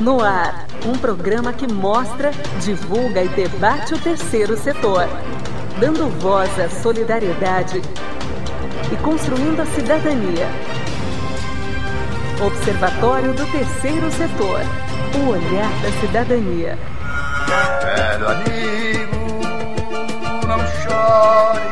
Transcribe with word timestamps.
No 0.00 0.22
ar, 0.22 0.66
um 0.86 0.96
programa 0.96 1.52
que 1.52 1.66
mostra, 1.66 2.30
divulga 2.60 3.20
e 3.20 3.28
debate 3.30 3.94
o 3.94 3.98
terceiro 3.98 4.56
setor, 4.56 5.08
dando 5.80 6.08
voz 6.20 6.48
à 6.60 6.68
solidariedade 6.68 7.82
e 8.92 8.96
construindo 9.02 9.60
a 9.60 9.66
cidadania. 9.66 10.46
Observatório 12.40 13.32
do 13.34 13.44
Terceiro 13.46 14.08
Setor. 14.12 14.60
O 15.16 15.30
olhar 15.30 15.70
da 15.82 15.90
cidadania. 16.00 16.78
Velho 17.82 18.28
amigo, 18.28 19.40
não 20.46 20.58
chore. 20.82 21.67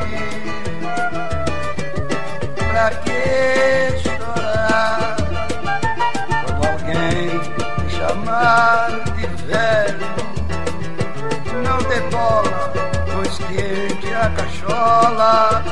Cachola. 15.07 15.63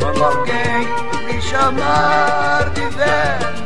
Quando 0.00 0.24
alguém 0.24 0.88
me 1.26 1.40
chamar 1.40 2.70
de 2.70 2.80
velho, 2.96 3.56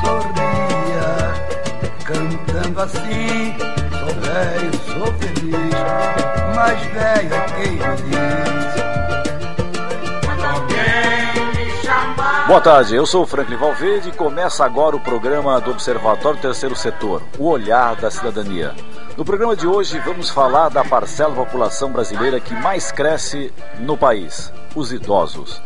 sorria, 0.00 1.34
cantando 2.04 2.80
assim. 2.80 3.54
Sou 3.90 4.14
velho, 4.20 4.72
sou 4.86 5.12
feliz, 5.14 5.74
mas 6.54 6.80
velho 6.92 7.34
é 7.34 7.46
quem 7.56 7.72
me 7.72 7.96
diz. 7.96 8.85
Boa 12.46 12.60
tarde, 12.60 12.94
eu 12.94 13.04
sou 13.04 13.24
o 13.24 13.26
Franklin 13.26 13.56
Valverde 13.56 14.10
e 14.10 14.12
começa 14.12 14.64
agora 14.64 14.94
o 14.94 15.00
programa 15.00 15.60
do 15.60 15.72
Observatório 15.72 16.40
Terceiro 16.40 16.76
Setor, 16.76 17.20
o 17.40 17.48
Olhar 17.48 17.96
da 17.96 18.08
Cidadania. 18.08 18.72
No 19.16 19.24
programa 19.24 19.56
de 19.56 19.66
hoje 19.66 19.98
vamos 19.98 20.30
falar 20.30 20.68
da 20.68 20.84
parcela 20.84 21.34
da 21.34 21.44
população 21.44 21.90
brasileira 21.90 22.38
que 22.38 22.54
mais 22.54 22.92
cresce 22.92 23.52
no 23.80 23.98
país, 23.98 24.52
os 24.76 24.92
idosos. 24.92 25.60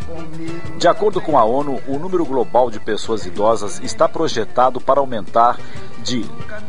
De 0.78 0.88
acordo 0.88 1.20
com 1.20 1.36
a 1.36 1.44
ONU, 1.44 1.82
o 1.86 1.98
número 1.98 2.24
global 2.24 2.70
de 2.70 2.80
pessoas 2.80 3.26
idosas 3.26 3.78
está 3.80 4.08
projetado 4.08 4.80
para 4.80 5.00
aumentar 5.00 5.58
de 6.02 6.24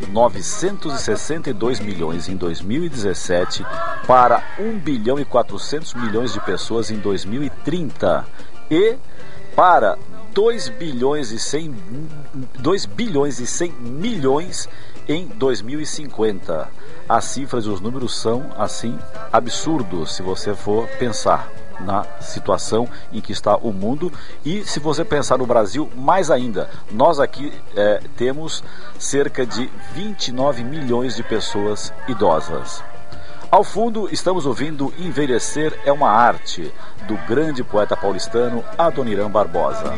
962 0.09 1.79
milhões 1.79 2.27
em 2.27 2.35
2017 2.35 3.65
para 4.05 4.43
1 4.59 4.77
bilhão 4.77 5.17
e 5.17 5.23
400 5.23 5.93
milhões 5.93 6.33
de 6.33 6.41
pessoas 6.41 6.91
em 6.91 6.97
2030 6.97 8.25
e 8.69 8.97
para 9.55 9.97
2 10.33 10.69
bilhões 10.69 11.31
e 11.31 11.39
100 11.39 11.75
2 12.59 12.85
bilhões 12.85 13.39
e 13.39 13.47
100 13.47 13.71
milhões 13.71 14.69
em 15.07 15.27
2050. 15.27 16.69
As 17.07 17.25
cifras 17.25 17.65
e 17.65 17.69
os 17.69 17.81
números 17.81 18.15
são 18.15 18.49
assim 18.57 18.97
absurdos 19.31 20.15
se 20.15 20.21
você 20.21 20.55
for 20.55 20.87
pensar 20.99 21.51
na 21.81 22.05
situação 22.21 22.87
em 23.11 23.19
que 23.19 23.31
está 23.31 23.57
o 23.57 23.73
mundo 23.73 24.11
e 24.45 24.63
se 24.63 24.79
você 24.79 25.03
pensar 25.03 25.37
no 25.39 25.47
Brasil 25.47 25.89
mais 25.95 26.29
ainda 26.29 26.69
nós 26.91 27.19
aqui 27.19 27.51
é, 27.75 27.99
temos 28.15 28.63
cerca 28.99 29.45
de 29.47 29.67
29 29.93 30.63
milhões 30.63 31.15
de 31.15 31.23
pessoas 31.23 31.91
idosas 32.07 32.83
ao 33.51 33.63
fundo, 33.63 34.07
estamos 34.11 34.45
ouvindo 34.45 34.93
Envelhecer 34.97 35.77
é 35.85 35.91
uma 35.91 36.09
Arte, 36.09 36.73
do 37.05 37.15
grande 37.27 37.63
poeta 37.63 37.97
paulistano 37.97 38.63
Adoniran 38.77 39.29
Barbosa. 39.29 39.93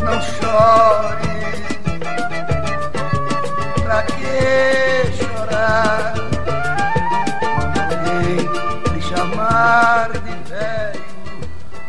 Não 0.00 0.20
chore. 0.22 1.25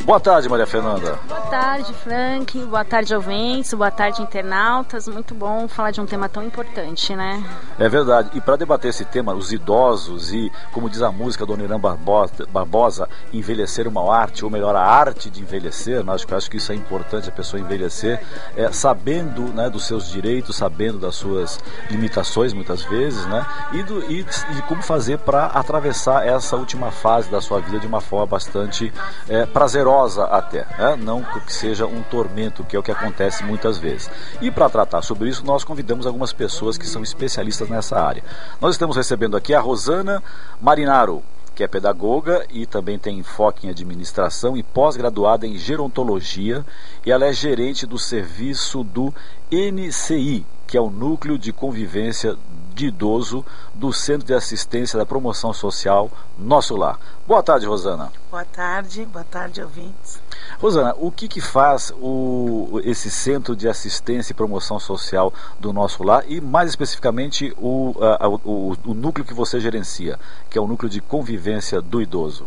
Boa 0.07 0.21
tarde, 0.21 0.47
Maria 0.47 0.65
Fernanda. 0.65 1.19
Boa 1.27 1.41
tarde, 1.41 1.93
Frank. 1.95 2.57
Boa 2.63 2.85
tarde, 2.85 3.13
ouvintes. 3.13 3.73
Boa 3.73 3.91
tarde, 3.91 4.21
internautas. 4.21 5.05
Muito 5.09 5.35
bom 5.35 5.67
falar 5.67 5.91
de 5.91 5.99
um 5.99 6.05
tema 6.05 6.29
tão 6.29 6.41
importante, 6.41 7.13
né? 7.13 7.43
É 7.77 7.89
verdade. 7.89 8.29
E 8.33 8.39
para 8.39 8.55
debater 8.55 8.91
esse 8.91 9.03
tema, 9.03 9.33
os 9.33 9.51
idosos 9.51 10.31
e, 10.31 10.49
como 10.71 10.89
diz 10.89 11.01
a 11.01 11.11
música 11.11 11.45
do 11.45 11.61
Irã 11.61 11.77
Barbosa, 11.77 13.09
envelhecer 13.33 13.85
uma 13.85 14.15
arte, 14.15 14.45
ou 14.45 14.49
melhor, 14.49 14.77
a 14.77 14.81
arte 14.81 15.29
de 15.29 15.41
envelhecer, 15.41 16.01
né? 16.01 16.13
acho, 16.13 16.25
que, 16.25 16.33
acho 16.33 16.49
que 16.49 16.55
isso 16.55 16.71
é 16.71 16.75
importante, 16.75 17.27
a 17.27 17.33
pessoa 17.33 17.59
envelhecer, 17.59 18.25
é, 18.55 18.71
sabendo 18.71 19.41
né, 19.53 19.69
dos 19.69 19.85
seus 19.85 20.09
direitos, 20.09 20.55
sabendo 20.55 20.99
das 20.99 21.15
suas 21.15 21.59
limitações, 21.91 22.53
muitas 22.53 22.81
vezes, 22.83 23.25
né? 23.25 23.45
E, 23.73 23.83
do, 23.83 23.99
e, 24.09 24.21
e 24.21 24.61
como 24.69 24.81
fazer 24.81 25.17
para 25.17 25.47
atravessar 25.47 26.25
essa 26.25 26.55
última 26.55 26.91
fase 26.91 27.29
da 27.29 27.41
sua 27.41 27.59
vida 27.59 27.77
de 27.77 27.87
uma 27.87 27.99
forma 27.99 28.25
bastante 28.25 28.93
é, 29.27 29.45
prazerosa 29.45 29.96
até, 30.03 30.65
né? 30.77 30.95
não 30.95 31.23
que 31.23 31.51
seja 31.51 31.85
um 31.85 32.01
tormento, 32.03 32.63
que 32.63 32.75
é 32.75 32.79
o 32.79 32.83
que 32.83 32.91
acontece 32.91 33.43
muitas 33.43 33.77
vezes. 33.77 34.09
E 34.41 34.51
para 34.51 34.69
tratar 34.69 35.01
sobre 35.01 35.29
isso, 35.29 35.45
nós 35.45 35.63
convidamos 35.63 36.05
algumas 36.05 36.33
pessoas 36.33 36.77
que 36.77 36.87
são 36.87 37.03
especialistas 37.03 37.69
nessa 37.69 37.99
área. 37.99 38.23
Nós 38.61 38.75
estamos 38.75 38.95
recebendo 38.95 39.35
aqui 39.35 39.53
a 39.53 39.59
Rosana 39.59 40.21
Marinaro, 40.61 41.23
que 41.55 41.63
é 41.63 41.67
pedagoga 41.67 42.45
e 42.51 42.67
também 42.67 42.99
tem 42.99 43.17
enfoque 43.17 43.65
em 43.65 43.71
administração 43.71 44.55
e 44.55 44.61
pós-graduada 44.61 45.47
em 45.47 45.57
gerontologia, 45.57 46.63
e 47.03 47.11
ela 47.11 47.25
é 47.25 47.33
gerente 47.33 47.87
do 47.87 47.97
serviço 47.97 48.83
do 48.83 49.11
NCI, 49.51 50.45
que 50.67 50.77
é 50.77 50.81
o 50.81 50.91
Núcleo 50.91 51.37
de 51.37 51.51
Convivência 51.51 52.37
de 52.77 52.85
Idoso 52.85 53.43
do 53.73 53.91
Centro 53.91 54.27
de 54.27 54.35
Assistência 54.35 54.99
da 54.99 55.05
Promoção 55.05 55.51
Social 55.51 56.11
Nosso 56.37 56.77
Lar. 56.77 56.99
Boa 57.25 57.41
tarde, 57.41 57.65
Rosana. 57.65 58.11
Boa 58.29 58.45
tarde, 58.45 59.03
boa 59.05 59.25
tarde, 59.25 59.63
ouvintes. 59.63 60.21
Rosana, 60.59 60.93
o 60.97 61.11
que, 61.11 61.27
que 61.27 61.41
faz 61.41 61.91
o, 61.99 62.79
esse 62.83 63.09
Centro 63.09 63.55
de 63.55 63.67
Assistência 63.67 64.31
e 64.31 64.35
Promoção 64.35 64.79
Social 64.79 65.33
do 65.59 65.73
Nosso 65.73 66.03
Lar 66.03 66.23
e, 66.27 66.39
mais 66.39 66.69
especificamente, 66.69 67.51
o, 67.57 67.95
a, 67.99 68.27
o, 68.29 68.77
o 68.85 68.93
núcleo 68.93 69.25
que 69.25 69.33
você 69.33 69.59
gerencia, 69.59 70.19
que 70.47 70.57
é 70.57 70.61
o 70.61 70.67
Núcleo 70.67 70.89
de 70.89 71.01
Convivência 71.01 71.81
do 71.81 71.99
Idoso? 71.99 72.45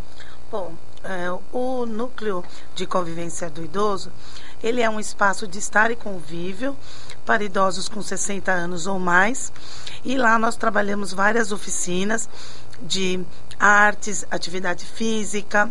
Bom, 0.49 0.71
é, 1.03 1.29
o 1.51 1.85
Núcleo 1.85 2.43
de 2.73 2.85
Convivência 2.85 3.49
do 3.49 3.63
Idoso, 3.63 4.11
ele 4.63 4.81
é 4.81 4.89
um 4.89 4.99
espaço 4.99 5.47
de 5.47 5.57
estar 5.57 5.91
e 5.91 5.95
convívio 5.95 6.75
para 7.25 7.43
idosos 7.43 7.87
com 7.87 8.01
60 8.01 8.51
anos 8.51 8.87
ou 8.87 8.99
mais. 8.99 9.51
E 10.03 10.17
lá 10.17 10.37
nós 10.37 10.55
trabalhamos 10.55 11.13
várias 11.13 11.51
oficinas 11.51 12.29
de 12.81 13.23
artes, 13.59 14.25
atividade 14.31 14.85
física, 14.85 15.69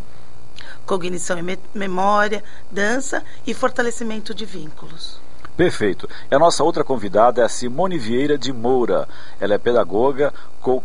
cognição 0.87 1.39
e 1.39 1.43
me 1.43 1.59
memória, 1.75 2.43
dança 2.71 3.23
e 3.47 3.55
fortalecimento 3.55 4.35
de 4.35 4.45
vínculos. 4.45 5.21
Perfeito. 5.57 6.09
E 6.31 6.35
a 6.35 6.39
nossa 6.39 6.65
outra 6.65 6.83
convidada 6.83 7.43
é 7.43 7.45
a 7.45 7.49
Simone 7.49 7.99
Vieira 7.99 8.39
de 8.39 8.53
Moura. 8.53 9.07
Ela 9.39 9.55
é 9.55 9.59
pedagoga 9.59 10.33
com 10.61 10.83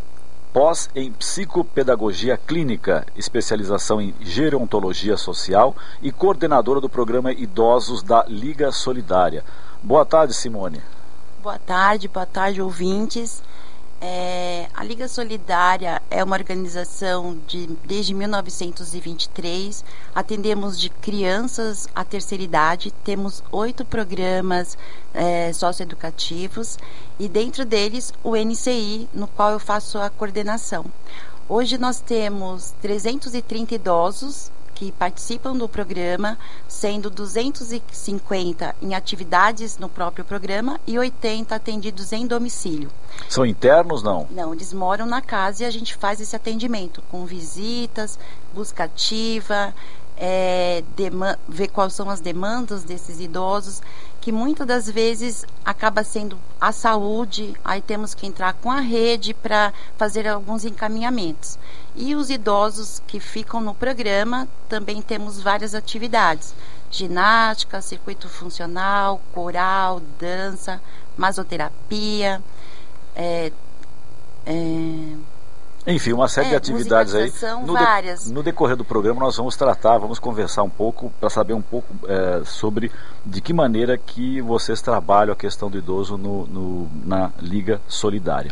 pós 0.51 0.89
em 0.95 1.11
psicopedagogia 1.11 2.37
clínica, 2.37 3.05
especialização 3.15 4.01
em 4.01 4.13
gerontologia 4.21 5.17
social 5.17 5.75
e 6.01 6.11
coordenadora 6.11 6.79
do 6.79 6.89
programa 6.89 7.31
Idosos 7.31 8.01
da 8.01 8.25
Liga 8.27 8.71
Solidária. 8.71 9.43
Boa 9.85 10.03
tarde, 10.03 10.33
Simone. 10.33 10.81
Boa 11.43 11.59
tarde, 11.59 12.07
boa 12.07 12.25
tarde, 12.25 12.59
ouvintes. 12.59 13.43
É, 14.01 14.67
a 14.73 14.83
Liga 14.83 15.07
Solidária 15.07 16.01
é 16.09 16.23
uma 16.23 16.35
organização 16.35 17.37
de 17.45 17.67
desde 17.85 18.11
1923. 18.15 19.85
Atendemos 20.15 20.79
de 20.79 20.89
crianças 20.89 21.87
à 21.93 22.03
terceira 22.03 22.43
idade. 22.43 22.91
Temos 23.03 23.43
oito 23.51 23.85
programas 23.85 24.75
é, 25.13 25.53
socioeducativos 25.53 26.79
e 27.19 27.29
dentro 27.29 27.63
deles 27.63 28.11
o 28.23 28.35
NCI, 28.35 29.07
no 29.13 29.27
qual 29.27 29.51
eu 29.51 29.59
faço 29.59 29.99
a 29.99 30.09
coordenação. 30.09 30.83
Hoje 31.47 31.77
nós 31.77 32.01
temos 32.01 32.73
330 32.81 33.75
idosos 33.75 34.51
que 34.75 34.91
participam 34.91 35.55
do 35.55 35.67
programa, 35.67 36.37
sendo 36.67 37.09
250 37.09 38.75
em 38.81 38.93
atividades 38.93 39.77
no 39.77 39.87
próprio 39.87 40.25
programa 40.25 40.79
e 40.85 40.99
80 40.99 41.55
atendidos 41.55 42.11
em 42.11 42.27
domicílio. 42.27 42.91
São 43.29 43.45
internos, 43.45 44.03
não? 44.03 44.27
Não, 44.29 44.53
eles 44.53 44.73
moram 44.73 45.05
na 45.05 45.21
casa 45.21 45.63
e 45.63 45.65
a 45.65 45.71
gente 45.71 45.95
faz 45.95 46.19
esse 46.19 46.35
atendimento 46.35 47.01
com 47.09 47.25
visitas, 47.25 48.19
busca 48.53 48.83
ativa, 48.83 49.73
é, 50.17 50.83
ver 51.47 51.67
quais 51.69 51.93
são 51.93 52.09
as 52.09 52.19
demandas 52.19 52.83
desses 52.83 53.19
idosos, 53.19 53.81
que 54.25 54.31
muitas 54.31 54.65
das 54.65 54.89
vezes 54.89 55.45
acaba 55.63 56.03
sendo 56.03 56.35
a 56.59 56.71
saúde, 56.71 57.53
aí 57.63 57.79
temos 57.79 58.15
que 58.15 58.25
entrar 58.25 58.53
com 58.53 58.71
a 58.71 58.79
rede 58.79 59.35
para 59.35 59.71
fazer 59.99 60.27
alguns 60.27 60.65
encaminhamentos. 60.65 61.59
E 61.95 62.15
os 62.15 62.31
idosos 62.31 63.03
que 63.05 63.19
ficam 63.19 63.61
no 63.61 63.75
programa, 63.75 64.47
também 64.67 64.99
temos 64.99 65.39
várias 65.39 65.75
atividades, 65.75 66.55
ginástica, 66.89 67.83
circuito 67.83 68.27
funcional, 68.27 69.21
coral, 69.31 70.01
dança, 70.19 70.81
masoterapia, 71.15 72.41
é, 73.15 73.51
é, 74.43 75.15
enfim, 75.87 76.13
uma 76.13 76.27
série 76.27 76.47
é, 76.47 76.49
de 76.51 76.55
atividades 76.55 77.13
aí. 77.13 77.31
No. 77.65 77.75
De, 77.75 78.33
no 78.33 78.43
decorrer 78.43 78.75
do 78.75 78.83
programa 78.83 79.19
nós 79.19 79.37
vamos 79.37 79.55
tratar, 79.55 79.97
vamos 79.99 80.17
conversar 80.17 80.63
um 80.63 80.69
pouco 80.69 81.11
para 81.19 81.29
saber 81.29 81.53
um 81.53 81.61
pouco 81.61 81.87
é, 82.07 82.41
sobre 82.43 82.91
de 83.25 83.39
que 83.39 83.53
maneira 83.53 83.97
que 83.97 84.41
vocês 84.41 84.81
trabalham 84.81 85.33
a 85.33 85.35
questão 85.35 85.69
do 85.69 85.77
idoso 85.77 86.17
no, 86.17 86.47
no 86.47 86.89
na 87.03 87.31
Liga 87.39 87.79
Solidária. 87.87 88.51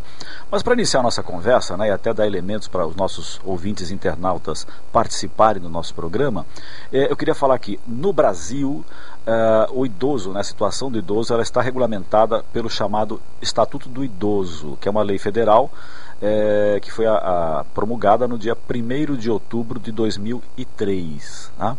Mas 0.52 0.62
para 0.62 0.74
iniciar 0.74 1.00
a 1.00 1.04
nossa 1.04 1.24
conversa, 1.24 1.76
né, 1.76 1.88
e 1.88 1.92
até 1.92 2.14
dar 2.14 2.28
elementos 2.28 2.68
para 2.68 2.86
os 2.86 2.96
nossos 2.96 3.42
ouvintes 3.44 3.90
internautas 3.90 4.68
participarem 4.92 5.62
do 5.62 5.70
nosso 5.70 5.94
programa, 5.96 6.46
é, 6.92 7.12
eu 7.12 7.18
queria 7.18 7.36
falar 7.36 7.58
que 7.58 7.80
no 7.88 8.14
Brasil 8.14 8.86
é, 9.26 9.68
o 9.72 9.86
idoso, 9.86 10.32
né, 10.32 10.42
a 10.42 10.44
situação 10.44 10.92
do 10.92 11.00
idoso, 11.00 11.34
ela 11.34 11.44
está 11.44 11.62
regulamentada 11.62 12.44
pelo 12.54 12.70
chamado 12.70 13.22
Estatuto 13.42 13.90
do 13.90 14.04
Idoso, 14.04 14.78
que 14.80 14.88
é 14.88 14.92
uma 14.92 15.02
lei 15.02 15.18
federal 15.18 15.72
é, 16.24 16.80
que 16.80 16.90
foi 16.90 17.06
a, 17.06 17.16
a, 17.16 17.64
promulgada 17.76 18.30
no 18.30 18.38
dia 18.38 18.56
1 18.56 19.18
de 19.18 19.30
outubro 19.30 19.78
de 19.78 19.92
2003. 19.92 21.52
Tá? 21.58 21.76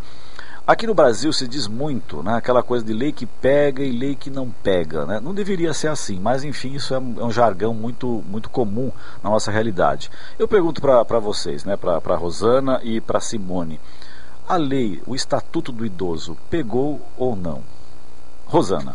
Aqui 0.66 0.86
no 0.86 0.92
Brasil 0.94 1.32
se 1.32 1.48
diz 1.48 1.66
muito, 1.66 2.22
né, 2.22 2.34
aquela 2.34 2.62
coisa 2.62 2.84
de 2.84 2.92
lei 2.92 3.10
que 3.10 3.24
pega 3.24 3.82
e 3.82 3.90
lei 3.90 4.14
que 4.14 4.28
não 4.28 4.50
pega. 4.50 5.06
Né? 5.06 5.18
Não 5.18 5.32
deveria 5.32 5.72
ser 5.72 5.88
assim, 5.88 6.20
mas 6.20 6.44
enfim, 6.44 6.74
isso 6.74 6.92
é, 6.92 6.98
é 6.98 7.24
um 7.24 7.30
jargão 7.30 7.72
muito, 7.72 8.22
muito 8.28 8.50
comum 8.50 8.92
na 9.22 9.30
nossa 9.30 9.50
realidade. 9.50 10.10
Eu 10.38 10.46
pergunto 10.46 10.82
para 10.82 11.18
vocês, 11.18 11.64
né, 11.64 11.74
para 11.74 12.14
Rosana 12.14 12.80
e 12.82 13.00
para 13.00 13.20
Simone, 13.20 13.80
a 14.46 14.56
lei, 14.56 15.02
o 15.06 15.14
Estatuto 15.14 15.72
do 15.72 15.86
Idoso, 15.86 16.36
pegou 16.50 17.00
ou 17.16 17.34
não? 17.34 17.62
Rosana. 18.44 18.94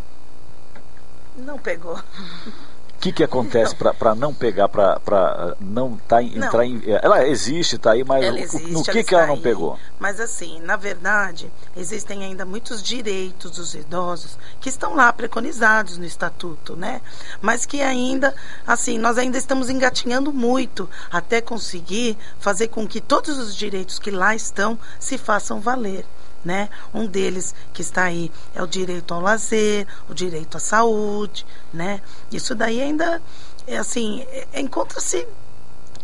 Não 1.35 1.57
pegou. 1.57 1.99
O 2.99 3.01
que, 3.01 3.13
que 3.13 3.23
acontece 3.23 3.73
para 3.73 4.13
não 4.13 4.33
pegar, 4.33 4.67
para 4.67 5.55
não 5.61 5.95
tá, 6.05 6.21
entrar 6.21 6.51
não. 6.51 6.63
em. 6.65 6.83
É, 6.85 6.99
ela 7.01 7.25
existe, 7.25 7.77
está 7.77 7.93
aí, 7.93 8.03
mas 8.03 8.25
existe, 8.25 8.71
no 8.73 8.83
que, 8.83 9.05
que 9.05 9.15
ela 9.15 9.25
não 9.25 9.35
aí. 9.35 9.41
pegou? 9.41 9.79
Mas 9.97 10.19
assim, 10.19 10.59
na 10.59 10.75
verdade, 10.75 11.49
existem 11.77 12.25
ainda 12.25 12.43
muitos 12.43 12.83
direitos 12.83 13.51
dos 13.51 13.73
idosos 13.73 14.37
que 14.59 14.67
estão 14.67 14.95
lá 14.95 15.13
preconizados 15.13 15.97
no 15.97 16.03
estatuto, 16.03 16.75
né? 16.75 17.01
Mas 17.41 17.65
que 17.65 17.81
ainda, 17.81 18.35
assim, 18.67 18.97
nós 18.97 19.17
ainda 19.17 19.37
estamos 19.37 19.69
engatinhando 19.69 20.33
muito 20.33 20.89
até 21.09 21.39
conseguir 21.39 22.17
fazer 22.37 22.67
com 22.67 22.85
que 22.85 22.99
todos 22.99 23.37
os 23.37 23.55
direitos 23.55 23.97
que 23.97 24.11
lá 24.11 24.35
estão 24.35 24.77
se 24.99 25.17
façam 25.17 25.61
valer 25.61 26.05
né? 26.43 26.69
Um 26.93 27.05
deles 27.05 27.53
que 27.73 27.81
está 27.81 28.03
aí 28.03 28.31
é 28.53 28.61
o 28.61 28.67
direito 28.67 29.13
ao 29.13 29.21
lazer, 29.21 29.87
o 30.09 30.13
direito 30.13 30.57
à 30.57 30.59
saúde, 30.59 31.45
né? 31.73 32.01
Isso 32.31 32.55
daí 32.55 32.81
ainda 32.81 33.21
é 33.67 33.77
assim, 33.77 34.21
é, 34.31 34.59
encontra-se 34.59 35.27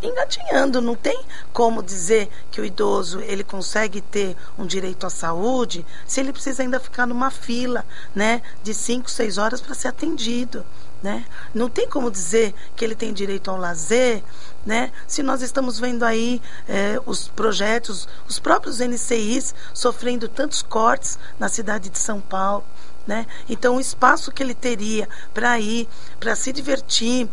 engatinhando, 0.01 0.81
não 0.81 0.95
tem 0.95 1.23
como 1.51 1.81
dizer 1.81 2.29
que 2.51 2.61
o 2.61 2.65
idoso 2.65 3.19
ele 3.21 3.43
consegue 3.43 4.01
ter 4.01 4.35
um 4.57 4.65
direito 4.65 5.05
à 5.05 5.09
saúde 5.09 5.85
se 6.05 6.19
ele 6.19 6.33
precisa 6.33 6.63
ainda 6.63 6.79
ficar 6.79 7.05
numa 7.05 7.31
fila, 7.31 7.85
né, 8.13 8.41
de 8.63 8.73
5, 8.73 9.09
6 9.09 9.37
horas 9.37 9.61
para 9.61 9.73
ser 9.73 9.87
atendido. 9.87 10.65
Né? 11.01 11.23
Não 11.53 11.69
tem 11.69 11.87
como 11.87 12.09
dizer 12.09 12.53
que 12.75 12.83
ele 12.83 12.95
tem 12.95 13.13
direito 13.13 13.51
ao 13.51 13.57
lazer, 13.57 14.23
né? 14.65 14.91
Se 15.07 15.21
nós 15.21 15.41
estamos 15.41 15.79
vendo 15.79 16.03
aí 16.03 16.41
é, 16.67 16.99
os 17.05 17.27
projetos, 17.27 18.07
os 18.27 18.39
próprios 18.39 18.79
NCIs 18.79 19.53
sofrendo 19.73 20.27
tantos 20.27 20.61
cortes 20.61 21.19
na 21.39 21.47
cidade 21.47 21.89
de 21.89 21.99
São 21.99 22.19
Paulo, 22.19 22.65
né? 23.05 23.27
Então 23.47 23.77
o 23.77 23.79
espaço 23.79 24.31
que 24.31 24.41
ele 24.41 24.55
teria 24.55 25.07
para 25.33 25.59
ir, 25.59 25.87
para 26.19 26.35
se 26.35 26.51
divertir, 26.51 27.29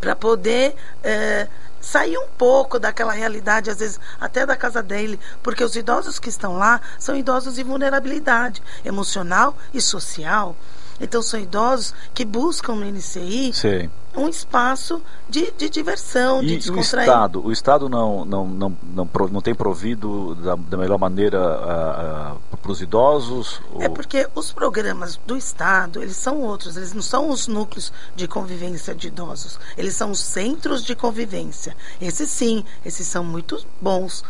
para 0.00 0.16
poder 0.16 0.74
é, 1.02 1.48
sair 1.80 2.18
um 2.18 2.28
pouco 2.28 2.78
daquela 2.78 3.12
realidade, 3.12 3.70
às 3.70 3.78
vezes 3.78 4.00
até 4.20 4.44
da 4.44 4.56
casa 4.56 4.82
dele, 4.82 5.18
porque 5.42 5.62
os 5.62 5.76
idosos 5.76 6.18
que 6.18 6.28
estão 6.28 6.56
lá 6.56 6.80
são 6.98 7.16
idosos 7.16 7.54
de 7.54 7.62
vulnerabilidade 7.62 8.62
emocional 8.84 9.56
e 9.72 9.80
social. 9.80 10.56
Então, 11.00 11.22
são 11.22 11.38
idosos 11.38 11.94
que 12.14 12.24
buscam 12.24 12.74
no 12.74 12.84
NCI 12.84 13.52
Sim. 13.52 13.90
um 14.16 14.28
espaço 14.28 15.00
de, 15.28 15.52
de 15.52 15.68
diversão, 15.68 16.42
e, 16.42 16.46
de 16.46 16.56
descontrair. 16.58 17.08
o 17.08 17.12
Estado? 17.12 17.46
O 17.46 17.52
Estado 17.52 17.88
não, 17.88 18.24
não, 18.24 18.46
não, 18.46 18.76
não, 18.82 19.08
não 19.30 19.40
tem 19.40 19.54
provido 19.54 20.34
da, 20.36 20.56
da 20.56 20.76
melhor 20.76 20.98
maneira 20.98 21.38
para 22.60 22.72
os 22.72 22.80
idosos? 22.80 23.60
Ou... 23.72 23.82
É 23.82 23.88
porque 23.88 24.28
os 24.34 24.52
programas 24.52 25.18
do 25.26 25.36
Estado, 25.36 26.02
eles 26.02 26.16
são 26.16 26.40
outros. 26.42 26.76
Eles 26.76 26.92
não 26.92 27.02
são 27.02 27.30
os 27.30 27.46
núcleos 27.46 27.92
de 28.16 28.26
convivência 28.26 28.94
de 28.94 29.08
idosos. 29.08 29.58
Eles 29.76 29.94
são 29.94 30.10
os 30.10 30.20
centros 30.20 30.84
de 30.84 30.94
convivência. 30.94 31.76
Esses 32.00 32.30
sim, 32.30 32.64
esses 32.84 33.06
são 33.06 33.24
muito 33.24 33.64
bons 33.80 34.24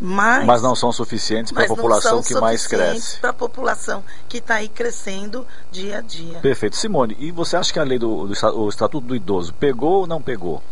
mas, 0.00 0.46
mas 0.46 0.62
não 0.62 0.74
são 0.74 0.90
suficientes 0.90 1.52
para 1.52 1.64
a 1.64 1.68
população 1.68 2.22
que 2.22 2.34
mais 2.34 2.66
cresce. 2.66 3.18
Para 3.18 3.30
a 3.30 3.34
população 3.34 4.02
que 4.28 4.38
está 4.38 4.54
aí 4.56 4.68
crescendo 4.68 5.46
dia 5.70 5.98
a 5.98 6.00
dia. 6.00 6.38
Perfeito. 6.38 6.76
Simone, 6.76 7.16
e 7.18 7.30
você 7.30 7.56
acha 7.56 7.72
que 7.72 7.78
a 7.78 7.84
lei 7.84 7.98
do, 7.98 8.26
do 8.26 8.56
o 8.56 8.68
Estatuto 8.68 9.06
do 9.06 9.14
Idoso 9.14 9.52
pegou 9.54 10.00
ou 10.00 10.06
não 10.06 10.22
pegou? 10.22 10.62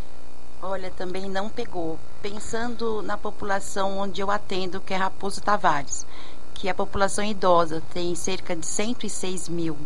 Olha, 0.62 0.90
também 0.90 1.28
não 1.28 1.48
pegou. 1.48 1.98
Pensando 2.22 3.02
na 3.02 3.16
população 3.16 3.98
onde 3.98 4.20
eu 4.20 4.30
atendo, 4.30 4.80
que 4.80 4.94
é 4.94 4.96
Raposo 4.96 5.40
Tavares, 5.40 6.06
que 6.54 6.68
a 6.68 6.74
população 6.74 7.22
idosa 7.24 7.82
tem 7.92 8.14
cerca 8.14 8.56
de 8.56 8.66
106 8.66 9.48
mil. 9.48 9.76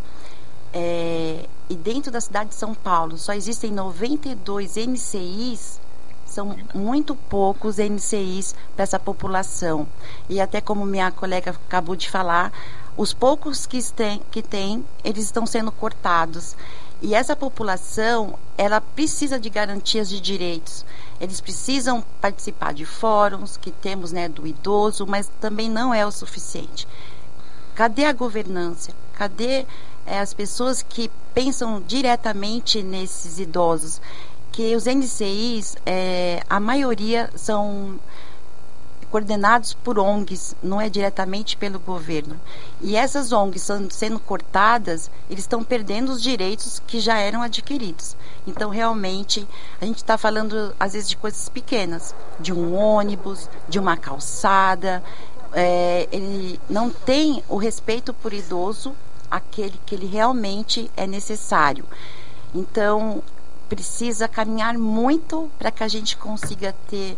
É, 0.72 1.46
e 1.68 1.74
dentro 1.74 2.10
da 2.10 2.20
cidade 2.20 2.50
de 2.50 2.54
São 2.54 2.74
Paulo 2.74 3.18
só 3.18 3.34
existem 3.34 3.70
92 3.70 4.76
NCIs 4.76 5.81
são 6.32 6.56
muito 6.74 7.14
poucos 7.14 7.76
NCIs 7.78 8.54
para 8.74 8.82
essa 8.82 8.98
população. 8.98 9.86
E 10.28 10.40
até 10.40 10.60
como 10.60 10.84
minha 10.84 11.10
colega 11.10 11.50
acabou 11.50 11.94
de 11.94 12.10
falar, 12.10 12.52
os 12.96 13.12
poucos 13.12 13.64
que 13.66 13.82
tem, 13.92 14.20
que 14.30 14.42
tem, 14.42 14.84
eles 15.04 15.24
estão 15.24 15.46
sendo 15.46 15.70
cortados. 15.70 16.56
E 17.00 17.14
essa 17.14 17.34
população, 17.34 18.38
ela 18.56 18.80
precisa 18.80 19.38
de 19.38 19.50
garantias 19.50 20.08
de 20.08 20.20
direitos. 20.20 20.84
Eles 21.20 21.40
precisam 21.40 22.04
participar 22.20 22.72
de 22.72 22.84
fóruns 22.84 23.56
que 23.56 23.70
temos, 23.70 24.12
né, 24.12 24.28
do 24.28 24.46
idoso, 24.46 25.06
mas 25.06 25.30
também 25.40 25.68
não 25.68 25.92
é 25.92 26.06
o 26.06 26.12
suficiente. 26.12 26.86
Cadê 27.74 28.04
a 28.04 28.12
governança? 28.12 28.92
Cadê 29.14 29.66
é, 30.06 30.20
as 30.20 30.34
pessoas 30.34 30.82
que 30.82 31.10
pensam 31.34 31.82
diretamente 31.86 32.82
nesses 32.82 33.38
idosos? 33.38 34.00
Que 34.52 34.76
os 34.76 34.84
NCIs, 34.84 35.76
é, 35.86 36.42
a 36.48 36.60
maioria 36.60 37.30
são 37.34 37.98
coordenados 39.12 39.74
por 39.74 39.98
ONGs, 39.98 40.56
não 40.62 40.80
é 40.80 40.88
diretamente 40.88 41.54
pelo 41.56 41.78
governo. 41.78 42.40
E 42.80 42.96
essas 42.96 43.30
ONGs 43.30 43.68
sendo 43.90 44.18
cortadas, 44.18 45.10
eles 45.28 45.44
estão 45.44 45.62
perdendo 45.62 46.10
os 46.12 46.22
direitos 46.22 46.82
que 46.86 46.98
já 46.98 47.18
eram 47.18 47.42
adquiridos. 47.42 48.16
Então, 48.46 48.70
realmente, 48.70 49.46
a 49.80 49.84
gente 49.84 49.98
está 49.98 50.16
falando, 50.16 50.74
às 50.80 50.94
vezes, 50.94 51.10
de 51.10 51.18
coisas 51.18 51.48
pequenas, 51.50 52.14
de 52.40 52.54
um 52.54 52.74
ônibus, 52.74 53.50
de 53.68 53.78
uma 53.78 53.98
calçada. 53.98 55.02
É, 55.52 56.08
ele 56.10 56.58
não 56.70 56.88
tem 56.88 57.44
o 57.50 57.58
respeito 57.58 58.14
por 58.14 58.32
idoso, 58.32 58.94
aquele 59.30 59.78
que 59.84 59.94
ele 59.94 60.06
realmente 60.06 60.90
é 60.96 61.06
necessário. 61.06 61.84
Então, 62.54 63.22
precisa 63.72 64.28
caminhar 64.28 64.76
muito 64.76 65.50
para 65.58 65.70
que 65.70 65.82
a 65.82 65.88
gente 65.88 66.14
consiga 66.18 66.74
ter 66.90 67.16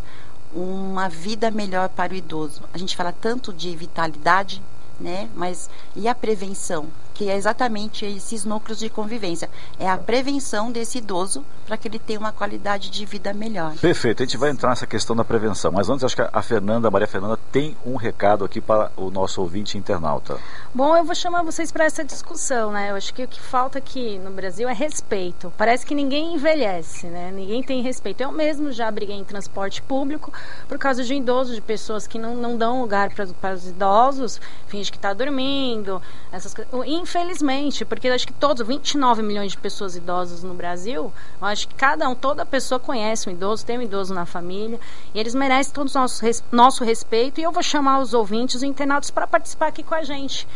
uma 0.55 1.09
vida 1.09 1.51
melhor 1.51 1.89
para 1.89 2.13
o 2.13 2.17
idoso. 2.17 2.63
A 2.73 2.79
gente 2.79 2.97
fala 2.97 3.11
tanto 3.13 3.53
de 3.53 3.75
vitalidade, 3.75 4.63
né? 5.01 5.29
Mas 5.35 5.69
e 5.97 6.07
a 6.07 6.15
prevenção? 6.15 6.87
Que 7.15 7.31
é 7.31 7.37
exatamente 7.37 8.05
esses 8.05 8.45
núcleos 8.45 8.81
de 8.81 8.91
convivência. 8.91 9.49
É 9.79 9.89
a 9.89 9.97
prevenção 9.97 10.71
desse 10.73 10.99
idoso 10.99 11.45
para 11.65 11.77
que 11.77 11.89
ele 11.89 11.99
tenha 11.99 12.19
uma 12.19 12.33
qualidade 12.33 12.91
de 12.91 13.07
vida 13.07 13.33
melhor. 13.33 13.75
Perfeito, 13.77 14.23
a 14.23 14.27
gente 14.27 14.37
vai 14.37 14.51
entrar 14.51 14.71
nessa 14.71 14.87
questão 14.87 15.15
da 15.15 15.25
prevenção. 15.25 15.73
Mas 15.73 15.89
antes, 15.89 16.05
acho 16.05 16.17
que 16.17 16.23
a 16.31 16.43
Fernanda, 16.43 16.89
a 16.89 16.91
Maria 16.91 17.07
Fernanda, 17.07 17.39
tem 17.53 17.77
um 17.87 17.97
recado 17.97 18.45
aqui 18.45 18.61
para 18.61 18.91
o 18.97 19.11
nosso 19.11 19.41
ouvinte 19.41 19.79
internauta. 19.79 20.39
Bom, 20.75 20.97
eu 20.97 21.05
vou 21.05 21.15
chamar 21.15 21.43
vocês 21.43 21.71
para 21.71 21.85
essa 21.85 22.05
discussão, 22.05 22.73
né? 22.73 22.91
Eu 22.91 22.97
acho 22.97 23.15
que 23.15 23.23
o 23.23 23.29
que 23.29 23.41
falta 23.41 23.79
aqui 23.79 24.19
no 24.19 24.31
Brasil 24.31 24.69
é 24.69 24.75
respeito. 24.75 25.53
Parece 25.57 25.87
que 25.87 25.95
ninguém 25.95 26.35
envelhece, 26.35 27.07
né? 27.07 27.31
Ninguém 27.33 27.63
tem 27.63 27.81
respeito. 27.81 28.23
Eu 28.23 28.33
mesmo 28.33 28.73
já 28.73 28.91
briguei 28.91 29.17
em 29.17 29.25
transporte 29.25 29.81
público 29.81 30.33
por 30.69 30.79
causa 30.79 31.05
de 31.05 31.15
um 31.15 31.17
idoso, 31.17 31.55
de 31.55 31.61
pessoas 31.61 32.07
que 32.07 32.19
não, 32.19 32.35
não 32.35 32.59
dão 32.59 32.81
lugar 32.81 33.15
para, 33.15 33.27
para 33.27 33.55
os 33.55 33.69
idosos, 33.69 34.41
finge 34.67 34.91
que 34.91 34.99
está 34.99 35.15
dormindo, 35.15 36.03
essas 36.33 36.53
coisas 36.53 36.73
infelizmente, 37.05 37.85
porque 37.85 38.09
acho 38.09 38.27
que 38.27 38.33
todos, 38.33 38.67
29 38.67 39.23
milhões 39.23 39.53
de 39.53 39.59
pessoas 39.59 39.95
idosas 39.95 40.43
no 40.43 40.55
Brasil, 40.55 41.13
eu 41.41 41.47
acho 41.47 41.69
que 41.69 41.75
cada 41.75 42.09
um, 42.09 42.15
toda 42.15 42.47
pessoa 42.47 42.81
conhece 42.81 43.29
um 43.29 43.33
idoso, 43.33 43.65
tem 43.65 43.79
um 43.79 43.83
idoso 43.83 44.15
na 44.15 44.25
família, 44.25 44.81
e 45.15 45.21
eles 45.21 45.35
merecem 45.35 45.73
todo 45.73 45.89
o 45.89 45.95
nosso, 45.95 46.25
nosso 46.51 46.83
respeito, 46.83 47.41
e 47.41 47.45
eu 47.45 47.53
vou 47.53 47.63
chamar 47.63 48.01
os 48.01 48.15
ouvintes, 48.15 48.57
os 48.57 48.63
internautas, 48.63 49.11
para 49.11 49.27
participar 49.27 49.69
aqui 49.69 49.83
com 49.83 49.95
a 49.95 50.03
gente 50.03 50.49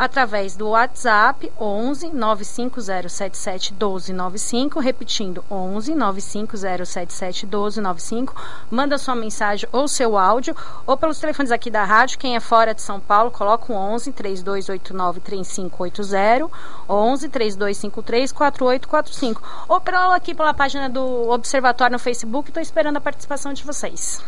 através 0.00 0.56
do 0.56 0.70
WhatsApp 0.70 1.52
11 1.60 2.08
95077 2.08 3.74
1295, 3.74 4.80
repetindo 4.80 5.44
11 5.50 5.94
95077 5.94 7.44
1295. 7.44 8.34
Manda 8.70 8.96
sua 8.96 9.14
mensagem 9.14 9.68
ou 9.70 9.86
seu 9.86 10.16
áudio 10.16 10.56
ou 10.86 10.96
pelos 10.96 11.18
telefones 11.18 11.52
aqui 11.52 11.70
da 11.70 11.84
rádio. 11.84 12.18
Quem 12.18 12.34
é 12.34 12.40
fora 12.40 12.74
de 12.74 12.80
São 12.80 12.98
Paulo, 12.98 13.30
coloca 13.30 13.70
o 13.70 13.76
11 13.76 14.10
3289 14.12 15.20
3580, 15.20 16.50
11 16.88 17.28
3253 17.28 18.32
4845. 18.32 19.66
Ou 19.68 19.82
pela 19.82 20.16
aqui 20.16 20.34
pela 20.34 20.54
página 20.54 20.88
do 20.88 21.28
Observatório 21.28 21.92
no 21.92 21.98
Facebook. 21.98 22.48
Estou 22.48 22.62
esperando 22.62 22.96
a 22.96 23.00
participação 23.02 23.52
de 23.52 23.62
vocês. 23.64 24.24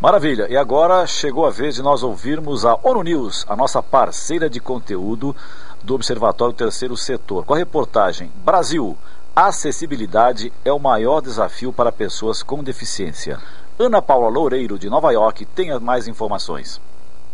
Maravilha, 0.00 0.46
e 0.48 0.56
agora 0.56 1.04
chegou 1.08 1.44
a 1.44 1.50
vez 1.50 1.74
de 1.74 1.82
nós 1.82 2.04
ouvirmos 2.04 2.64
a 2.64 2.78
ONU 2.84 3.02
News, 3.02 3.44
a 3.48 3.56
nossa 3.56 3.82
parceira 3.82 4.48
de 4.48 4.60
conteúdo 4.60 5.34
do 5.82 5.96
Observatório 5.96 6.54
Terceiro 6.54 6.96
Setor, 6.96 7.44
com 7.44 7.52
a 7.52 7.56
reportagem 7.56 8.30
Brasil, 8.44 8.96
acessibilidade 9.34 10.52
é 10.64 10.72
o 10.72 10.78
maior 10.78 11.20
desafio 11.20 11.72
para 11.72 11.90
pessoas 11.90 12.44
com 12.44 12.62
deficiência. 12.62 13.40
Ana 13.76 14.00
Paula 14.00 14.28
Loureiro, 14.28 14.78
de 14.78 14.88
Nova 14.88 15.10
York, 15.10 15.44
tem 15.46 15.76
mais 15.80 16.06
informações. 16.06 16.80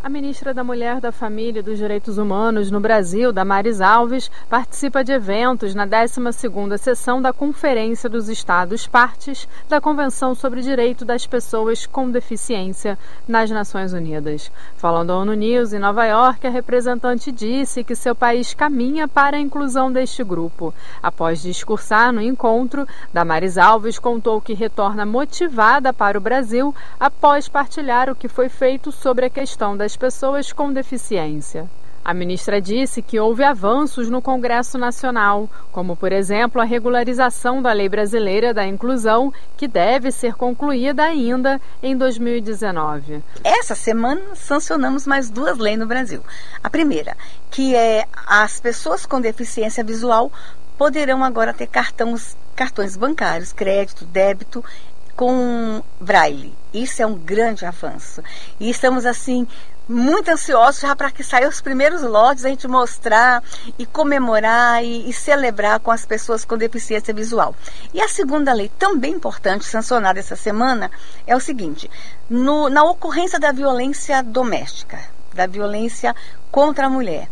A 0.04 0.11
ministra 0.11 0.52
da 0.52 0.62
Mulher, 0.62 1.00
da 1.00 1.11
Família 1.11 1.61
e 1.61 1.62
dos 1.62 1.78
Direitos 1.78 2.18
Humanos 2.18 2.70
no 2.70 2.78
Brasil, 2.78 3.32
Damares 3.32 3.80
Alves, 3.80 4.30
participa 4.50 5.02
de 5.02 5.12
eventos 5.12 5.75
na 5.75 5.87
12ª 5.87 6.76
sessão 6.76 7.23
da 7.23 7.32
Conferência 7.32 8.06
dos 8.06 8.28
Estados 8.28 8.87
Partes 8.87 9.49
da 9.66 9.80
Convenção 9.80 10.34
sobre 10.34 10.61
Direito 10.61 11.06
das 11.06 11.26
Pessoas 11.26 11.87
com 11.87 12.11
Deficiência 12.11 12.99
nas 13.26 13.50
Nações 13.50 13.94
Unidas. 13.94 14.52
Falando 14.76 15.11
ao 15.11 15.20
ONU 15.23 15.32
News 15.32 15.73
em 15.73 15.78
Nova 15.78 16.04
York, 16.04 16.46
a 16.46 16.50
representante 16.50 17.32
disse 17.32 17.82
que 17.82 17.94
seu 17.94 18.14
país 18.14 18.52
caminha 18.52 19.08
para 19.08 19.38
a 19.38 19.40
inclusão 19.40 19.90
deste 19.90 20.23
grupo. 20.23 20.75
Após 21.02 21.40
discursar 21.40 22.12
no 22.12 22.20
encontro, 22.20 22.87
Damares 23.11 23.56
Alves 23.56 23.99
contou 23.99 24.38
que 24.38 24.52
retorna 24.52 25.06
motivada 25.06 25.94
para 25.94 26.18
o 26.18 26.20
Brasil 26.20 26.75
após 27.00 27.49
partilhar 27.49 28.11
o 28.11 28.14
que 28.14 28.28
foi 28.28 28.50
feito 28.50 28.92
sobre 28.92 29.25
a 29.25 29.30
questão 29.30 29.75
das 29.75 29.94
pessoas 29.97 30.53
com 30.53 30.73
deficiência. 30.73 31.69
A 32.05 32.13
ministra 32.13 32.61
disse 32.61 33.01
que 33.01 33.19
houve 33.19 33.43
avanços 33.43 34.11
no 34.11 34.21
Congresso 34.21 34.77
Nacional, 34.77 35.49
como, 35.73 35.97
por 35.97 36.13
exemplo, 36.13 36.61
a 36.61 36.65
regularização 36.65 37.63
da 37.63 37.73
Lei 37.73 37.89
Brasileira 37.89 38.53
da 38.53 38.67
Inclusão, 38.67 39.33
que 39.57 39.67
deve 39.67 40.13
ser 40.13 40.35
concluída 40.35 41.03
ainda 41.03 41.59
em 41.83 41.97
2019. 41.97 43.23
Essa 43.43 43.75
semana 43.75 44.21
sancionamos 44.35 45.07
mais 45.07 45.31
duas 45.31 45.57
leis 45.57 45.79
no 45.79 45.87
Brasil. 45.87 46.21
A 46.63 46.69
primeira, 46.69 47.17
que 47.51 47.75
é 47.75 48.07
as 48.27 48.61
pessoas 48.61 49.07
com 49.07 49.19
deficiência 49.19 49.83
visual 49.83 50.31
poderão 50.77 51.25
agora 51.25 51.55
ter 51.55 51.69
cartões, 51.69 52.37
cartões 52.55 52.99
bancários, 52.99 53.51
crédito, 53.51 54.05
débito 54.05 54.63
com 55.17 55.83
braille. 56.01 56.53
Isso 56.73 57.01
é 57.01 57.07
um 57.07 57.15
grande 57.15 57.65
avanço. 57.65 58.23
E 58.59 58.69
estamos 58.69 59.07
assim 59.07 59.47
muito 59.88 60.31
ansiosos 60.31 60.81
já 60.81 60.97
para 60.97 61.11
que 61.11 61.23
saiam 61.23 61.49
os 61.49 61.61
primeiros 61.61 62.03
lotes, 62.03 62.45
a 62.45 62.49
gente 62.49 62.67
mostrar 62.67 63.43
e 63.79 63.85
comemorar 63.85 64.83
e, 64.85 65.09
e, 65.09 65.12
celebrar 65.12 65.81
com 65.81 65.91
as 65.91 66.07
pessoas 66.07 66.45
com 66.45 66.57
deficiência 66.57 67.12
visual. 67.12 67.55
E 67.93 68.00
a 68.00 68.09
segunda 68.09 68.53
lei, 68.53 68.71
também 68.79 69.12
importante, 69.12 69.64
sancionada 69.64 70.19
essa 70.19 70.37
semana, 70.37 70.91
é 71.26 71.37
o 71.37 71.41
seguinte: 71.41 71.91
no, 72.29 72.69
na 72.69 72.85
ocorrência 72.85 73.38
da 73.38 73.53
violência 73.53 74.23
doméstica, 74.23 74.99
da 75.35 75.47
violência 75.47 76.14
contra 76.50 76.87
a 76.87 76.91
mulher, 76.91 77.29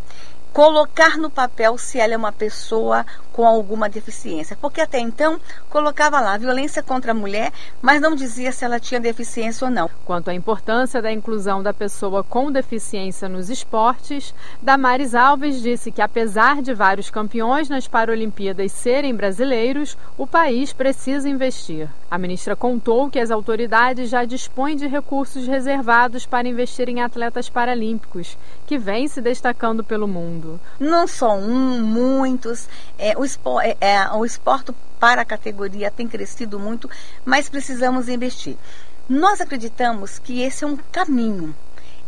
colocar 0.52 1.16
no 1.16 1.30
papel 1.30 1.78
se 1.78 1.98
ela 1.98 2.14
é 2.14 2.16
uma 2.16 2.32
pessoa 2.32 3.06
com 3.32 3.46
alguma 3.46 3.88
deficiência. 3.88 4.56
Porque 4.60 4.80
até 4.80 4.98
então 4.98 5.40
colocava 5.70 6.20
lá 6.20 6.36
violência 6.36 6.82
contra 6.82 7.12
a 7.12 7.14
mulher, 7.14 7.50
mas 7.80 8.00
não 8.00 8.14
dizia 8.14 8.52
se 8.52 8.64
ela 8.64 8.78
tinha 8.78 9.00
deficiência 9.00 9.66
ou 9.66 9.70
não. 9.70 9.90
Quanto 10.04 10.28
à 10.28 10.34
importância 10.34 11.00
da 11.00 11.10
inclusão 11.10 11.62
da 11.62 11.72
pessoa 11.72 12.22
com 12.22 12.52
deficiência 12.52 13.28
nos 13.28 13.48
esportes, 13.48 14.34
Damares 14.60 15.14
Alves 15.14 15.62
disse 15.62 15.90
que 15.90 16.02
apesar 16.02 16.60
de 16.60 16.74
vários 16.74 17.08
campeões 17.08 17.68
nas 17.68 17.88
Paralimpíadas 17.88 18.72
serem 18.72 19.14
brasileiros, 19.14 19.96
o 20.18 20.26
país 20.26 20.72
precisa 20.72 21.28
investir. 21.28 21.88
A 22.10 22.18
ministra 22.18 22.54
contou 22.54 23.08
que 23.08 23.18
as 23.18 23.30
autoridades 23.30 24.10
já 24.10 24.24
dispõem 24.24 24.76
de 24.76 24.86
recursos 24.86 25.46
reservados 25.46 26.26
para 26.26 26.46
investir 26.46 26.88
em 26.88 27.00
atletas 27.00 27.48
paralímpicos, 27.48 28.36
que 28.66 28.76
vêm 28.76 29.08
se 29.08 29.20
destacando 29.20 29.82
pelo 29.82 30.06
mundo. 30.06 30.41
Não 30.78 31.06
só 31.06 31.36
um, 31.36 31.82
muitos. 31.82 32.68
É, 32.98 33.16
o, 33.16 33.24
espor, 33.24 33.62
é, 33.62 33.76
é, 33.80 34.10
o 34.12 34.24
esporte 34.24 34.72
para 34.98 35.22
a 35.22 35.24
categoria 35.24 35.90
tem 35.90 36.06
crescido 36.06 36.58
muito, 36.58 36.88
mas 37.24 37.48
precisamos 37.48 38.08
investir. 38.08 38.56
Nós 39.08 39.40
acreditamos 39.40 40.18
que 40.18 40.42
esse 40.42 40.64
é 40.64 40.66
um 40.66 40.76
caminho. 40.90 41.54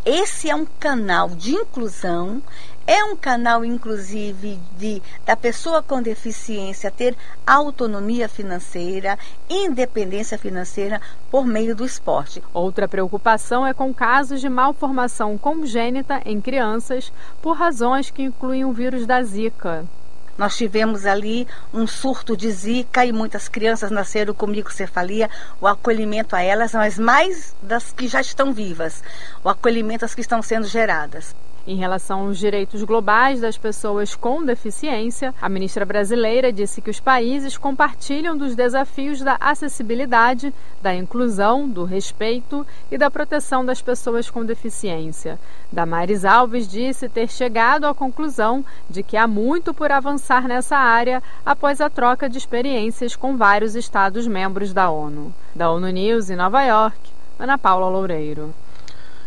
Esse 0.06 0.50
é 0.50 0.54
um 0.54 0.66
canal 0.66 1.30
de 1.30 1.54
inclusão, 1.54 2.42
é 2.86 3.02
um 3.04 3.16
canal, 3.16 3.64
inclusive, 3.64 4.60
de 4.76 5.00
da 5.24 5.34
pessoa 5.34 5.82
com 5.82 6.02
deficiência 6.02 6.90
ter 6.90 7.16
autonomia 7.46 8.28
financeira, 8.28 9.18
independência 9.48 10.36
financeira 10.36 11.00
por 11.30 11.46
meio 11.46 11.74
do 11.74 11.86
esporte. 11.86 12.42
Outra 12.52 12.86
preocupação 12.86 13.66
é 13.66 13.72
com 13.72 13.94
casos 13.94 14.42
de 14.42 14.48
malformação 14.50 15.38
congênita 15.38 16.20
em 16.26 16.38
crianças 16.38 17.10
por 17.40 17.56
razões 17.56 18.10
que 18.10 18.24
incluem 18.24 18.62
o 18.62 18.74
vírus 18.74 19.06
da 19.06 19.22
Zika. 19.22 19.86
Nós 20.36 20.56
tivemos 20.56 21.06
ali 21.06 21.46
um 21.72 21.86
surto 21.86 22.36
de 22.36 22.50
zika 22.50 23.04
e 23.04 23.12
muitas 23.12 23.48
crianças 23.48 23.90
nasceram 23.90 24.34
com 24.34 24.46
microcefalia. 24.46 25.30
O 25.60 25.66
acolhimento 25.66 26.34
a 26.34 26.42
elas, 26.42 26.72
mas 26.72 26.98
mais 26.98 27.54
das 27.62 27.92
que 27.92 28.08
já 28.08 28.20
estão 28.20 28.52
vivas, 28.52 29.02
o 29.42 29.48
acolhimento 29.48 30.04
às 30.04 30.14
que 30.14 30.20
estão 30.20 30.42
sendo 30.42 30.66
geradas. 30.66 31.34
Em 31.66 31.76
relação 31.76 32.26
aos 32.26 32.38
direitos 32.38 32.82
globais 32.82 33.40
das 33.40 33.56
pessoas 33.56 34.14
com 34.14 34.44
deficiência, 34.44 35.34
a 35.40 35.48
ministra 35.48 35.86
brasileira 35.86 36.52
disse 36.52 36.82
que 36.82 36.90
os 36.90 37.00
países 37.00 37.56
compartilham 37.56 38.36
dos 38.36 38.54
desafios 38.54 39.20
da 39.20 39.38
acessibilidade, 39.40 40.52
da 40.82 40.94
inclusão, 40.94 41.66
do 41.66 41.84
respeito 41.84 42.66
e 42.90 42.98
da 42.98 43.10
proteção 43.10 43.64
das 43.64 43.80
pessoas 43.80 44.28
com 44.28 44.44
deficiência. 44.44 45.38
Damares 45.72 46.26
Alves 46.26 46.68
disse 46.68 47.08
ter 47.08 47.30
chegado 47.30 47.86
à 47.86 47.94
conclusão 47.94 48.62
de 48.90 49.02
que 49.02 49.16
há 49.16 49.26
muito 49.26 49.72
por 49.72 49.90
avançar 49.90 50.46
nessa 50.46 50.76
área 50.76 51.22
após 51.46 51.80
a 51.80 51.88
troca 51.88 52.28
de 52.28 52.36
experiências 52.36 53.16
com 53.16 53.38
vários 53.38 53.74
Estados-membros 53.74 54.74
da 54.74 54.90
ONU. 54.90 55.32
Da 55.54 55.70
ONU 55.70 55.88
News 55.88 56.28
em 56.28 56.36
Nova 56.36 56.62
York, 56.62 56.98
Ana 57.38 57.56
Paula 57.56 57.88
Loureiro. 57.88 58.52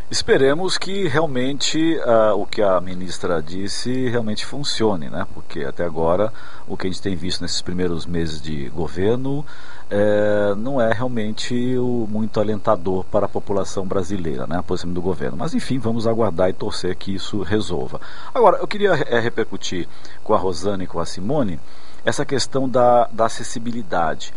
Esperemos 0.10 0.78
que 0.78 1.06
realmente 1.06 1.98
uh, 1.98 2.34
o 2.42 2.46
que 2.46 2.62
a 2.62 2.80
ministra 2.80 3.42
disse 3.42 4.08
realmente 4.08 4.46
funcione, 4.46 5.10
né? 5.10 5.28
Porque 5.34 5.66
até 5.66 5.84
agora 5.84 6.32
o 6.66 6.78
que 6.78 6.88
a 6.88 6.90
gente 6.90 7.02
tem 7.02 7.14
visto 7.14 7.42
nesses 7.42 7.62
primeiros 7.62 8.06
meses 8.06 8.42
de 8.42 8.70
governo 8.70 9.46
é, 9.90 10.56
não 10.56 10.80
é 10.80 10.94
realmente 10.94 11.78
o, 11.78 12.08
muito 12.10 12.40
alentador 12.40 13.04
para 13.04 13.26
a 13.26 13.30
população 13.30 13.86
brasileira, 13.86 14.48
né? 14.48 14.58
A 14.58 14.64
posição 14.64 14.94
do 14.94 15.02
governo. 15.02 15.36
Mas 15.36 15.54
enfim, 15.54 15.78
vamos 15.78 16.08
aguardar 16.08 16.50
e 16.50 16.54
torcer 16.54 16.96
que 16.96 17.14
isso 17.14 17.42
resolva. 17.42 18.00
Agora, 18.34 18.60
eu 18.60 18.68
queria 18.68 18.92
é, 18.92 19.20
repercutir 19.20 19.90
com 20.24 20.34
a 20.34 20.38
Rosana 20.38 20.86
e 20.86 20.88
com 20.88 21.02
a 21.02 21.06
Simone 21.06 21.60
essa 22.06 22.26
questão 22.26 22.70
da, 22.70 23.10
da 23.12 23.26
acessibilidade. 23.26 24.34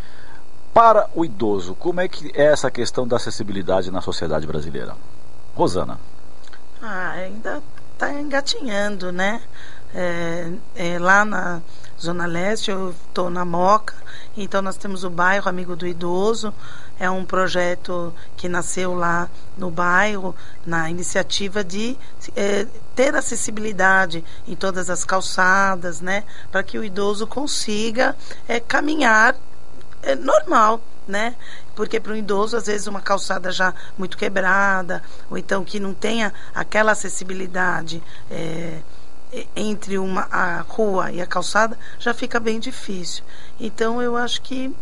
Para 0.73 1.09
o 1.15 1.23
idoso, 1.23 1.75
como 1.75 2.01
é 2.01 2.09
que 2.09 2.29
é 2.35 2.47
essa 2.47 2.69
questão 2.69 3.07
da 3.07 3.15
acessibilidade 3.15 3.89
na 3.89 4.01
sociedade 4.01 4.45
brasileira? 4.45 4.95
Rosana. 5.55 5.99
Ah, 6.81 7.11
ainda 7.11 7.61
está 7.93 8.11
engatinhando, 8.13 9.11
né? 9.11 9.41
É, 9.93 10.51
é, 10.75 10.99
lá 10.99 11.25
na 11.25 11.61
Zona 11.99 12.25
Leste, 12.25 12.71
eu 12.71 12.95
estou 13.07 13.29
na 13.29 13.45
Moca, 13.45 13.93
então 14.35 14.61
nós 14.61 14.77
temos 14.77 15.03
o 15.03 15.09
bairro 15.09 15.47
Amigo 15.47 15.75
do 15.75 15.85
Idoso, 15.85 16.53
é 16.99 17.09
um 17.09 17.25
projeto 17.25 18.13
que 18.37 18.47
nasceu 18.47 18.93
lá 18.93 19.29
no 19.57 19.69
bairro, 19.69 20.35
na 20.65 20.89
iniciativa 20.89 21.63
de 21.63 21.97
é, 22.35 22.65
ter 22.95 23.15
acessibilidade 23.15 24.23
em 24.47 24.55
todas 24.55 24.89
as 24.89 25.03
calçadas, 25.03 25.99
né? 25.99 26.23
Para 26.51 26.63
que 26.63 26.77
o 26.77 26.83
idoso 26.83 27.27
consiga 27.27 28.15
é, 28.47 28.59
caminhar 28.59 29.35
é, 30.03 30.15
normal, 30.15 30.79
né? 31.07 31.35
Porque 31.75 31.99
para 31.99 32.13
um 32.13 32.15
idoso, 32.15 32.57
às 32.57 32.67
vezes, 32.67 32.87
uma 32.87 33.01
calçada 33.01 33.51
já 33.51 33.73
muito 33.97 34.17
quebrada, 34.17 35.01
ou 35.29 35.37
então 35.37 35.63
que 35.63 35.79
não 35.79 35.93
tenha 35.93 36.33
aquela 36.53 36.91
acessibilidade 36.91 38.03
é, 38.29 38.79
entre 39.55 39.97
uma, 39.97 40.27
a 40.31 40.61
rua 40.61 41.11
e 41.11 41.21
a 41.21 41.25
calçada 41.25 41.77
já 41.99 42.13
fica 42.13 42.39
bem 42.39 42.59
difícil. 42.59 43.23
Então 43.59 44.01
eu 44.01 44.17
acho 44.17 44.41
que, 44.41 44.73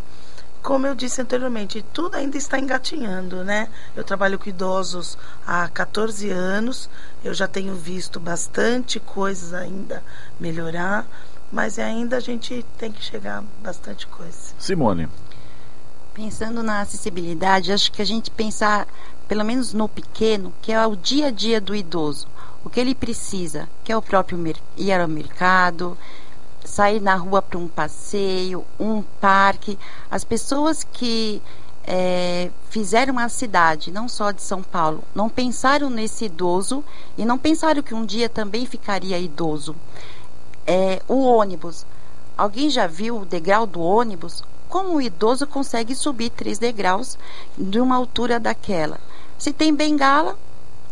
como 0.61 0.87
eu 0.87 0.95
disse 0.95 1.21
anteriormente, 1.21 1.85
tudo 1.93 2.15
ainda 2.15 2.37
está 2.37 2.59
engatinhando, 2.59 3.43
né? 3.43 3.69
Eu 3.95 4.03
trabalho 4.03 4.39
com 4.39 4.49
idosos 4.49 5.17
há 5.45 5.67
14 5.69 6.29
anos, 6.29 6.89
eu 7.23 7.33
já 7.33 7.47
tenho 7.47 7.75
visto 7.75 8.19
bastante 8.19 8.99
coisas 8.99 9.53
ainda 9.53 10.03
melhorar, 10.39 11.05
mas 11.51 11.77
ainda 11.77 12.17
a 12.17 12.19
gente 12.19 12.65
tem 12.77 12.91
que 12.91 13.03
chegar 13.03 13.43
bastante 13.61 14.07
coisa. 14.07 14.53
Simone. 14.57 15.07
Pensando 16.19 16.61
na 16.61 16.81
acessibilidade, 16.81 17.71
acho 17.71 17.89
que 17.93 18.01
a 18.01 18.05
gente 18.05 18.29
pensar, 18.29 18.85
pelo 19.25 19.45
menos 19.45 19.71
no 19.71 19.87
pequeno, 19.87 20.51
que 20.61 20.69
é 20.69 20.85
o 20.85 20.93
dia 20.93 21.27
a 21.27 21.31
dia 21.31 21.61
do 21.61 21.73
idoso 21.73 22.27
o 22.61 22.69
que 22.69 22.77
ele 22.77 22.93
precisa, 22.93 23.69
que 23.85 23.91
é 23.91 23.95
o 23.95 24.01
próprio 24.01 24.37
ir 24.75 24.91
ao 24.91 25.07
mercado, 25.07 25.97
sair 26.65 26.99
na 26.99 27.15
rua 27.15 27.41
para 27.41 27.57
um 27.57 27.69
passeio, 27.69 28.65
um 28.77 29.01
parque. 29.01 29.79
As 30.11 30.25
pessoas 30.25 30.83
que 30.83 31.41
é, 31.85 32.51
fizeram 32.69 33.17
a 33.17 33.29
cidade, 33.29 33.89
não 33.89 34.09
só 34.09 34.31
de 34.31 34.41
São 34.41 34.61
Paulo, 34.61 35.01
não 35.15 35.29
pensaram 35.29 35.89
nesse 35.89 36.25
idoso 36.25 36.83
e 37.17 37.23
não 37.23 37.37
pensaram 37.37 37.81
que 37.81 37.95
um 37.95 38.05
dia 38.05 38.27
também 38.27 38.65
ficaria 38.65 39.17
idoso. 39.17 39.73
É, 40.67 41.01
o 41.07 41.23
ônibus. 41.23 41.85
Alguém 42.37 42.69
já 42.69 42.87
viu 42.87 43.21
o 43.21 43.25
degrau 43.25 43.65
do 43.65 43.81
ônibus? 43.81 44.43
Como 44.69 44.93
o 44.93 45.01
idoso 45.01 45.47
consegue 45.47 45.95
subir 45.95 46.29
três 46.29 46.59
degraus 46.59 47.17
de 47.57 47.81
uma 47.81 47.95
altura 47.95 48.39
daquela? 48.39 48.99
Se 49.37 49.51
tem 49.51 49.73
bengala, 49.73 50.37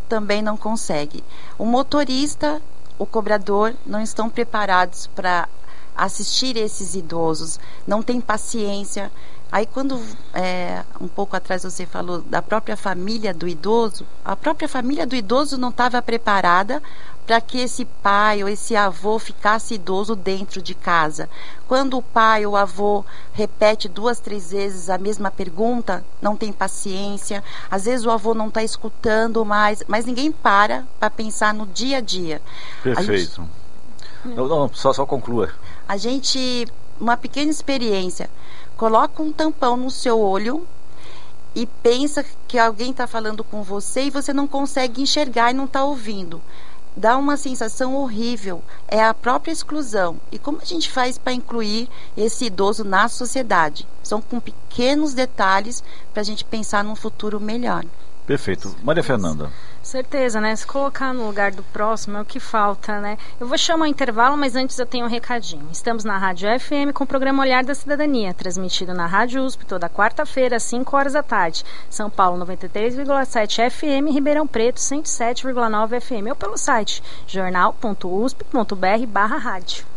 também 0.09 0.41
não 0.41 0.57
consegue. 0.57 1.23
O 1.59 1.65
motorista, 1.65 2.59
o 2.97 3.05
cobrador 3.05 3.75
não 3.85 4.01
estão 4.01 4.29
preparados 4.29 5.05
para 5.05 5.47
assistir 5.95 6.57
esses 6.57 6.95
idosos, 6.95 7.59
não 7.85 8.01
tem 8.01 8.19
paciência. 8.19 9.11
Aí 9.51 9.65
quando 9.65 10.01
é, 10.33 10.83
um 10.99 11.07
pouco 11.07 11.35
atrás 11.35 11.63
você 11.63 11.85
falou 11.85 12.21
da 12.21 12.41
própria 12.41 12.75
família 12.75 13.31
do 13.33 13.47
idoso, 13.47 14.05
a 14.25 14.35
própria 14.35 14.67
família 14.67 15.05
do 15.05 15.15
idoso 15.15 15.55
não 15.55 15.69
estava 15.69 16.01
preparada 16.01 16.81
para 17.27 17.41
que 17.41 17.59
esse 17.59 17.83
pai 17.83 18.41
ou 18.41 18.47
esse 18.47 18.73
avô 18.73 19.19
ficasse 19.19 19.73
idoso 19.73 20.15
dentro 20.15 20.61
de 20.61 20.73
casa. 20.73 21.29
Quando 21.67 21.97
o 21.97 22.01
pai 22.01 22.45
ou 22.45 22.53
o 22.53 22.55
avô 22.55 23.03
repete 23.33 23.89
duas, 23.89 24.21
três 24.21 24.51
vezes 24.51 24.89
a 24.89 24.97
mesma 24.97 25.29
pergunta, 25.29 26.05
não 26.21 26.37
tem 26.37 26.53
paciência. 26.53 27.43
Às 27.69 27.83
vezes 27.83 28.05
o 28.05 28.11
avô 28.11 28.33
não 28.33 28.47
está 28.47 28.63
escutando 28.63 29.43
mais, 29.43 29.83
mas 29.89 30.05
ninguém 30.05 30.31
para 30.31 30.85
para 30.97 31.09
pensar 31.09 31.53
no 31.53 31.65
dia 31.67 31.97
a 31.97 32.01
dia. 32.01 32.41
Perfeito. 32.81 33.11
A 33.11 33.17
gente... 33.17 34.37
Não, 34.37 34.47
não, 34.47 34.73
só, 34.73 34.93
só 34.93 35.05
conclua. 35.05 35.49
A 35.85 35.97
gente, 35.97 36.65
uma 36.97 37.17
pequena 37.17 37.51
experiência, 37.51 38.29
coloca 38.77 39.21
um 39.21 39.33
tampão 39.33 39.75
no 39.75 39.91
seu 39.91 40.17
olho 40.17 40.65
e 41.53 41.65
pensa 41.65 42.23
que 42.47 42.57
alguém 42.57 42.91
está 42.91 43.05
falando 43.05 43.43
com 43.43 43.63
você 43.63 44.03
e 44.03 44.09
você 44.09 44.31
não 44.31 44.47
consegue 44.47 45.01
enxergar 45.01 45.51
e 45.51 45.53
não 45.53 45.65
está 45.65 45.83
ouvindo 45.83 46.41
dá 46.97 47.15
uma 47.15 47.37
sensação 47.37 47.95
horrível, 47.95 48.61
é 48.87 49.01
a 49.01 49.13
própria 49.13 49.51
exclusão. 49.51 50.17
E 50.31 50.39
como 50.39 50.59
a 50.61 50.65
gente 50.65 50.91
faz 50.91 51.17
para 51.17 51.31
incluir 51.31 51.87
esse 52.17 52.45
idoso 52.45 52.83
na 52.83 53.07
sociedade? 53.07 53.87
São 54.01 54.21
com 54.21 54.39
pequenos 54.39 55.13
detalhes 55.13 55.83
para 56.11 56.21
a 56.21 56.25
gente 56.25 56.43
pensar 56.43 56.83
num 56.83 56.95
futuro 56.95 57.39
melhor. 57.39 57.85
Perfeito. 58.25 58.75
Maria 58.83 59.03
Fernanda. 59.03 59.51
Certeza, 59.87 60.39
né? 60.41 60.53
Se 60.53 60.67
colocar 60.67 61.13
no 61.13 61.25
lugar 61.25 61.51
do 61.51 61.63
próximo 61.63 62.17
é 62.17 62.21
o 62.21 62.25
que 62.25 62.41
falta, 62.41 62.99
né? 62.99 63.17
Eu 63.39 63.47
vou 63.47 63.57
chamar 63.57 63.85
o 63.85 63.87
intervalo, 63.87 64.35
mas 64.35 64.53
antes 64.53 64.77
eu 64.77 64.85
tenho 64.85 65.05
um 65.05 65.09
recadinho. 65.09 65.65
Estamos 65.71 66.03
na 66.03 66.17
Rádio 66.17 66.49
FM 66.59 66.91
com 66.93 67.05
o 67.05 67.07
programa 67.07 67.41
Olhar 67.41 67.63
da 67.63 67.73
Cidadania, 67.73 68.33
transmitido 68.33 68.93
na 68.93 69.05
Rádio 69.05 69.41
USP 69.41 69.65
toda 69.65 69.87
quarta-feira, 69.87 70.57
às 70.57 70.63
5 70.63 70.93
horas 70.93 71.13
da 71.13 71.23
tarde. 71.23 71.63
São 71.89 72.09
Paulo 72.09 72.45
93,7 72.45 73.69
FM, 73.69 74.11
Ribeirão 74.11 74.45
Preto 74.45 74.75
107,9 74.75 76.01
FM 76.01 76.31
ou 76.31 76.35
pelo 76.35 76.57
site 76.57 77.01
jornal.usp.br/rádio. 77.25 79.96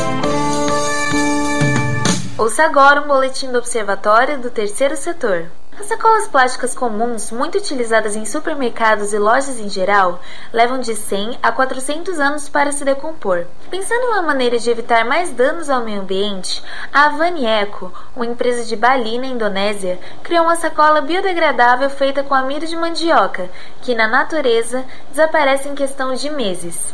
Ouça 2.41 2.63
agora 2.63 2.99
um 2.99 3.07
boletim 3.07 3.51
do 3.51 3.59
Observatório 3.59 4.39
do 4.39 4.49
Terceiro 4.49 4.97
Setor. 4.97 5.51
As 5.79 5.85
sacolas 5.85 6.27
plásticas 6.27 6.73
comuns, 6.73 7.29
muito 7.29 7.59
utilizadas 7.59 8.15
em 8.15 8.25
supermercados 8.25 9.13
e 9.13 9.19
lojas 9.19 9.59
em 9.59 9.69
geral, 9.69 10.19
levam 10.51 10.79
de 10.79 10.95
100 10.95 11.37
a 11.43 11.51
400 11.51 12.19
anos 12.19 12.49
para 12.49 12.71
se 12.71 12.83
decompor. 12.83 13.45
Pensando 13.69 14.05
em 14.05 14.07
uma 14.13 14.23
maneira 14.23 14.57
de 14.57 14.71
evitar 14.71 15.05
mais 15.05 15.29
danos 15.29 15.69
ao 15.69 15.83
meio 15.83 16.01
ambiente, 16.01 16.63
a 16.91 17.05
Avani 17.05 17.45
Eco, 17.45 17.93
uma 18.15 18.25
empresa 18.25 18.65
de 18.65 18.75
Bali, 18.75 19.19
na 19.19 19.27
Indonésia, 19.27 19.99
criou 20.23 20.45
uma 20.45 20.55
sacola 20.55 20.99
biodegradável 20.99 21.91
feita 21.91 22.23
com 22.23 22.33
amido 22.33 22.65
de 22.65 22.75
mandioca, 22.75 23.51
que 23.83 23.93
na 23.93 24.07
natureza 24.07 24.83
desaparece 25.11 25.69
em 25.69 25.75
questão 25.75 26.15
de 26.15 26.27
meses. 26.31 26.91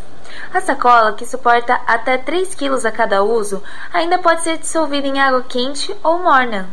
A 0.54 0.62
sacola, 0.62 1.14
que 1.14 1.26
suporta 1.26 1.80
até 1.86 2.18
3 2.18 2.56
kg 2.56 2.86
a 2.86 2.92
cada 2.92 3.24
uso, 3.24 3.62
ainda 3.94 4.20
pode 4.20 4.44
ser 4.44 4.58
dissolvida 4.58 5.08
em 5.08 5.20
água 5.20 5.44
quente 5.44 5.96
ou 6.04 6.20
morna. 6.20 6.70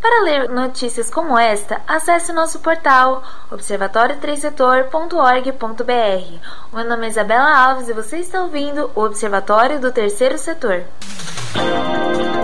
Para 0.00 0.22
ler 0.22 0.48
notícias 0.48 1.10
como 1.10 1.36
esta, 1.36 1.82
acesse 1.86 2.32
nosso 2.32 2.60
portal 2.60 3.22
observatório3setor.org.br. 3.50 6.38
Meu 6.72 6.84
nome 6.84 7.06
é 7.06 7.10
Isabela 7.10 7.58
Alves 7.58 7.88
e 7.88 7.92
você 7.92 8.18
está 8.18 8.42
ouvindo 8.42 8.92
o 8.94 9.02
Observatório 9.02 9.80
do 9.80 9.90
Terceiro 9.90 10.38
Setor. 10.38 10.84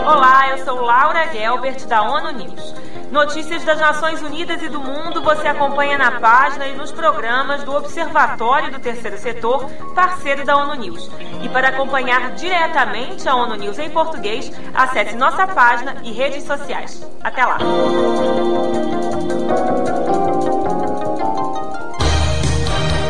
Olá, 0.04 0.50
eu 0.50 0.58
sou 0.64 0.80
Laura 0.80 1.32
Gelbert 1.32 1.86
da 1.86 2.02
ONU 2.02 2.32
News. 2.32 2.74
Notícias 3.10 3.62
das 3.62 3.78
Nações 3.78 4.20
Unidas 4.22 4.60
e 4.60 4.68
do 4.68 4.80
mundo 4.80 5.22
você 5.22 5.46
acompanha 5.46 5.96
na 5.96 6.20
página 6.20 6.66
e 6.66 6.74
nos 6.74 6.90
programas 6.90 7.62
do 7.62 7.72
Observatório 7.72 8.72
do 8.72 8.80
Terceiro 8.80 9.16
Setor, 9.16 9.70
parceiro 9.94 10.44
da 10.44 10.56
ONU 10.56 10.74
News. 10.74 11.08
E 11.40 11.48
para 11.48 11.68
acompanhar 11.68 12.32
diretamente 12.32 13.28
a 13.28 13.36
ONU 13.36 13.54
News 13.54 13.78
em 13.78 13.88
português, 13.88 14.50
acesse 14.74 15.14
nossa 15.14 15.46
página 15.46 15.94
e 16.02 16.10
redes 16.10 16.42
sociais. 16.42 17.08
Até 17.22 17.43
lá! 17.46 17.58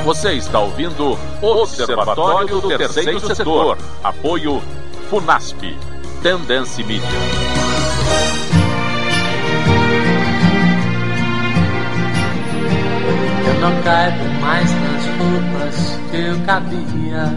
Você 0.05 0.35
está 0.35 0.61
ouvindo 0.61 1.19
o 1.41 1.47
Observatório 1.63 2.61
do 2.61 2.69
Terceiro 2.69 3.21
Setor. 3.21 3.79
Apoio 4.03 4.63
FUNASP. 5.09 5.79
Tendência 6.23 6.85
Mídia. 6.85 7.09
não 13.65 13.83
caibo 13.83 14.25
mais 14.43 14.71
nas 14.71 15.07
roupas 15.17 16.01
que 16.11 16.17
eu 16.19 16.39
cabia. 16.45 17.33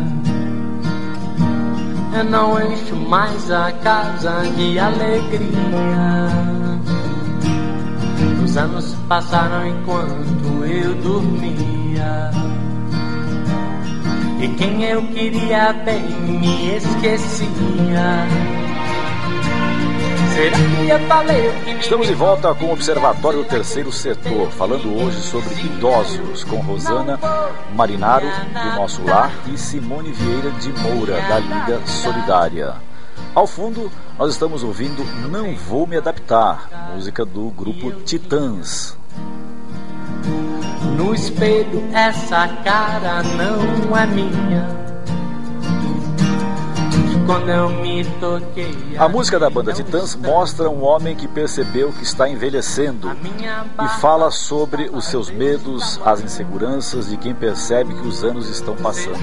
Eu 2.18 2.24
não 2.26 2.60
encho 2.62 2.96
mais 2.98 3.50
a 3.50 3.72
casa 3.72 4.42
de 4.58 4.78
alegria. 4.78 6.67
Os 8.48 8.56
anos 8.56 8.96
passaram 9.10 9.68
enquanto 9.68 10.66
eu 10.66 10.96
dormia. 10.96 12.32
E 14.40 14.48
quem 14.56 14.86
eu 14.86 15.06
queria 15.10 15.74
bem 15.74 16.02
me 16.22 16.78
esquecia. 16.78 18.26
Estamos 21.78 22.08
de 22.08 22.14
volta 22.14 22.56
com 22.56 22.68
o 22.68 22.72
Observatório 22.72 23.40
do 23.40 23.50
Terceiro 23.50 23.92
Setor, 23.92 24.50
falando 24.52 24.96
hoje 24.96 25.20
sobre 25.20 25.54
idosos, 25.66 26.46
com 26.46 26.58
Rosana 26.62 27.20
Marinaro, 27.76 28.28
do 28.28 28.76
Nosso 28.78 29.04
Lar, 29.04 29.34
e 29.54 29.58
Simone 29.58 30.14
Vieira 30.14 30.52
de 30.52 30.72
Moura, 30.72 31.20
da 31.22 31.40
Liga 31.40 31.86
Solidária. 31.86 32.87
Ao 33.34 33.46
fundo, 33.46 33.92
nós 34.18 34.32
estamos 34.34 34.64
ouvindo 34.64 35.04
Não 35.30 35.56
Vou 35.56 35.86
Me 35.86 35.98
Adaptar, 35.98 36.92
música 36.94 37.24
do 37.24 37.50
grupo 37.52 37.92
Titãs. 38.04 38.98
No 40.98 41.14
espelho, 41.14 41.84
essa 41.94 42.48
cara 42.64 43.22
não 43.24 43.96
é 43.96 44.08
minha 44.08 44.87
quando 47.28 47.50
eu 47.50 47.70
me 47.70 48.06
toquei. 48.06 48.74
A 48.98 49.10
música 49.10 49.38
da 49.38 49.50
banda 49.50 49.74
Titãs 49.74 50.16
mostra 50.16 50.70
um 50.70 50.84
homem 50.84 51.16
que 51.16 51.28
percebeu 51.28 51.92
que 51.92 52.04
está 52.04 52.28
envelhecendo 52.28 53.12
e 53.12 53.88
fala 54.00 54.32
sobre 54.32 54.90
os 54.92 55.06
seus 55.06 55.30
medos, 55.30 56.00
as 56.06 56.22
inseguranças 56.22 57.10
de 57.10 57.18
quem 57.18 57.36
percebe 57.36 57.94
que 57.94 58.08
os 58.08 58.24
anos 58.24 58.50
estão 58.50 58.76
passando. 58.78 59.18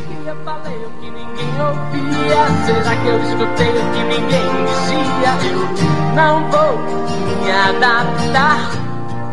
Será 2.66 2.96
que 2.96 3.08
eu 3.08 3.22
escutei 3.22 3.70
o 3.70 3.92
que 3.92 4.04
ninguém 4.04 4.64
dizia? 4.66 5.32
Eu 5.50 6.14
não 6.14 6.50
vou 6.50 6.78
me 7.42 7.50
adaptar. 7.50 8.83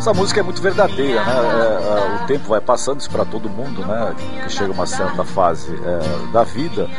Essa 0.01 0.15
música 0.15 0.39
é 0.39 0.43
muito 0.43 0.59
verdadeira, 0.63 1.23
né? 1.23 1.31
É, 1.31 2.17
é, 2.17 2.23
o 2.23 2.25
tempo 2.25 2.49
vai 2.49 2.59
passando 2.59 2.99
isso 2.99 3.11
para 3.11 3.23
todo 3.23 3.47
mundo, 3.47 3.85
né? 3.85 4.15
Que 4.17 4.51
chega 4.51 4.73
uma 4.73 4.87
certa 4.87 5.23
fase 5.23 5.75
é, 5.75 6.31
da 6.31 6.43
vida 6.43 6.89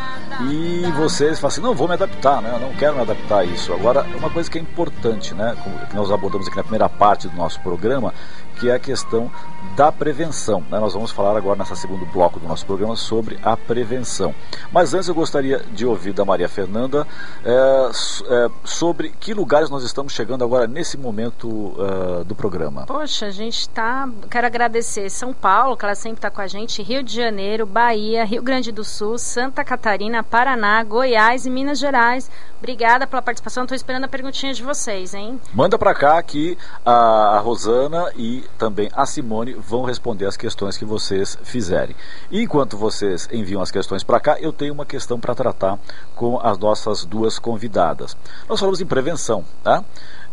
e 0.42 0.84
vocês 0.96 1.40
falam 1.40 1.48
assim, 1.48 1.60
não, 1.60 1.74
vou 1.74 1.88
me 1.88 1.94
adaptar, 1.94 2.40
né? 2.40 2.52
Eu 2.54 2.60
não 2.60 2.72
quero 2.76 2.94
me 2.94 3.00
adaptar 3.00 3.38
a 3.38 3.44
isso. 3.44 3.72
Agora, 3.72 4.06
uma 4.16 4.30
coisa 4.30 4.48
que 4.48 4.56
é 4.56 4.60
importante, 4.60 5.34
né? 5.34 5.56
Que 5.90 5.96
nós 5.96 6.12
abordamos 6.12 6.46
aqui 6.46 6.56
na 6.56 6.62
primeira 6.62 6.88
parte 6.88 7.26
do 7.26 7.36
nosso 7.36 7.60
programa, 7.60 8.14
que 8.58 8.70
é 8.70 8.74
a 8.74 8.78
questão 8.78 9.30
da 9.76 9.90
prevenção. 9.90 10.60
Né? 10.70 10.78
Nós 10.78 10.92
vamos 10.92 11.10
falar 11.10 11.36
agora 11.36 11.58
nessa 11.58 11.74
segundo 11.74 12.04
bloco 12.06 12.38
do 12.38 12.46
nosso 12.46 12.66
programa 12.66 12.96
sobre 12.96 13.38
a 13.42 13.56
prevenção. 13.56 14.34
Mas 14.72 14.92
antes 14.92 15.08
eu 15.08 15.14
gostaria 15.14 15.58
de 15.72 15.86
ouvir 15.86 16.12
da 16.12 16.24
Maria 16.24 16.48
Fernanda 16.48 17.06
é, 17.44 17.90
é, 18.28 18.50
sobre 18.64 19.10
que 19.10 19.32
lugares 19.32 19.70
nós 19.70 19.82
estamos 19.82 20.12
chegando 20.12 20.44
agora 20.44 20.66
nesse 20.66 20.98
momento 20.98 21.48
uh, 21.48 22.24
do 22.24 22.34
programa. 22.34 22.84
Poxa, 22.86 23.26
a 23.26 23.30
gente 23.30 23.60
está. 23.60 24.08
Quero 24.30 24.46
agradecer 24.46 25.08
São 25.10 25.32
Paulo, 25.32 25.76
que 25.76 25.84
ela 25.84 25.94
sempre 25.94 26.18
está 26.18 26.30
com 26.30 26.40
a 26.40 26.46
gente, 26.46 26.82
Rio 26.82 27.02
de 27.02 27.14
Janeiro, 27.14 27.64
Bahia, 27.64 28.24
Rio 28.24 28.42
Grande 28.42 28.70
do 28.70 28.84
Sul, 28.84 29.18
Santa 29.18 29.64
Catarina, 29.64 30.22
Paraná, 30.22 30.82
Goiás 30.82 31.46
e 31.46 31.50
Minas 31.50 31.78
Gerais. 31.78 32.30
Obrigada 32.58 33.06
pela 33.06 33.22
participação. 33.22 33.64
Estou 33.64 33.76
esperando 33.76 34.04
a 34.04 34.08
perguntinha 34.08 34.52
de 34.52 34.62
vocês, 34.62 35.14
hein? 35.14 35.40
Manda 35.52 35.78
para 35.78 35.94
cá 35.94 36.22
que 36.22 36.56
a 36.84 37.40
Rosana 37.42 38.12
e 38.16 38.41
também 38.59 38.88
a 38.92 39.07
Simone 39.07 39.55
vão 39.55 39.85
responder 39.85 40.26
as 40.26 40.37
questões 40.37 40.76
que 40.76 40.85
vocês 40.85 41.38
fizerem. 41.42 41.94
E 42.31 42.42
enquanto 42.42 42.76
vocês 42.76 43.28
enviam 43.33 43.61
as 43.61 43.70
questões 43.70 44.02
para 44.02 44.20
cá, 44.20 44.40
eu 44.40 44.52
tenho 44.52 44.74
uma 44.74 44.87
questão 44.87 45.18
para 45.18 45.35
tratar 45.35 45.78
com 46.14 46.38
as 46.40 46.59
nossas 46.59 47.05
duas 47.05 47.38
convidadas. 47.38 48.16
Nós 48.48 48.59
falamos 48.59 48.81
em 48.81 48.87
prevenção, 48.87 49.44
tá? 49.62 49.85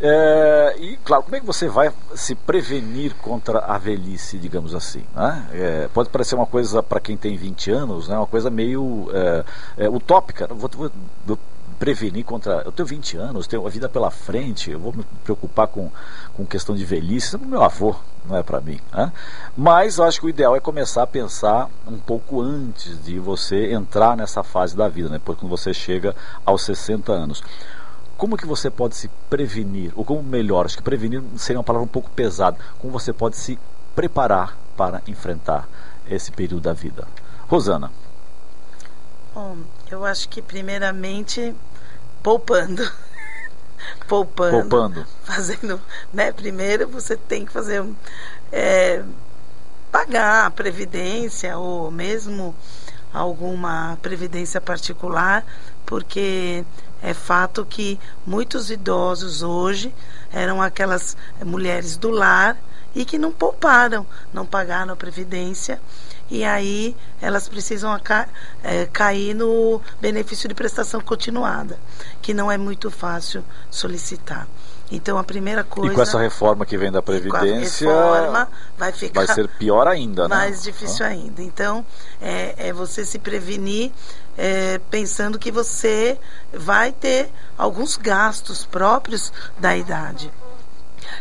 É, 0.01 0.75
e 0.79 0.97
claro, 1.03 1.23
como 1.23 1.35
é 1.35 1.39
que 1.41 1.45
você 1.45 1.67
vai 1.67 1.91
se 2.15 2.33
prevenir 2.33 3.13
contra 3.15 3.59
a 3.59 3.77
velhice, 3.77 4.37
digamos 4.37 4.73
assim? 4.73 5.03
Né? 5.13 5.49
É, 5.53 5.89
pode 5.93 6.09
parecer 6.09 6.35
uma 6.35 6.45
coisa 6.45 6.81
para 6.81 7.01
quem 7.01 7.17
tem 7.17 7.35
20 7.35 7.71
anos, 7.71 8.07
né? 8.07 8.15
uma 8.15 8.27
coisa 8.27 8.49
meio 8.49 9.09
é, 9.13 9.85
é 9.85 9.89
utópica. 9.89 10.47
Vou, 10.47 10.69
vou, 10.73 10.91
vou 11.25 11.37
prevenir 11.79 12.25
contra. 12.25 12.61
Eu 12.65 12.71
tenho 12.71 12.85
20 12.85 13.17
anos, 13.17 13.47
tenho 13.47 13.65
a 13.65 13.69
vida 13.69 13.87
pela 13.87 14.11
frente, 14.11 14.69
eu 14.69 14.79
vou 14.79 14.93
me 14.93 15.03
preocupar 15.23 15.67
com, 15.67 15.89
com 16.33 16.45
questão 16.45 16.75
de 16.75 16.83
velhice. 16.83 17.37
Meu 17.37 17.63
avô, 17.63 17.95
não 18.25 18.35
é 18.35 18.43
para 18.43 18.59
mim. 18.59 18.79
Né? 18.93 19.11
Mas 19.57 19.97
eu 19.97 20.03
acho 20.03 20.19
que 20.19 20.25
o 20.25 20.29
ideal 20.29 20.55
é 20.55 20.59
começar 20.59 21.03
a 21.03 21.07
pensar 21.07 21.69
um 21.87 21.97
pouco 21.97 22.41
antes 22.41 23.01
de 23.03 23.17
você 23.17 23.71
entrar 23.71 24.17
nessa 24.17 24.43
fase 24.43 24.75
da 24.75 24.89
vida, 24.89 25.09
né? 25.09 25.19
Quando 25.23 25.47
você 25.47 25.73
chega 25.73 26.13
aos 26.45 26.63
60 26.63 27.11
anos. 27.11 27.41
Como 28.17 28.35
que 28.35 28.45
você 28.45 28.69
pode 28.69 28.97
se 28.97 29.07
prevenir? 29.29 29.93
Ou 29.95 30.03
como 30.03 30.21
melhor, 30.21 30.65
acho 30.65 30.75
que 30.75 30.83
prevenir 30.83 31.23
seria 31.37 31.57
uma 31.57 31.63
palavra 31.63 31.85
um 31.85 31.89
pouco 31.89 32.09
pesada. 32.09 32.57
Como 32.77 32.91
você 32.91 33.13
pode 33.13 33.37
se 33.37 33.57
preparar 33.95 34.57
para 34.75 35.01
enfrentar 35.07 35.69
esse 36.09 36.29
período 36.29 36.63
da 36.63 36.73
vida? 36.73 37.07
Rosana. 37.47 37.89
Bom, 39.33 39.57
eu 39.91 40.05
acho 40.05 40.29
que 40.29 40.41
primeiramente 40.41 41.55
poupando. 42.21 42.89
poupando. 44.07 44.69
Poupando. 44.69 45.07
Fazendo, 45.23 45.81
né? 46.13 46.31
Primeiro 46.31 46.87
você 46.87 47.17
tem 47.17 47.45
que 47.45 47.51
fazer 47.51 47.83
é, 48.51 49.03
pagar 49.91 50.45
a 50.45 50.51
previdência 50.51 51.57
ou 51.57 51.89
mesmo 51.89 52.55
alguma 53.13 53.97
previdência 54.01 54.61
particular, 54.61 55.43
porque 55.85 56.63
é 57.01 57.13
fato 57.13 57.65
que 57.65 57.99
muitos 58.25 58.69
idosos 58.69 59.41
hoje 59.41 59.93
eram 60.31 60.61
aquelas 60.61 61.17
mulheres 61.43 61.97
do 61.97 62.09
lar 62.11 62.57
e 62.93 63.05
que 63.05 63.17
não 63.17 63.31
pouparam, 63.31 64.05
não 64.33 64.45
pagaram 64.45 64.93
a 64.93 64.95
previdência 64.95 65.81
e 66.29 66.43
aí 66.43 66.95
elas 67.21 67.47
precisam 67.47 67.97
é, 68.63 68.85
cair 68.85 69.33
no 69.33 69.81
benefício 69.99 70.47
de 70.47 70.55
prestação 70.55 71.01
continuada, 71.01 71.79
que 72.21 72.33
não 72.33 72.51
é 72.51 72.57
muito 72.57 72.91
fácil 72.91 73.43
solicitar. 73.69 74.47
Então 74.91 75.17
a 75.17 75.23
primeira 75.23 75.63
coisa. 75.63 75.91
E 75.91 75.95
com 75.95 76.01
essa 76.01 76.19
reforma 76.19 76.65
que 76.65 76.77
vem 76.77 76.91
da 76.91 77.01
Previdência. 77.01 77.87
reforma 77.87 78.47
vai 78.77 78.91
ficar. 78.91 79.25
Vai 79.25 79.35
ser 79.35 79.47
pior 79.47 79.87
ainda, 79.87 80.27
né? 80.27 80.35
Mais 80.35 80.63
difícil 80.63 81.05
ah. 81.05 81.09
ainda. 81.09 81.41
Então, 81.41 81.85
é, 82.19 82.69
é, 82.69 82.73
você 82.73 83.05
se 83.05 83.19
prevenir 83.19 83.91
é, 84.37 84.79
pensando 84.89 85.37
que 85.37 85.51
você 85.51 86.17
vai 86.51 86.91
ter 86.91 87.29
alguns 87.57 87.97
gastos 87.97 88.65
próprios 88.65 89.31
da 89.59 89.77
idade. 89.77 90.31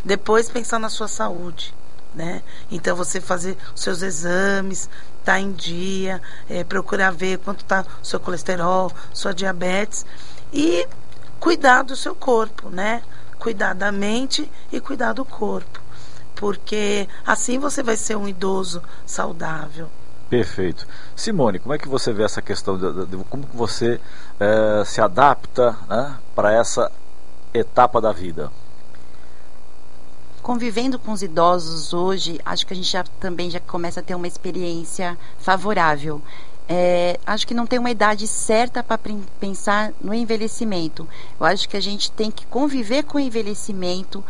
Depois 0.05 0.49
pensar 0.49 0.79
na 0.79 0.88
sua 0.88 1.09
saúde 1.09 1.75
né? 2.14 2.42
Então 2.71 2.97
você 2.97 3.21
fazer 3.21 3.57
os 3.75 3.81
seus 3.81 4.03
exames, 4.03 4.88
tá 5.25 5.38
em 5.38 5.53
dia, 5.53 6.21
é, 6.49 6.64
procurar 6.64 7.11
ver 7.11 7.38
quanto 7.38 7.64
tá 7.64 7.85
seu 8.03 8.18
colesterol, 8.18 8.92
sua 9.12 9.35
diabetes 9.35 10.05
e 10.53 10.87
cuidar 11.38 11.83
do 11.83 11.94
seu 11.94 12.14
corpo, 12.14 12.71
né? 12.71 13.03
Cuidar 13.38 13.75
da 13.75 13.92
mente 13.92 14.51
e 14.73 14.81
cuidar 14.81 15.12
do 15.12 15.25
corpo, 15.25 15.81
porque 16.35 17.09
assim 17.27 17.59
você 17.59 17.83
vai 17.83 17.97
ser 17.97 18.16
um 18.16 18.29
idoso 18.29 18.83
saudável. 19.07 19.88
Perfeito. 20.29 20.87
Simone, 21.16 21.59
como 21.59 21.75
é 21.75 21.79
que 21.79 21.88
você 21.88 22.12
vê 22.12 22.23
essa 22.23 22.42
questão 22.42 22.77
de, 22.77 23.07
de 23.07 23.16
como 23.25 23.44
você 23.55 23.99
é, 24.38 24.85
se 24.85 25.01
adapta 25.01 25.77
né, 25.88 26.16
para 26.35 26.53
essa 26.53 26.90
etapa 27.55 28.01
da 28.01 28.12
vida? 28.12 28.51
Convivendo 30.48 30.98
com 30.98 31.12
os 31.12 31.22
idosos 31.22 31.92
hoje, 31.92 32.40
acho 32.42 32.66
que 32.66 32.72
a 32.72 32.76
gente 32.76 32.90
já, 32.90 33.04
também 33.20 33.50
já 33.50 33.61
começa 33.61 34.00
a 34.00 34.02
ter 34.02 34.14
uma 34.14 34.26
experiência 34.26 35.18
favorável. 35.38 36.22
É, 36.66 37.20
acho 37.26 37.46
que 37.46 37.52
não 37.52 37.66
tem 37.66 37.78
uma 37.78 37.90
idade 37.90 38.26
certa 38.26 38.82
para 38.82 38.98
pensar 39.38 39.92
no 40.00 40.14
envelhecimento. 40.14 41.06
Eu 41.38 41.44
acho 41.44 41.68
que 41.68 41.76
a 41.76 41.82
gente 41.82 42.11
tem 42.11 42.30
que 42.30 42.46
conviver 42.46 43.02
com 43.02 43.18
o 43.18 43.20
envelhecimento, 43.20 44.24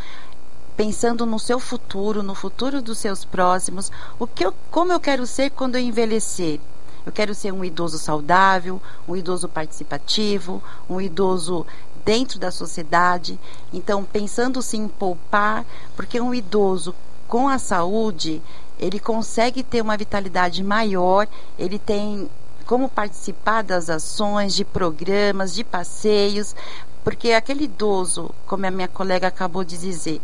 pensando 0.77 1.25
no 1.25 1.39
seu 1.39 1.61
futuro, 1.61 2.21
no 2.21 2.35
futuro 2.35 2.83
dos 2.83 2.99
seus 2.99 3.25
próximos, 3.25 3.93
o 4.19 4.27
que 4.27 4.45
eu, 4.45 4.53
como 4.73 4.93
eu 4.93 4.99
quero 4.99 5.25
ser 5.25 5.51
quando 5.51 5.77
eu 5.77 5.81
envelhecer. 5.81 6.59
Eu 7.07 7.13
quero 7.13 7.35
ser 7.35 7.53
um 7.53 7.65
idoso 7.65 7.97
saudável, 7.97 8.83
um 9.07 9.15
idoso 9.15 9.49
participativo, 9.49 10.61
um 10.91 11.01
idoso 11.01 11.65
dentro 12.05 12.39
da 12.39 12.51
sociedade. 12.51 13.39
Então, 13.73 14.05
pensando 14.05 14.63
sim 14.63 14.85
em 14.85 14.89
poupar, 14.89 15.65
porque 15.97 16.21
um 16.21 16.35
idoso 16.35 16.95
com 17.27 17.49
a 17.49 17.59
saúde, 17.59 18.43
ele 18.79 18.99
consegue 18.99 19.63
ter 19.63 19.83
uma 19.83 19.97
vitalidade 19.97 20.63
maior, 20.65 21.29
ele 21.59 21.79
tem 21.79 22.29
como 22.65 22.89
participar 22.89 23.63
das 23.63 23.89
ações, 23.89 24.55
de 24.55 24.65
programas, 24.65 25.55
de 25.55 25.65
passeios, 25.65 26.55
porque 27.03 27.33
aquele 27.33 27.65
idoso, 27.65 28.31
como 28.47 28.67
a 28.67 28.71
minha 28.71 28.89
colega 28.89 29.29
acabou 29.29 29.65
de 29.65 29.79
dizer, 29.79 30.21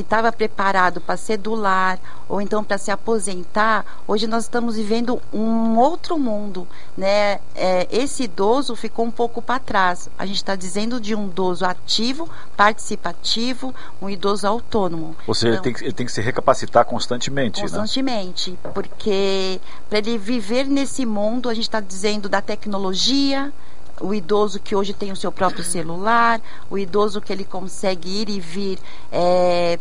que 0.00 0.02
estava 0.02 0.32
preparado 0.32 0.98
para 0.98 1.16
cedular 1.16 1.98
ou 2.26 2.40
então 2.40 2.64
para 2.64 2.78
se 2.78 2.90
aposentar, 2.90 3.84
hoje 4.08 4.26
nós 4.26 4.44
estamos 4.44 4.76
vivendo 4.76 5.20
um 5.32 5.76
outro 5.78 6.18
mundo, 6.18 6.66
né? 6.96 7.38
É, 7.54 7.86
esse 7.90 8.22
idoso 8.22 8.74
ficou 8.74 9.04
um 9.04 9.10
pouco 9.10 9.42
para 9.42 9.58
trás. 9.58 10.08
A 10.18 10.24
gente 10.24 10.36
está 10.36 10.56
dizendo 10.56 10.98
de 11.00 11.14
um 11.14 11.26
idoso 11.26 11.66
ativo, 11.66 12.28
participativo, 12.56 13.74
um 14.00 14.08
idoso 14.08 14.46
autônomo. 14.46 15.14
Ou 15.26 15.34
seja, 15.34 15.56
então, 15.56 15.56
ele, 15.56 15.62
tem 15.62 15.72
que, 15.74 15.84
ele 15.84 15.92
tem 15.92 16.06
que 16.06 16.12
se 16.12 16.20
recapacitar 16.22 16.84
constantemente, 16.86 17.60
né? 17.60 17.68
Constantemente, 17.68 18.52
né? 18.52 18.70
porque 18.72 19.60
para 19.90 19.98
ele 19.98 20.16
viver 20.16 20.64
nesse 20.66 21.04
mundo, 21.04 21.50
a 21.50 21.54
gente 21.54 21.64
está 21.64 21.80
dizendo 21.80 22.28
da 22.28 22.40
tecnologia, 22.40 23.52
o 24.00 24.14
idoso 24.14 24.58
que 24.58 24.74
hoje 24.74 24.92
tem 24.92 25.12
o 25.12 25.16
seu 25.16 25.30
próprio 25.30 25.62
celular, 25.62 26.40
o 26.70 26.78
idoso 26.78 27.20
que 27.20 27.32
ele 27.32 27.44
consegue 27.44 28.08
ir 28.08 28.28
e 28.28 28.40
vir. 28.40 28.78
É, 29.12 29.78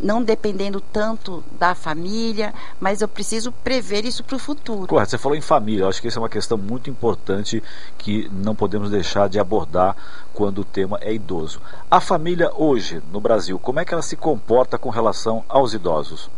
não 0.00 0.22
dependendo 0.22 0.80
tanto 0.80 1.44
da 1.58 1.74
família, 1.74 2.54
mas 2.80 3.02
eu 3.02 3.08
preciso 3.08 3.52
prever 3.52 4.04
isso 4.04 4.24
para 4.24 4.36
o 4.36 4.38
futuro. 4.38 4.86
Correto, 4.86 5.10
você 5.10 5.18
falou 5.18 5.36
em 5.36 5.42
família, 5.42 5.84
eu 5.84 5.88
acho 5.88 6.00
que 6.00 6.08
essa 6.08 6.18
é 6.18 6.22
uma 6.22 6.28
questão 6.28 6.56
muito 6.56 6.88
importante 6.88 7.62
que 7.98 8.30
não 8.32 8.54
podemos 8.54 8.90
deixar 8.90 9.28
de 9.28 9.38
abordar 9.38 9.94
quando 10.32 10.60
o 10.60 10.64
tema 10.64 10.98
é 11.02 11.12
idoso. 11.12 11.60
A 11.90 12.00
família 12.00 12.50
hoje 12.54 13.02
no 13.12 13.20
Brasil, 13.20 13.58
como 13.58 13.80
é 13.80 13.84
que 13.84 13.92
ela 13.92 14.02
se 14.02 14.16
comporta 14.16 14.78
com 14.78 14.88
relação 14.88 15.44
aos 15.48 15.74
idosos? 15.74 16.30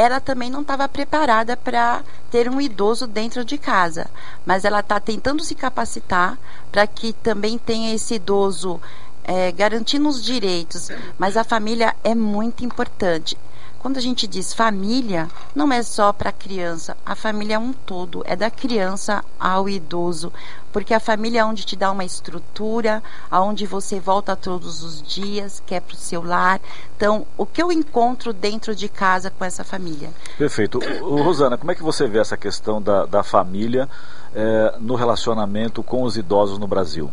Ela 0.00 0.18
também 0.18 0.48
não 0.48 0.62
estava 0.62 0.88
preparada 0.88 1.58
para 1.58 2.02
ter 2.30 2.48
um 2.48 2.58
idoso 2.58 3.06
dentro 3.06 3.44
de 3.44 3.58
casa, 3.58 4.06
mas 4.46 4.64
ela 4.64 4.80
está 4.80 4.98
tentando 4.98 5.44
se 5.44 5.54
capacitar 5.54 6.38
para 6.72 6.86
que 6.86 7.12
também 7.12 7.58
tenha 7.58 7.94
esse 7.94 8.14
idoso 8.14 8.80
é, 9.22 9.52
garantindo 9.52 10.08
os 10.08 10.24
direitos. 10.24 10.88
Mas 11.18 11.36
a 11.36 11.44
família 11.44 11.94
é 12.02 12.14
muito 12.14 12.64
importante. 12.64 13.36
Quando 13.80 13.96
a 13.96 14.00
gente 14.00 14.26
diz 14.26 14.52
família, 14.52 15.26
não 15.54 15.72
é 15.72 15.82
só 15.82 16.12
para 16.12 16.28
a 16.28 16.32
criança, 16.32 16.94
a 17.04 17.14
família 17.16 17.54
é 17.54 17.58
um 17.58 17.72
todo, 17.72 18.22
é 18.26 18.36
da 18.36 18.50
criança 18.50 19.24
ao 19.38 19.70
idoso, 19.70 20.30
porque 20.70 20.92
a 20.92 21.00
família 21.00 21.40
é 21.40 21.44
onde 21.44 21.64
te 21.64 21.76
dá 21.76 21.90
uma 21.90 22.04
estrutura, 22.04 23.02
aonde 23.30 23.64
você 23.64 23.98
volta 23.98 24.36
todos 24.36 24.82
os 24.82 25.02
dias, 25.02 25.62
que 25.64 25.74
é 25.74 25.80
para 25.80 25.94
o 25.94 25.96
seu 25.96 26.22
lar. 26.22 26.60
Então, 26.94 27.26
o 27.38 27.46
que 27.46 27.62
eu 27.62 27.72
encontro 27.72 28.34
dentro 28.34 28.74
de 28.74 28.86
casa 28.86 29.30
com 29.30 29.46
essa 29.46 29.64
família? 29.64 30.10
Perfeito. 30.36 30.78
O, 31.02 31.22
Rosana, 31.22 31.56
como 31.56 31.72
é 31.72 31.74
que 31.74 31.82
você 31.82 32.06
vê 32.06 32.18
essa 32.18 32.36
questão 32.36 32.82
da, 32.82 33.06
da 33.06 33.22
família 33.22 33.88
é, 34.34 34.74
no 34.78 34.94
relacionamento 34.94 35.82
com 35.82 36.02
os 36.02 36.18
idosos 36.18 36.58
no 36.58 36.68
Brasil? 36.68 37.10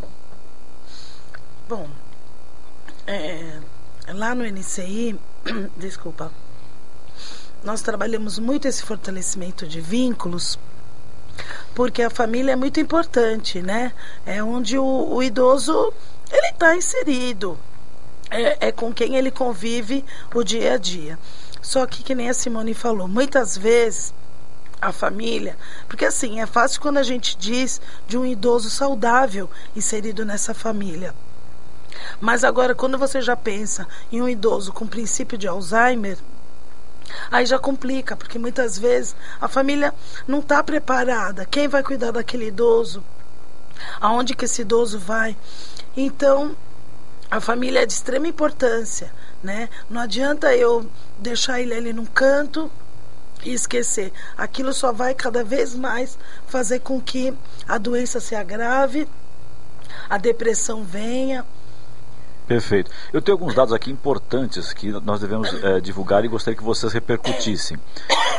Bom, 1.69 1.87
é, 3.07 3.57
lá 4.09 4.35
no 4.35 4.43
NCI, 4.43 5.17
desculpa, 5.77 6.29
nós 7.67 7.81
trabalhamos 7.81 8.39
muito 8.39 8.65
esse 8.65 8.81
fortalecimento 8.81 9.67
de 9.67 9.81
vínculos 9.81 10.57
porque 11.75 12.01
a 12.01 12.09
família 12.09 12.53
é 12.53 12.55
muito 12.55 12.79
importante, 12.79 13.61
né? 13.61 13.91
É 14.25 14.41
onde 14.41 14.77
o, 14.77 15.13
o 15.13 15.21
idoso 15.21 15.93
ele 16.31 16.47
está 16.47 16.77
inserido, 16.77 17.59
é, 18.31 18.67
é 18.67 18.71
com 18.71 18.93
quem 18.93 19.17
ele 19.17 19.29
convive 19.29 20.05
o 20.33 20.45
dia 20.45 20.75
a 20.75 20.77
dia. 20.77 21.19
Só 21.61 21.85
que, 21.85 22.03
que 22.03 22.15
nem 22.15 22.29
a 22.29 22.33
Simone 22.33 22.73
falou, 22.73 23.05
muitas 23.05 23.57
vezes 23.57 24.13
a 24.79 24.93
família, 24.93 25.57
porque 25.89 26.05
assim, 26.05 26.39
é 26.39 26.45
fácil 26.45 26.79
quando 26.79 26.99
a 26.99 27.03
gente 27.03 27.35
diz 27.37 27.81
de 28.07 28.17
um 28.17 28.25
idoso 28.25 28.69
saudável 28.69 29.49
inserido 29.75 30.25
nessa 30.25 30.53
família. 30.53 31.13
Mas 32.21 32.45
agora, 32.45 32.73
quando 32.73 32.97
você 32.97 33.21
já 33.21 33.35
pensa 33.35 33.85
em 34.09 34.21
um 34.21 34.29
idoso 34.29 34.71
com 34.71 34.87
princípio 34.87 35.37
de 35.37 35.49
Alzheimer, 35.49 36.17
Aí 37.31 37.45
já 37.45 37.57
complica, 37.57 38.15
porque 38.15 38.39
muitas 38.39 38.77
vezes 38.77 39.15
a 39.39 39.47
família 39.47 39.93
não 40.27 40.39
está 40.39 40.63
preparada. 40.63 41.45
Quem 41.45 41.67
vai 41.67 41.83
cuidar 41.83 42.11
daquele 42.11 42.47
idoso? 42.47 43.03
Aonde 43.99 44.35
que 44.35 44.45
esse 44.45 44.61
idoso 44.61 44.99
vai? 44.99 45.35
Então, 45.95 46.55
a 47.29 47.39
família 47.39 47.83
é 47.83 47.85
de 47.85 47.93
extrema 47.93 48.27
importância, 48.27 49.11
né? 49.43 49.69
Não 49.89 50.01
adianta 50.01 50.55
eu 50.55 50.89
deixar 51.19 51.59
ele 51.59 51.73
ali 51.73 51.93
num 51.93 52.05
canto 52.05 52.71
e 53.43 53.53
esquecer. 53.53 54.11
Aquilo 54.37 54.73
só 54.73 54.91
vai 54.91 55.13
cada 55.13 55.43
vez 55.43 55.75
mais 55.75 56.17
fazer 56.47 56.79
com 56.79 57.01
que 57.01 57.33
a 57.67 57.77
doença 57.77 58.19
se 58.19 58.35
agrave, 58.35 59.07
a 60.09 60.17
depressão 60.17 60.83
venha, 60.83 61.45
Perfeito. 62.47 62.89
Eu 63.11 63.21
tenho 63.21 63.37
alguns 63.37 63.53
dados 63.53 63.73
aqui 63.73 63.91
importantes 63.91 64.71
que 64.71 64.89
nós 64.89 65.19
devemos 65.19 65.53
é, 65.61 65.81
divulgar 65.81 66.23
e 66.23 66.29
gostaria 66.29 66.57
que 66.57 66.63
vocês 66.63 66.93
repercutissem. 66.93 67.77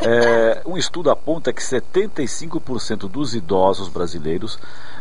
É, 0.01 0.63
um 0.65 0.79
estudo 0.79 1.11
aponta 1.11 1.53
que 1.53 1.61
75% 1.61 3.09
dos 3.09 3.35
idosos 3.35 3.89
brasileiros 3.89 4.59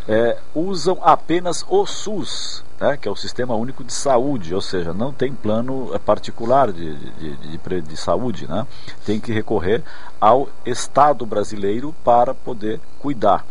é, 0.10 0.38
usam 0.54 1.00
apenas 1.02 1.65
o 1.70 1.86
SUS, 1.86 2.65
né, 2.82 2.98
que 2.98 3.08
é 3.08 3.12
o 3.12 3.15
Sistema 3.15 3.56
Único 3.56 3.82
de 3.82 3.93
Saúde, 3.93 4.54
ou 4.54 4.62
seja, 4.62 4.93
não 4.93 5.13
tem 5.13 5.32
plano 5.34 5.98
particular 6.06 6.74
de, 6.74 6.96
de, 6.96 7.38
de, 7.38 7.82
de 7.82 7.98
saúde. 7.98 8.46
Né? 8.46 8.67
Tem 9.06 9.22
que 9.22 9.32
recorrer 9.32 9.84
ao 10.20 10.50
Estado 10.65 11.26
brasileiro 11.26 11.96
para 12.04 12.34
poder 12.34 12.82
cuidar. 13.00 13.46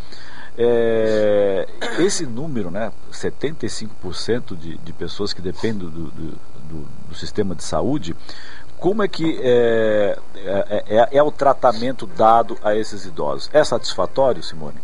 É, 0.59 1.67
esse 1.99 2.25
número, 2.25 2.71
né, 2.71 2.91
75% 3.13 4.57
de, 4.57 4.79
de 4.79 4.93
pessoas 4.93 5.33
que 5.33 5.43
dependem 5.43 5.89
do, 5.89 5.91
do, 5.91 6.11
do, 6.11 6.89
do 7.09 7.15
sistema 7.15 7.55
de 7.55 7.63
saúde, 7.63 8.17
como 8.79 9.03
é 9.03 9.09
que 9.09 9.39
é, 9.43 10.19
é, 10.37 10.85
é, 10.87 11.09
é, 11.19 11.23
o 11.23 11.31
tratamento 11.31 12.07
dado 12.07 12.59
a 12.63 12.75
esses 12.75 13.05
idosos? 13.05 13.51
É 13.53 13.65
satisfatório, 13.65 14.43
Simone? 14.43 14.81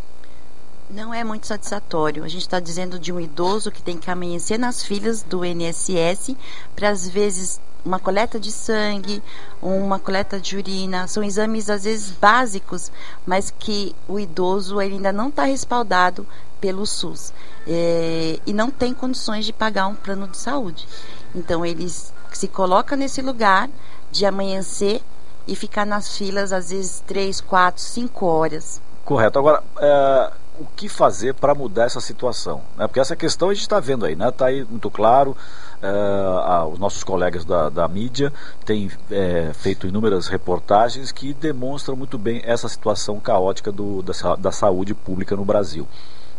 Não 0.90 1.12
é 1.12 1.22
muito 1.24 1.46
satisfatório. 1.46 2.24
A 2.24 2.28
gente 2.28 2.42
está 2.42 2.60
dizendo 2.60 2.98
de 2.98 3.12
um 3.12 3.20
idoso 3.20 3.70
que 3.70 3.82
tem 3.82 3.98
que 3.98 4.10
amanhecer 4.10 4.58
nas 4.58 4.82
filas 4.82 5.22
do 5.22 5.44
INSS 5.44 6.36
para 6.74 6.90
às 6.90 7.08
vezes 7.08 7.60
uma 7.84 7.98
coleta 7.98 8.38
de 8.38 8.50
sangue, 8.50 9.22
uma 9.60 9.98
coleta 9.98 10.40
de 10.40 10.56
urina, 10.56 11.06
são 11.06 11.22
exames 11.22 11.68
às 11.68 11.84
vezes 11.84 12.10
básicos, 12.12 12.90
mas 13.26 13.52
que 13.56 13.94
o 14.08 14.18
idoso 14.18 14.78
ainda 14.78 15.12
não 15.12 15.28
está 15.28 15.44
respaldado 15.44 16.26
pelo 16.60 16.86
SUS 16.86 17.32
é, 17.66 18.38
e 18.46 18.52
não 18.52 18.70
tem 18.70 18.94
condições 18.94 19.44
de 19.44 19.52
pagar 19.52 19.88
um 19.88 19.94
plano 19.94 20.28
de 20.28 20.38
saúde. 20.38 20.86
Então 21.34 21.66
eles 21.66 22.12
se 22.32 22.48
coloca 22.48 22.96
nesse 22.96 23.20
lugar 23.20 23.68
de 24.10 24.24
amanhecer 24.24 25.02
e 25.46 25.56
ficar 25.56 25.84
nas 25.84 26.16
filas 26.16 26.52
às 26.52 26.70
vezes 26.70 27.02
três, 27.06 27.40
quatro, 27.40 27.82
cinco 27.82 28.26
horas. 28.26 28.80
Correto. 29.04 29.38
Agora, 29.38 29.62
é, 29.78 30.32
o 30.60 30.66
que 30.76 30.88
fazer 30.88 31.34
para 31.34 31.54
mudar 31.54 31.84
essa 31.84 32.00
situação? 32.00 32.62
Né? 32.76 32.86
Porque 32.86 33.00
essa 33.00 33.16
questão 33.16 33.50
a 33.50 33.54
gente 33.54 33.62
está 33.62 33.80
vendo 33.80 34.06
aí, 34.06 34.14
né? 34.14 34.28
Está 34.28 34.46
aí 34.46 34.64
muito 34.64 34.90
claro. 34.90 35.36
Uh, 35.82 36.68
os 36.72 36.78
nossos 36.78 37.02
colegas 37.02 37.44
da, 37.44 37.68
da 37.68 37.88
mídia 37.88 38.32
têm 38.64 38.88
é, 39.10 39.50
feito 39.52 39.84
inúmeras 39.84 40.28
reportagens 40.28 41.10
que 41.10 41.34
demonstram 41.34 41.96
muito 41.96 42.16
bem 42.16 42.40
essa 42.44 42.68
situação 42.68 43.18
caótica 43.18 43.72
do, 43.72 44.00
da, 44.00 44.36
da 44.36 44.52
saúde 44.52 44.94
pública 44.94 45.34
no 45.34 45.44
Brasil. 45.44 45.88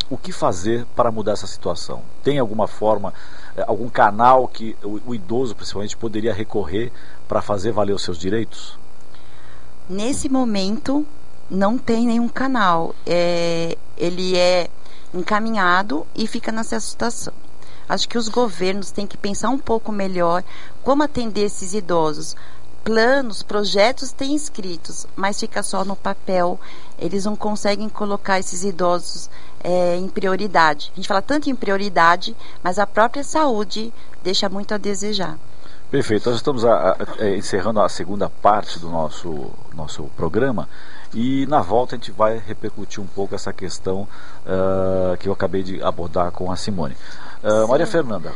O 0.08 0.16
que 0.16 0.32
fazer 0.32 0.86
para 0.96 1.10
mudar 1.10 1.32
essa 1.32 1.46
situação? 1.46 2.00
Tem 2.22 2.38
alguma 2.38 2.66
forma, 2.66 3.12
é, 3.54 3.62
algum 3.66 3.90
canal 3.90 4.48
que 4.48 4.74
o, 4.82 5.00
o 5.10 5.14
idoso, 5.14 5.54
principalmente, 5.54 5.94
poderia 5.94 6.32
recorrer 6.32 6.90
para 7.28 7.42
fazer 7.42 7.70
valer 7.70 7.92
os 7.92 8.02
seus 8.02 8.18
direitos? 8.18 8.78
Nesse 9.90 10.26
momento, 10.30 11.06
não 11.50 11.76
tem 11.76 12.06
nenhum 12.06 12.28
canal. 12.28 12.94
É, 13.04 13.76
ele 13.96 14.38
é 14.38 14.68
encaminhado 15.12 16.06
e 16.14 16.26
fica 16.26 16.50
nessa 16.50 16.80
situação. 16.80 17.43
Acho 17.88 18.08
que 18.08 18.18
os 18.18 18.28
governos 18.28 18.90
têm 18.90 19.06
que 19.06 19.16
pensar 19.16 19.50
um 19.50 19.58
pouco 19.58 19.92
melhor 19.92 20.42
como 20.82 21.02
atender 21.02 21.42
esses 21.42 21.74
idosos. 21.74 22.36
Planos, 22.82 23.42
projetos 23.42 24.12
têm 24.12 24.34
escritos, 24.34 25.06
mas 25.16 25.40
fica 25.40 25.62
só 25.62 25.84
no 25.84 25.96
papel. 25.96 26.60
Eles 26.98 27.24
não 27.24 27.34
conseguem 27.34 27.88
colocar 27.88 28.38
esses 28.38 28.62
idosos 28.62 29.30
é, 29.62 29.96
em 29.96 30.08
prioridade. 30.08 30.90
A 30.92 30.96
gente 30.96 31.08
fala 31.08 31.22
tanto 31.22 31.48
em 31.48 31.54
prioridade, 31.54 32.36
mas 32.62 32.78
a 32.78 32.86
própria 32.86 33.24
saúde 33.24 33.92
deixa 34.22 34.48
muito 34.50 34.74
a 34.74 34.76
desejar. 34.78 35.38
Perfeito. 35.90 36.28
Nós 36.28 36.36
estamos 36.36 36.64
a, 36.64 36.74
a, 36.74 36.96
a, 37.20 37.30
encerrando 37.30 37.80
a 37.80 37.88
segunda 37.88 38.28
parte 38.28 38.78
do 38.78 38.90
nosso, 38.90 39.50
nosso 39.74 40.04
programa 40.16 40.68
e 41.14 41.46
na 41.46 41.60
volta 41.60 41.94
a 41.94 41.98
gente 41.98 42.10
vai 42.10 42.42
repercutir 42.44 43.02
um 43.02 43.06
pouco 43.06 43.34
essa 43.34 43.52
questão 43.52 44.08
uh, 44.44 45.16
que 45.18 45.28
eu 45.28 45.32
acabei 45.32 45.62
de 45.62 45.80
abordar 45.82 46.32
com 46.32 46.50
a 46.50 46.56
Simone. 46.56 46.96
Uh, 47.44 47.68
Maria 47.68 47.86
Fernanda. 47.86 48.32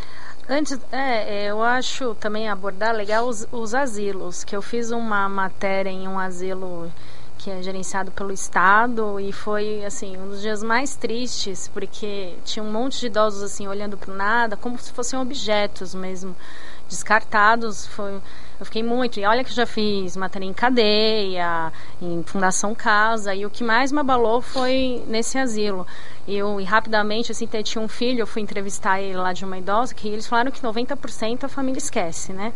Antes, 0.47 0.79
é, 0.93 1.47
eu 1.47 1.63
acho 1.63 2.15
também 2.17 2.49
abordar 2.49 2.95
legal 2.95 3.27
os, 3.27 3.49
os 3.51 3.75
asilos, 3.75 4.45
que 4.45 4.55
eu 4.55 4.61
fiz 4.61 4.91
uma 4.91 5.29
matéria 5.29 5.91
em 5.91 6.07
um 6.07 6.19
asilo 6.19 6.93
que 7.39 7.51
é 7.51 7.63
gerenciado 7.63 8.11
pelo 8.11 8.33
Estado 8.33 9.19
e 9.21 9.33
foi 9.33 9.85
assim 9.85 10.17
um 10.17 10.29
dos 10.29 10.43
dias 10.43 10.63
mais 10.63 10.97
tristes 10.97 11.69
porque 11.69 12.35
tinha 12.45 12.63
um 12.63 12.71
monte 12.71 12.99
de 12.99 13.07
idosos 13.07 13.43
assim 13.43 13.69
olhando 13.69 13.97
para 13.97 14.13
nada 14.13 14.57
como 14.57 14.77
se 14.77 14.93
fossem 14.93 15.19
objetos 15.19 15.95
mesmo 15.95 16.35
descartados 16.89 17.87
foi 17.87 18.21
eu 18.59 18.67
fiquei 18.67 18.83
muito 18.83 19.21
e 19.21 19.25
olha 19.25 19.45
que 19.45 19.55
já 19.55 19.65
fiz 19.65 20.17
matéria 20.17 20.45
em 20.45 20.53
cadeia 20.53 21.73
em 22.03 22.23
fundação 22.25 22.75
casa 22.75 23.33
e 23.33 23.47
o 23.47 23.51
que 23.51 23.63
mais 23.63 23.93
me 23.93 24.01
abalou 24.01 24.41
foi 24.41 25.05
nesse 25.07 25.39
asilo. 25.39 25.87
Eu 26.27 26.61
e 26.61 26.65
rapidamente 26.65 27.31
assim 27.31 27.47
tinha 27.47 27.83
um 27.83 27.89
filho 27.89 28.21
eu 28.21 28.27
fui 28.27 28.43
entrevistar 28.43 29.01
ele 29.01 29.17
lá 29.17 29.33
de 29.33 29.45
uma 29.45 29.59
idosa 29.59 29.95
que 29.95 30.09
eles 30.09 30.27
falaram 30.27 30.51
que 30.51 30.61
90% 30.61 31.45
a 31.45 31.49
família 31.49 31.79
esquece 31.79 32.33
né 32.33 32.53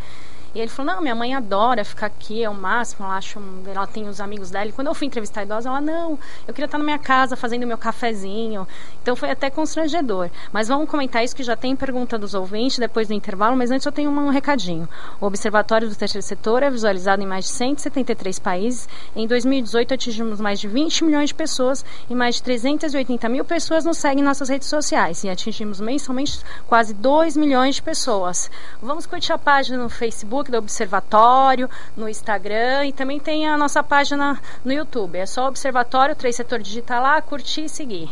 e 0.55 0.61
ele 0.61 0.69
falou: 0.69 0.95
Não, 0.95 1.03
minha 1.03 1.15
mãe 1.15 1.35
adora 1.35 1.85
ficar 1.85 2.07
aqui, 2.07 2.45
é 2.45 2.51
o 2.51 2.55
máximo. 2.55 3.07
Ela, 3.07 3.17
acha, 3.17 3.41
ela 3.67 3.87
tem 3.87 4.09
os 4.09 4.21
amigos 4.21 4.51
dela. 4.51 4.67
E 4.67 4.73
quando 4.73 4.89
eu 4.89 4.95
fui 4.95 5.07
entrevistar 5.07 5.41
a 5.41 5.45
idosa, 5.45 5.69
ela: 5.69 5.81
Não, 5.81 6.19
eu 6.47 6.53
queria 6.53 6.67
estar 6.67 6.79
na 6.79 6.85
minha 6.85 6.99
casa 6.99 7.37
fazendo 7.37 7.67
meu 7.67 7.79
cafezinho. 7.79 8.67
Então 9.03 9.17
foi 9.17 9.31
até 9.31 9.49
constrangedor. 9.49 10.31
Mas 10.53 10.69
vamos 10.69 10.89
comentar 10.89 11.25
isso 11.25 11.35
que 11.35 11.43
já 11.43 11.57
tem 11.57 11.75
pergunta 11.75 12.19
dos 12.19 12.35
ouvintes 12.35 12.79
depois 12.79 13.09
do 13.09 13.15
intervalo. 13.15 13.57
Mas 13.57 13.71
antes 13.71 13.87
eu 13.87 13.93
tenho 13.93 14.11
um 14.11 14.29
recadinho. 14.29 14.89
O 15.21 15.27
Observatório 15.27 15.89
do 15.89 15.95
Terceiro 15.95 16.27
Setor 16.27 16.63
é 16.63 16.71
visualizado 16.71 17.23
em 17.23 17.27
mais 17.27 17.47
de 17.47 17.51
173 17.53 18.39
países. 18.39 18.89
Em 19.17 19.27
2018 19.27 19.95
atingimos 19.95 20.41
mais 20.41 20.61
de 20.61 20.69
20 20.69 21.05
milhões 21.05 21.29
de 21.29 21.35
pessoas 21.35 21.85
e 22.11 22.15
mais 22.15 22.37
de 22.37 22.43
380 22.43 23.29
mil 23.29 23.45
pessoas 23.45 23.85
nos 23.85 23.97
seguem 23.97 24.23
em 24.23 24.27
nossas 24.27 24.49
redes 24.49 24.69
sociais. 24.69 25.25
E 25.25 25.31
atingimos 25.31 25.81
mensalmente 25.81 26.41
quase 26.67 26.93
2 26.93 27.37
milhões 27.37 27.77
de 27.77 27.83
pessoas. 27.83 28.51
Vamos 28.83 29.07
curtir 29.07 29.33
a 29.33 29.39
página 29.39 29.79
no 29.79 29.89
Facebook 29.89 30.42
Facebook 30.43 30.51
do 30.51 30.59
Observatório, 30.59 31.71
no 31.97 32.07
Instagram 32.09 32.87
e 32.87 32.93
também 32.93 33.21
tem 33.21 33.49
a 33.49 33.57
nossa 33.57 33.81
página 33.83 34.39
no 34.65 34.73
YouTube. 34.73 35.19
É 35.19 35.27
só 35.27 35.49
Observatório, 35.49 36.17
três 36.17 36.37
setor 36.37 36.59
digital 36.59 37.03
lá, 37.03 37.23
curtir 37.23 37.65
e 37.65 37.69
seguir. 37.69 38.11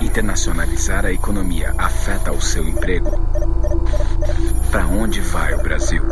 Internacionalizar 0.00 1.06
a 1.06 1.12
economia 1.12 1.74
afeta 1.76 2.30
o 2.32 2.40
seu 2.40 2.68
emprego? 2.68 3.10
Para 4.70 4.86
onde 4.86 5.20
vai 5.20 5.52
o 5.54 5.62
Brasil? 5.62 6.02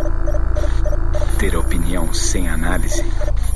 Ter 1.38 1.56
opinião 1.56 2.12
sem 2.12 2.48
análise 2.48 3.04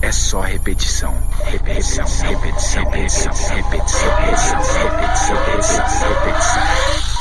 é 0.01 0.12
só 0.12 0.40
repetição. 0.40 1.16
Repetição, 1.46 2.07
repetição, 2.07 2.88
repetição, 2.90 3.33
repetição, 3.33 4.16
repetição, 4.16 4.59
repetição, 4.59 5.37
repetição, 5.37 6.09
repetição. 6.09 7.12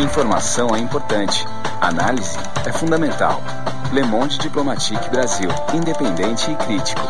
Informação 0.00 0.74
é 0.74 0.78
importante. 0.78 1.46
Análise 1.78 2.38
é 2.66 2.72
fundamental. 2.72 3.42
Le 3.92 4.02
Monde 4.02 4.38
Diplomatique 4.38 5.10
Brasil. 5.10 5.50
Independente 5.74 6.50
e 6.50 6.56
crítico. 6.56 7.02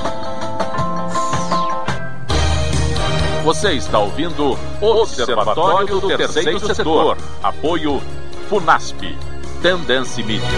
Você 3.44 3.74
está 3.74 4.00
ouvindo 4.00 4.58
o 4.80 4.86
Observatório 4.86 6.00
do 6.00 6.16
Terceiro 6.16 6.74
Setor. 6.74 7.16
Apoio 7.40 8.02
FUNASP. 8.48 9.16
Tendência 9.62 10.24
Mídia. 10.24 10.48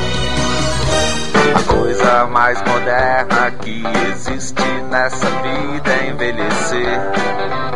A 1.54 1.62
coisa 1.74 2.26
mais 2.28 2.58
moderna 2.62 3.50
que 3.50 3.82
existe 4.10 4.62
nessa 4.90 5.26
vida 5.42 5.92
é 5.92 6.08
envelhecer. 6.08 7.71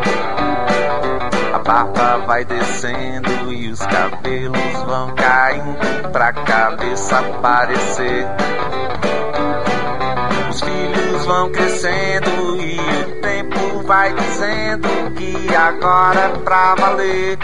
Barba 1.66 2.18
vai 2.26 2.44
descendo 2.44 3.52
e 3.52 3.68
os 3.70 3.80
cabelos 3.80 4.82
vão 4.86 5.12
caindo 5.16 6.10
pra 6.12 6.32
cabeça 6.32 7.18
aparecer. 7.18 8.24
Os 10.48 10.60
filhos 10.60 11.26
vão 11.26 11.50
crescendo 11.50 12.56
e 12.62 12.78
o 12.78 13.20
tempo 13.20 13.82
vai 13.82 14.14
dizendo 14.14 14.88
que 15.16 15.54
agora 15.56 16.20
é 16.20 16.38
pra 16.38 16.74
valer. 16.76 17.38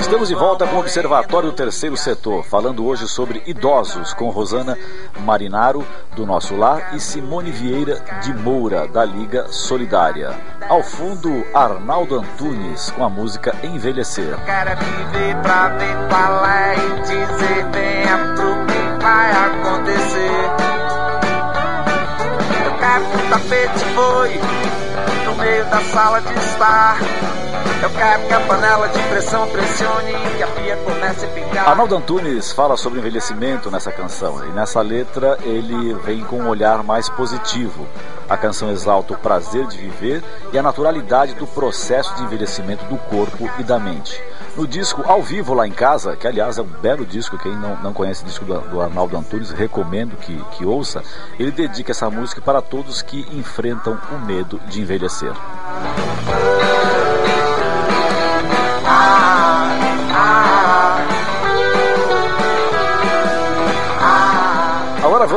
Estamos 0.00 0.28
de 0.28 0.34
volta 0.34 0.66
com 0.66 0.76
o 0.76 0.80
Observatório 0.80 1.52
Terceiro 1.52 1.96
Setor, 1.96 2.44
falando 2.44 2.84
hoje 2.84 3.06
sobre 3.06 3.40
idosos, 3.46 4.12
com 4.12 4.28
Rosana 4.28 4.76
Marinaro, 5.20 5.86
do 6.16 6.26
Nosso 6.26 6.56
Lar, 6.56 6.96
e 6.96 6.98
Simone 6.98 7.52
Vieira 7.52 8.02
de 8.20 8.34
Moura, 8.34 8.88
da 8.88 9.04
Liga 9.04 9.46
Solidária. 9.52 10.36
Ao 10.68 10.82
fundo, 10.82 11.44
Arnaldo 11.54 12.16
Antunes, 12.16 12.90
com 12.90 13.04
a 13.04 13.08
música 13.08 13.54
Envelhecer. 13.62 14.36
Quero 14.44 14.70
viver 14.76 15.36
pra 15.40 15.68
ver 15.68 15.96
qual 16.08 16.46
é 16.46 16.74
e 16.74 17.00
dizer 17.02 17.66
venha 17.70 18.34
pro 18.34 18.66
que 18.66 19.04
vai 19.04 19.30
acontecer. 19.30 20.50
Eu 22.64 22.72
quero 22.76 23.04
que 23.04 23.16
o 23.16 23.30
tapete 23.30 23.84
foi 23.94 24.40
no 25.26 25.36
meio 25.36 25.64
da 25.66 25.80
sala 25.80 26.20
de 26.20 26.34
estar. 26.34 26.98
Eu 27.82 27.90
quero 27.90 28.26
que 28.26 28.34
a 28.34 28.40
panela 28.40 28.88
de 28.88 29.02
pressão 29.04 29.48
pressione 29.48 30.12
que 30.36 30.42
a 30.42 30.46
pia 30.48 30.76
comece 30.76 31.26
a. 31.26 31.70
Arnaldo 31.70 31.96
Antunes 31.96 32.52
fala 32.52 32.76
sobre 32.76 32.98
envelhecimento 32.98 33.70
nessa 33.70 33.90
canção 33.90 34.44
e 34.46 34.48
nessa 34.50 34.80
letra 34.82 35.38
ele 35.42 35.94
vem 35.94 36.22
com 36.24 36.40
um 36.40 36.48
olhar 36.48 36.82
mais 36.82 37.08
positivo. 37.08 37.86
A 38.28 38.36
canção 38.36 38.70
exalta 38.70 39.14
o 39.14 39.18
prazer 39.18 39.66
de 39.66 39.76
viver 39.76 40.22
e 40.52 40.58
a 40.58 40.62
naturalidade 40.62 41.34
do 41.34 41.46
processo 41.46 42.14
de 42.16 42.22
envelhecimento 42.22 42.84
do 42.84 42.96
corpo 42.96 43.50
e 43.58 43.62
da 43.62 43.78
mente. 43.78 44.22
No 44.56 44.66
disco 44.66 45.02
Ao 45.06 45.22
Vivo 45.22 45.54
Lá 45.54 45.66
em 45.66 45.72
Casa, 45.72 46.16
que 46.16 46.26
aliás 46.26 46.58
é 46.58 46.62
um 46.62 46.66
belo 46.66 47.06
disco, 47.06 47.38
quem 47.38 47.56
não, 47.56 47.76
não 47.76 47.92
conhece 47.92 48.22
o 48.22 48.26
disco 48.26 48.44
do, 48.44 48.60
do 48.60 48.80
Arnaldo 48.80 49.16
Antunes, 49.16 49.50
recomendo 49.50 50.16
que, 50.16 50.36
que 50.52 50.64
ouça, 50.64 51.02
ele 51.38 51.50
dedica 51.50 51.92
essa 51.92 52.10
música 52.10 52.40
para 52.40 52.60
todos 52.60 53.00
que 53.00 53.26
enfrentam 53.32 53.98
o 54.12 54.18
medo 54.26 54.60
de 54.68 54.80
envelhecer. 54.82 55.32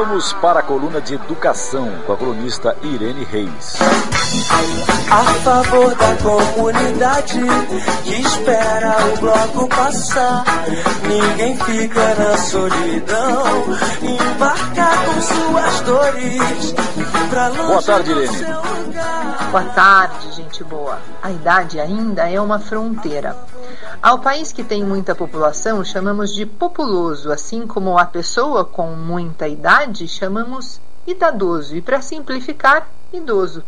Vamos 0.05 0.33
para 0.33 0.59
a 0.59 0.63
coluna 0.63 0.99
de 0.99 1.15
educação 1.15 1.89
com 2.05 2.11
a 2.11 2.17
colunista 2.17 2.75
Irene 2.83 3.23
Reis. 3.23 3.75
A 5.09 5.23
favor 5.45 5.95
da 5.95 6.15
comunidade 6.17 7.39
que 8.03 8.21
espera 8.21 8.97
o 9.13 9.17
bloco 9.17 9.67
passar. 9.69 10.43
Ninguém 11.07 11.57
fica 11.57 12.15
na 12.15 12.37
solidão, 12.37 13.43
embarcar 14.01 15.05
com 15.05 15.21
suas 15.21 15.81
dores. 15.81 16.75
Pra 17.29 17.47
longe 17.47 17.67
Boa 17.67 17.81
tarde, 17.81 18.11
Irene. 18.11 18.45
Boa 19.51 19.63
tarde, 19.73 20.31
gente 20.33 20.63
boa. 20.65 20.99
A 21.21 21.31
idade 21.31 21.79
ainda 21.79 22.29
é 22.29 22.41
uma 22.41 22.59
fronteira. 22.59 23.37
Ao 24.01 24.19
país 24.19 24.51
que 24.51 24.63
tem 24.63 24.83
muita 24.83 25.15
população, 25.15 25.83
chamamos 25.83 26.33
de 26.33 26.45
populoso, 26.45 27.31
assim 27.31 27.65
como 27.65 27.97
a 27.97 28.05
pessoa 28.05 28.65
com 28.65 28.87
muita 28.95 29.47
idade 29.47 30.07
chamamos 30.07 30.81
idadoso, 31.05 31.75
e 31.75 31.81
para 31.81 32.01
simplificar, 32.01 32.89
idoso. 33.11 33.63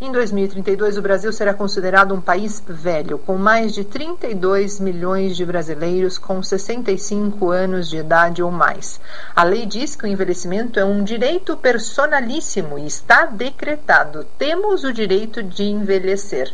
Em 0.00 0.10
2032, 0.10 0.98
o 0.98 1.02
Brasil 1.02 1.32
será 1.32 1.54
considerado 1.54 2.12
um 2.12 2.20
país 2.20 2.60
velho, 2.66 3.18
com 3.18 3.38
mais 3.38 3.72
de 3.72 3.84
32 3.84 4.80
milhões 4.80 5.36
de 5.36 5.46
brasileiros 5.46 6.18
com 6.18 6.42
65 6.42 7.50
anos 7.50 7.88
de 7.88 7.98
idade 7.98 8.42
ou 8.42 8.50
mais. 8.50 9.00
A 9.36 9.44
lei 9.44 9.64
diz 9.64 9.94
que 9.94 10.04
o 10.04 10.08
envelhecimento 10.08 10.80
é 10.80 10.84
um 10.84 11.04
direito 11.04 11.56
personalíssimo 11.56 12.80
e 12.80 12.86
está 12.86 13.26
decretado. 13.26 14.26
Temos 14.36 14.82
o 14.82 14.92
direito 14.92 15.40
de 15.40 15.62
envelhecer. 15.62 16.52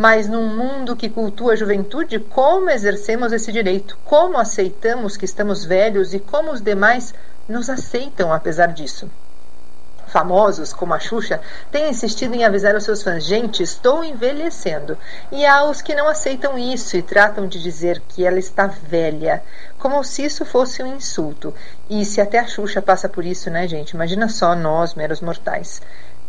Mas 0.00 0.26
num 0.26 0.46
mundo 0.46 0.96
que 0.96 1.10
cultua 1.10 1.52
a 1.52 1.56
juventude, 1.56 2.18
como 2.18 2.70
exercemos 2.70 3.34
esse 3.34 3.52
direito? 3.52 3.98
Como 4.02 4.38
aceitamos 4.38 5.14
que 5.14 5.26
estamos 5.26 5.62
velhos 5.62 6.14
e 6.14 6.18
como 6.18 6.52
os 6.52 6.62
demais 6.62 7.12
nos 7.46 7.68
aceitam 7.68 8.32
apesar 8.32 8.68
disso? 8.68 9.10
famosos, 10.06 10.72
como 10.72 10.94
a 10.94 10.98
Xuxa, 10.98 11.38
têm 11.70 11.90
insistido 11.90 12.34
em 12.34 12.44
avisar 12.44 12.74
os 12.74 12.82
seus 12.82 13.02
fãs: 13.02 13.22
gente, 13.24 13.62
estou 13.62 14.02
envelhecendo. 14.02 14.96
E 15.30 15.44
há 15.44 15.64
os 15.64 15.82
que 15.82 15.94
não 15.94 16.08
aceitam 16.08 16.58
isso 16.58 16.96
e 16.96 17.02
tratam 17.02 17.46
de 17.46 17.62
dizer 17.62 18.02
que 18.08 18.26
ela 18.26 18.38
está 18.38 18.66
velha, 18.66 19.42
como 19.78 20.02
se 20.02 20.24
isso 20.24 20.46
fosse 20.46 20.82
um 20.82 20.96
insulto. 20.96 21.54
E 21.90 22.06
se 22.06 22.22
até 22.22 22.38
a 22.38 22.46
Xuxa 22.46 22.80
passa 22.80 23.06
por 23.06 23.24
isso, 23.24 23.50
né, 23.50 23.68
gente? 23.68 23.90
Imagina 23.90 24.30
só 24.30 24.56
nós, 24.56 24.94
meros 24.94 25.20
mortais. 25.20 25.82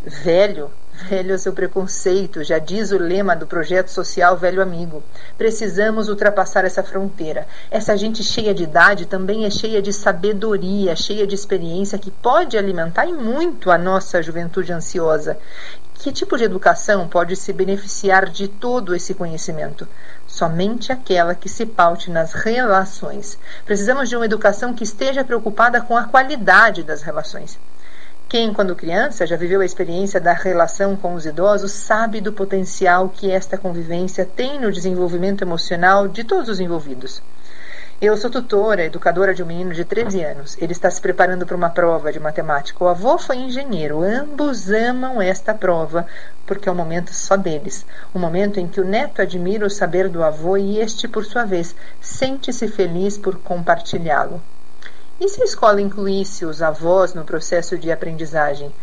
Velho, 0.03 0.71
velho 1.01 1.33
é 1.33 1.37
seu 1.37 1.51
preconceito, 1.51 2.43
já 2.43 2.59
diz 2.59 2.91
o 2.91 2.97
lema 2.97 3.35
do 3.35 3.47
projeto 3.47 3.89
social 3.89 4.37
Velho 4.37 4.61
Amigo. 4.61 5.03
Precisamos 5.37 6.07
ultrapassar 6.07 6.63
essa 6.63 6.83
fronteira. 6.83 7.47
Essa 7.69 7.97
gente 7.97 8.23
cheia 8.23 8.53
de 8.53 8.63
idade 8.63 9.05
também 9.05 9.45
é 9.45 9.49
cheia 9.49 9.81
de 9.81 9.91
sabedoria, 9.91 10.95
cheia 10.95 11.25
de 11.25 11.35
experiência 11.35 11.97
que 11.97 12.11
pode 12.11 12.57
alimentar 12.57 13.05
e 13.05 13.13
muito 13.13 13.71
a 13.71 13.77
nossa 13.77 14.21
juventude 14.21 14.71
ansiosa. 14.71 15.37
Que 15.95 16.11
tipo 16.11 16.37
de 16.37 16.43
educação 16.43 17.07
pode 17.07 17.35
se 17.35 17.51
beneficiar 17.53 18.29
de 18.29 18.47
todo 18.47 18.95
esse 18.95 19.13
conhecimento? 19.13 19.87
Somente 20.25 20.91
aquela 20.91 21.35
que 21.35 21.49
se 21.49 21.65
paute 21.65 22.09
nas 22.09 22.33
relações. 22.33 23.37
Precisamos 23.65 24.09
de 24.09 24.15
uma 24.15 24.25
educação 24.25 24.73
que 24.73 24.83
esteja 24.83 25.23
preocupada 25.23 25.81
com 25.81 25.95
a 25.95 26.05
qualidade 26.05 26.83
das 26.83 27.01
relações. 27.01 27.59
Quem, 28.31 28.53
quando 28.53 28.77
criança, 28.77 29.27
já 29.27 29.35
viveu 29.35 29.59
a 29.59 29.65
experiência 29.65 30.17
da 30.17 30.31
relação 30.31 30.95
com 30.95 31.15
os 31.15 31.25
idosos, 31.25 31.73
sabe 31.73 32.21
do 32.21 32.31
potencial 32.31 33.09
que 33.09 33.29
esta 33.29 33.57
convivência 33.57 34.25
tem 34.25 34.57
no 34.57 34.71
desenvolvimento 34.71 35.43
emocional 35.43 36.07
de 36.07 36.23
todos 36.23 36.47
os 36.47 36.61
envolvidos. 36.61 37.21
Eu 37.99 38.15
sou 38.15 38.29
tutora, 38.29 38.85
educadora 38.85 39.33
de 39.33 39.43
um 39.43 39.45
menino 39.45 39.73
de 39.73 39.83
13 39.83 40.23
anos. 40.23 40.57
Ele 40.61 40.71
está 40.71 40.89
se 40.89 41.01
preparando 41.01 41.45
para 41.45 41.57
uma 41.57 41.71
prova 41.71 42.09
de 42.09 42.21
matemática. 42.21 42.81
O 42.81 42.87
avô 42.87 43.17
foi 43.17 43.35
engenheiro. 43.35 44.01
Ambos 44.01 44.71
amam 44.71 45.21
esta 45.21 45.53
prova, 45.53 46.07
porque 46.47 46.69
é 46.69 46.71
um 46.71 46.75
momento 46.75 47.13
só 47.13 47.35
deles. 47.35 47.85
Um 48.15 48.19
momento 48.19 48.61
em 48.61 48.67
que 48.69 48.79
o 48.79 48.85
neto 48.85 49.21
admira 49.21 49.65
o 49.65 49.69
saber 49.69 50.07
do 50.07 50.23
avô 50.23 50.55
e 50.55 50.79
este, 50.79 51.05
por 51.05 51.25
sua 51.25 51.43
vez, 51.43 51.75
sente-se 51.99 52.69
feliz 52.69 53.17
por 53.17 53.35
compartilhá-lo. 53.39 54.41
E 55.23 55.29
se 55.29 55.39
a 55.39 55.45
escola 55.45 55.79
incluísse 55.79 56.45
os 56.45 56.63
avós 56.63 57.13
no 57.13 57.23
processo 57.23 57.77
de 57.77 57.91
aprendizagem? 57.91 58.73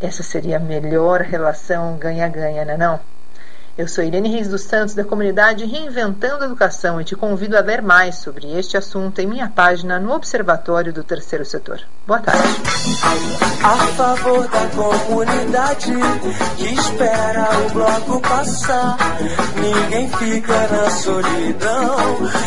Essa 0.00 0.22
seria 0.22 0.56
a 0.56 0.60
melhor 0.60 1.20
relação 1.20 1.98
ganha-ganha, 1.98 2.64
não 2.64 2.74
é 2.74 2.76
não? 2.76 3.00
Eu 3.78 3.86
sou 3.86 4.02
Irene 4.02 4.28
Reis 4.28 4.48
dos 4.48 4.62
Santos, 4.62 4.92
da 4.92 5.04
comunidade 5.04 5.64
Reinventando 5.64 6.42
a 6.42 6.46
Educação, 6.46 7.00
e 7.00 7.04
te 7.04 7.14
convido 7.14 7.56
a 7.56 7.60
ler 7.60 7.80
mais 7.80 8.16
sobre 8.16 8.50
este 8.58 8.76
assunto 8.76 9.20
em 9.20 9.26
minha 9.28 9.48
página 9.48 10.00
no 10.00 10.12
Observatório 10.14 10.92
do 10.92 11.04
Terceiro 11.04 11.44
Setor. 11.44 11.78
Boa 12.04 12.18
tarde. 12.18 12.42
A 13.62 13.76
favor 13.92 14.48
da 14.48 14.66
comunidade 14.70 15.92
que 16.56 16.74
espera 16.74 17.48
o 17.66 17.70
bloco 17.70 18.20
passar. 18.20 18.96
Ninguém 19.54 20.08
fica 20.10 20.66
na 20.66 20.90
solidão, 20.90 21.96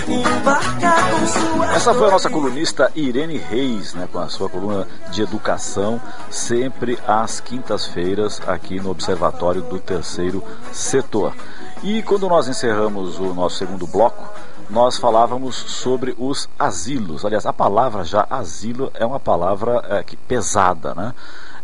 embarca 0.10 0.96
com 1.12 1.28
sua. 1.28 1.76
Essa 1.76 1.94
foi 1.94 2.08
a 2.10 2.12
nossa 2.12 2.30
colunista 2.30 2.92
Irene 2.94 3.38
Reis, 3.38 3.94
né, 3.94 4.06
com 4.12 4.20
a 4.20 4.28
sua 4.28 4.50
coluna 4.50 4.86
de 5.12 5.22
educação, 5.22 6.02
sempre 6.30 7.00
às 7.08 7.40
quintas-feiras, 7.40 8.42
aqui 8.46 8.82
no 8.82 8.90
Observatório 8.90 9.62
do 9.62 9.80
Terceiro 9.80 10.44
Setor. 10.74 11.21
E 11.84 12.02
quando 12.04 12.30
nós 12.30 12.48
encerramos 12.48 13.20
o 13.20 13.34
nosso 13.34 13.58
segundo 13.58 13.88
bloco, 13.88 14.24
nós 14.70 14.98
falávamos 14.98 15.56
sobre 15.56 16.16
os 16.18 16.48
asilos. 16.58 17.26
Aliás, 17.26 17.46
a 17.46 17.52
palavra 17.52 18.04
já 18.06 18.26
asilo 18.30 18.92
é 18.94 19.06
uma 19.06 19.20
palavra 19.20 19.84
é, 19.90 20.04
que, 20.04 20.16
pesada, 20.16 20.96
né? 20.96 21.14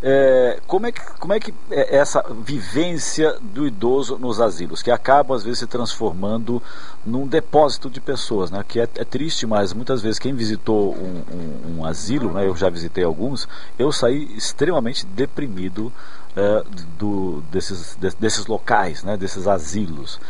É, 0.00 0.60
como, 0.68 0.86
é 0.86 0.92
que, 0.92 1.00
como 1.18 1.32
é 1.32 1.40
que 1.40 1.52
é 1.70 1.96
essa 1.96 2.22
vivência 2.44 3.36
do 3.40 3.66
idoso 3.66 4.16
nos 4.16 4.40
asilos, 4.40 4.80
que 4.80 4.92
acaba 4.92 5.34
às 5.34 5.42
vezes 5.42 5.58
se 5.58 5.66
transformando 5.66 6.62
num 7.04 7.26
depósito 7.26 7.90
de 7.90 8.00
pessoas, 8.00 8.48
né? 8.48 8.64
que 8.66 8.78
é, 8.78 8.84
é 8.94 9.04
triste, 9.04 9.44
mas 9.44 9.72
muitas 9.72 10.00
vezes 10.00 10.20
quem 10.20 10.34
visitou 10.34 10.94
um, 10.94 11.24
um, 11.34 11.78
um 11.78 11.84
asilo, 11.84 12.32
né? 12.32 12.46
eu 12.46 12.54
já 12.54 12.70
visitei 12.70 13.02
alguns, 13.02 13.48
eu 13.76 13.90
saí 13.90 14.36
extremamente 14.36 15.04
deprimido 15.04 15.92
é, 16.38 16.62
do, 16.96 17.42
desses, 17.50 17.96
de, 17.96 18.10
desses 18.10 18.46
locais, 18.46 19.02
né? 19.02 19.16
desses 19.16 19.48
asilos. 19.48 20.20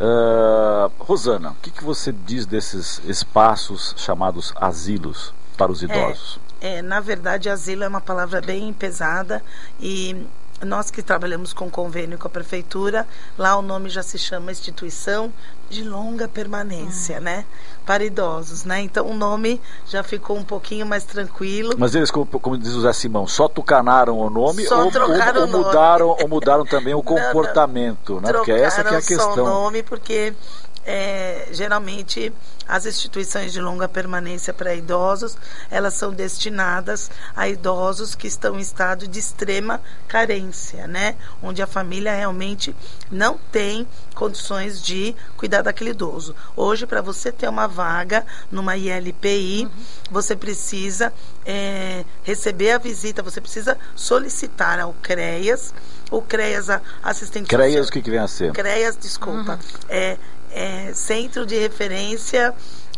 Uh, 0.00 0.90
Rosana, 0.98 1.50
o 1.50 1.54
que, 1.62 1.70
que 1.70 1.84
você 1.84 2.10
diz 2.10 2.44
desses 2.44 3.00
espaços 3.04 3.94
chamados 3.96 4.52
asilos 4.56 5.32
para 5.56 5.70
os 5.70 5.80
idosos? 5.80 6.40
É, 6.60 6.78
é, 6.78 6.82
na 6.82 6.98
verdade, 6.98 7.48
asilo 7.48 7.84
é 7.84 7.88
uma 7.88 8.00
palavra 8.00 8.40
bem 8.40 8.72
pesada 8.72 9.40
e 9.78 10.26
nós 10.60 10.90
que 10.90 11.00
trabalhamos 11.02 11.52
com 11.52 11.70
convênio 11.70 12.18
com 12.18 12.26
a 12.26 12.30
prefeitura, 12.30 13.06
lá 13.38 13.56
o 13.56 13.62
nome 13.62 13.88
já 13.88 14.02
se 14.02 14.18
chama 14.18 14.50
instituição 14.50 15.32
de 15.74 15.82
longa 15.82 16.28
permanência, 16.28 17.18
hum. 17.18 17.22
né? 17.22 17.44
Para 17.84 18.04
idosos, 18.04 18.64
né? 18.64 18.80
Então 18.80 19.06
o 19.06 19.14
nome 19.14 19.60
já 19.86 20.02
ficou 20.02 20.38
um 20.38 20.44
pouquinho 20.44 20.86
mais 20.86 21.04
tranquilo. 21.04 21.74
Mas 21.76 21.94
eles, 21.94 22.10
como, 22.10 22.26
como 22.26 22.56
diz 22.56 22.72
o 22.72 22.80
Zé 22.80 22.92
Simão, 22.92 23.26
só 23.26 23.48
tucanaram 23.48 24.18
o 24.18 24.30
nome 24.30 24.64
só 24.64 24.84
ou, 24.84 24.90
trocaram 24.90 25.42
ou, 25.42 25.48
mudaram 25.48 26.06
nome. 26.08 26.22
ou 26.22 26.28
mudaram 26.28 26.64
também 26.64 26.94
o 26.94 27.02
comportamento, 27.02 28.14
não, 28.14 28.20
não. 28.20 28.28
né? 28.28 28.32
Porque 28.32 28.52
essa 28.52 28.82
que 28.82 28.94
é 28.94 28.98
a 28.98 29.02
questão. 29.02 29.34
Só 29.34 29.42
o 29.42 29.44
nome 29.44 29.82
porque 29.82 30.32
é, 30.86 31.48
geralmente 31.52 32.32
as 32.66 32.86
instituições 32.86 33.52
de 33.52 33.60
longa 33.60 33.88
permanência 33.88 34.52
para 34.52 34.74
idosos, 34.74 35.36
elas 35.70 35.94
são 35.94 36.12
destinadas 36.12 37.10
a 37.36 37.48
idosos 37.48 38.14
que 38.14 38.26
estão 38.26 38.56
em 38.56 38.60
estado 38.60 39.06
de 39.06 39.18
extrema 39.18 39.80
carência, 40.08 40.86
né? 40.86 41.16
Onde 41.42 41.60
a 41.60 41.66
família 41.66 42.14
realmente 42.14 42.74
não 43.10 43.38
tem 43.52 43.86
condições 44.14 44.82
de 44.82 45.14
cuidar 45.36 45.62
daquele 45.62 45.90
idoso. 45.90 46.34
Hoje, 46.56 46.86
para 46.86 47.02
você 47.02 47.30
ter 47.30 47.48
uma 47.48 47.66
vaga 47.66 48.24
numa 48.50 48.76
ILPI, 48.76 49.64
uhum. 49.66 49.70
você 50.10 50.34
precisa 50.34 51.12
é, 51.44 52.04
receber 52.22 52.72
a 52.72 52.78
visita, 52.78 53.22
você 53.22 53.40
precisa 53.40 53.76
solicitar 53.94 54.80
ao 54.80 54.94
CREAS, 54.94 55.74
o 56.10 56.22
CREAS, 56.22 56.68
assistente 57.02 57.48
CREAS, 57.48 57.88
o 57.88 57.92
que, 57.92 58.00
que 58.00 58.10
vem 58.10 58.20
a 58.20 58.28
ser? 58.28 58.52
CREAS, 58.52 58.96
desculpa, 58.96 59.54
uhum. 59.54 59.80
é 59.88 60.16
é, 60.54 60.92
Centro 60.94 61.44
de 61.44 61.58
Referência 61.58 62.54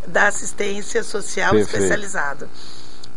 da 0.07 0.29
Assistência 0.29 1.03
Social 1.03 1.53
Perfeito. 1.53 1.77
Especializado. 1.77 2.49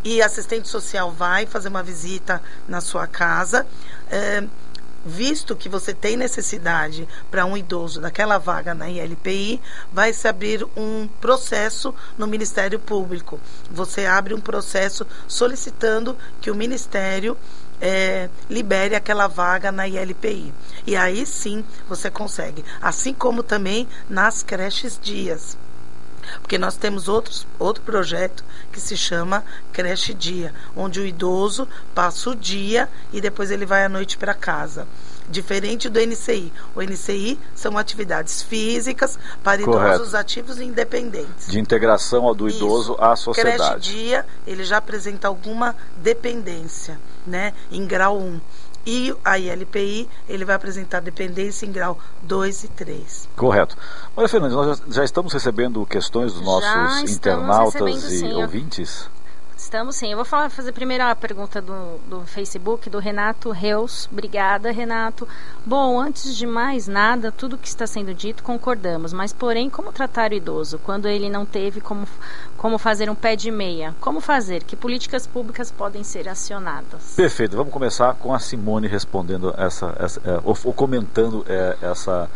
E 0.03 0.21
assistente 0.21 0.69
social 0.69 1.11
vai 1.11 1.45
fazer 1.45 1.67
uma 1.67 1.83
visita 1.83 2.41
na 2.67 2.79
sua 2.79 3.05
casa. 3.05 3.67
É, 4.09 4.43
visto 5.05 5.55
que 5.55 5.69
você 5.69 5.93
tem 5.93 6.17
necessidade 6.17 7.07
para 7.29 7.45
um 7.45 7.57
idoso 7.57 8.01
daquela 8.01 8.37
vaga 8.37 8.73
na 8.73 8.89
ILPI, 8.89 9.61
vai 9.91 10.13
se 10.13 10.27
abrir 10.27 10.65
um 10.75 11.07
processo 11.19 11.93
no 12.17 12.27
Ministério 12.27 12.79
Público. 12.79 13.39
Você 13.69 14.05
abre 14.05 14.33
um 14.33 14.41
processo 14.41 15.05
solicitando 15.27 16.17
que 16.41 16.51
o 16.51 16.55
Ministério 16.55 17.37
é, 17.81 18.29
libere 18.49 18.95
aquela 18.95 19.27
vaga 19.27 19.71
na 19.71 19.87
ILPI. 19.87 20.53
E 20.85 20.95
aí 20.95 21.25
sim 21.25 21.63
você 21.87 22.09
consegue. 22.09 22.63
Assim 22.81 23.13
como 23.13 23.43
também 23.43 23.87
nas 24.09 24.43
creches 24.43 24.99
dias. 25.01 25.57
Porque 26.41 26.57
nós 26.57 26.75
temos 26.75 27.07
outros, 27.07 27.47
outro 27.57 27.83
projeto 27.83 28.43
que 28.71 28.79
se 28.79 28.95
chama 28.95 29.43
Creche 29.73 30.13
Dia, 30.13 30.53
onde 30.75 30.99
o 30.99 31.05
idoso 31.05 31.67
passa 31.95 32.29
o 32.29 32.35
dia 32.35 32.87
e 33.11 33.19
depois 33.19 33.49
ele 33.49 33.65
vai 33.65 33.83
à 33.83 33.89
noite 33.89 34.17
para 34.17 34.33
casa 34.33 34.87
diferente 35.29 35.87
do 35.87 35.99
NCI. 35.99 36.51
O 36.75 36.81
NCI 36.81 37.39
são 37.55 37.77
atividades 37.77 38.41
físicas 38.41 39.17
para 39.43 39.63
Correto. 39.63 39.95
idosos 39.95 40.15
ativos 40.15 40.59
e 40.59 40.65
independentes. 40.65 41.47
De 41.47 41.59
integração 41.59 42.33
do 42.33 42.49
idoso 42.49 42.93
Isso. 42.93 43.03
à 43.03 43.15
sociedade. 43.15 43.57
Creche 43.57 43.79
dia, 43.79 44.25
ele 44.45 44.63
já 44.63 44.77
apresenta 44.77 45.27
alguma 45.27 45.75
dependência, 45.97 46.99
né, 47.29 47.53
em 47.71 47.85
grau 47.85 48.17
1. 48.17 48.39
E 48.85 49.13
a 49.23 49.37
ILPI, 49.37 50.09
ele 50.27 50.45
vai 50.45 50.55
apresentar 50.55 50.99
dependência 50.99 51.65
em 51.65 51.71
grau 51.71 51.99
2 52.23 52.63
e 52.63 52.67
3. 52.69 53.29
Correto. 53.35 53.77
Olha, 54.15 54.27
Fernandes, 54.27 54.55
nós 54.55 54.79
já, 54.79 54.83
já 54.89 55.03
estamos 55.03 55.33
recebendo 55.33 55.85
questões 55.85 56.33
dos 56.33 56.41
nossos 56.41 57.11
internautas 57.11 58.03
e 58.05 58.19
sim. 58.19 58.33
ouvintes? 58.33 59.09
Estamos 59.59 59.97
sim. 59.97 60.09
Eu 60.09 60.15
vou 60.15 60.25
falar, 60.25 60.49
fazer 60.49 60.71
primeiro 60.71 61.03
a 61.03 61.13
pergunta 61.13 61.61
do, 61.61 61.99
do 62.07 62.21
Facebook, 62.21 62.89
do 62.89 62.97
Renato 62.97 63.51
Reus. 63.51 64.07
Obrigada, 64.09 64.71
Renato. 64.71 65.27
Bom, 65.65 65.99
antes 65.99 66.35
de 66.35 66.47
mais 66.47 66.87
nada, 66.87 67.29
tudo 67.29 67.57
que 67.57 67.67
está 67.67 67.85
sendo 67.85 68.13
dito 68.13 68.41
concordamos, 68.41 69.11
mas 69.11 69.33
porém, 69.33 69.69
como 69.69 69.91
tratar 69.91 70.31
o 70.31 70.33
idoso 70.33 70.79
quando 70.79 71.09
ele 71.09 71.29
não 71.29 71.45
teve 71.45 71.81
como, 71.81 72.07
como 72.57 72.77
fazer 72.77 73.09
um 73.09 73.15
pé 73.15 73.35
de 73.35 73.51
meia? 73.51 73.93
Como 73.99 74.21
fazer? 74.21 74.63
Que 74.63 74.77
políticas 74.77 75.27
públicas 75.27 75.69
podem 75.69 76.05
ser 76.05 76.29
acionadas? 76.29 77.13
Perfeito. 77.15 77.57
Vamos 77.57 77.73
começar 77.73 78.15
com 78.15 78.33
a 78.33 78.39
Simone 78.39 78.87
respondendo 78.87 79.53
essa, 79.57 79.93
essa 79.99 80.21
é, 80.23 80.39
ou, 80.43 80.57
ou, 80.63 80.73
comentando 80.73 81.45
é, 81.47 81.77
essa 81.81 82.29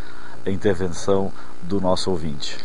intervenção 0.46 1.32
do 1.64 1.80
nosso 1.80 2.12
ouvinte. 2.12 2.60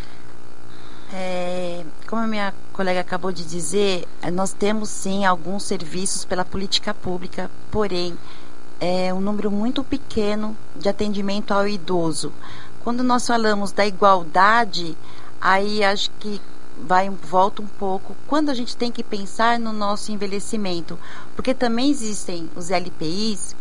É, 1.13 1.85
como 2.09 2.23
a 2.23 2.27
minha 2.27 2.55
colega 2.73 3.01
acabou 3.01 3.31
de 3.31 3.45
dizer, 3.45 4.09
nós 4.33 4.53
temos 4.53 4.89
sim 4.89 5.27
alguns 5.27 5.63
serviços 5.65 6.25
pela 6.25 6.43
política 6.43 6.95
pública 6.95 7.51
porém, 7.71 8.17
é 8.81 9.13
um 9.13 9.21
número 9.21 9.51
muito 9.51 9.85
pequeno 9.85 10.57
de 10.75 10.89
atendimento 10.89 11.53
ao 11.53 11.69
idoso. 11.69 12.33
Quando 12.83 13.03
nós 13.03 13.27
falamos 13.27 13.73
da 13.73 13.87
igualdade, 13.87 14.97
aí 15.39 15.85
acho 15.85 16.11
que 16.19 16.41
vai 16.81 17.11
volta 17.11 17.61
um 17.61 17.67
pouco 17.67 18.17
quando 18.27 18.49
a 18.51 18.55
gente 18.55 18.77
tem 18.77 18.91
que 18.91 19.03
pensar 19.03 19.59
no 19.59 19.73
nosso 19.73 20.11
envelhecimento, 20.11 20.99
porque 21.37 21.53
também 21.53 21.91
existem 21.91 22.49
os 22.57 22.71
LPIs, 22.71 23.55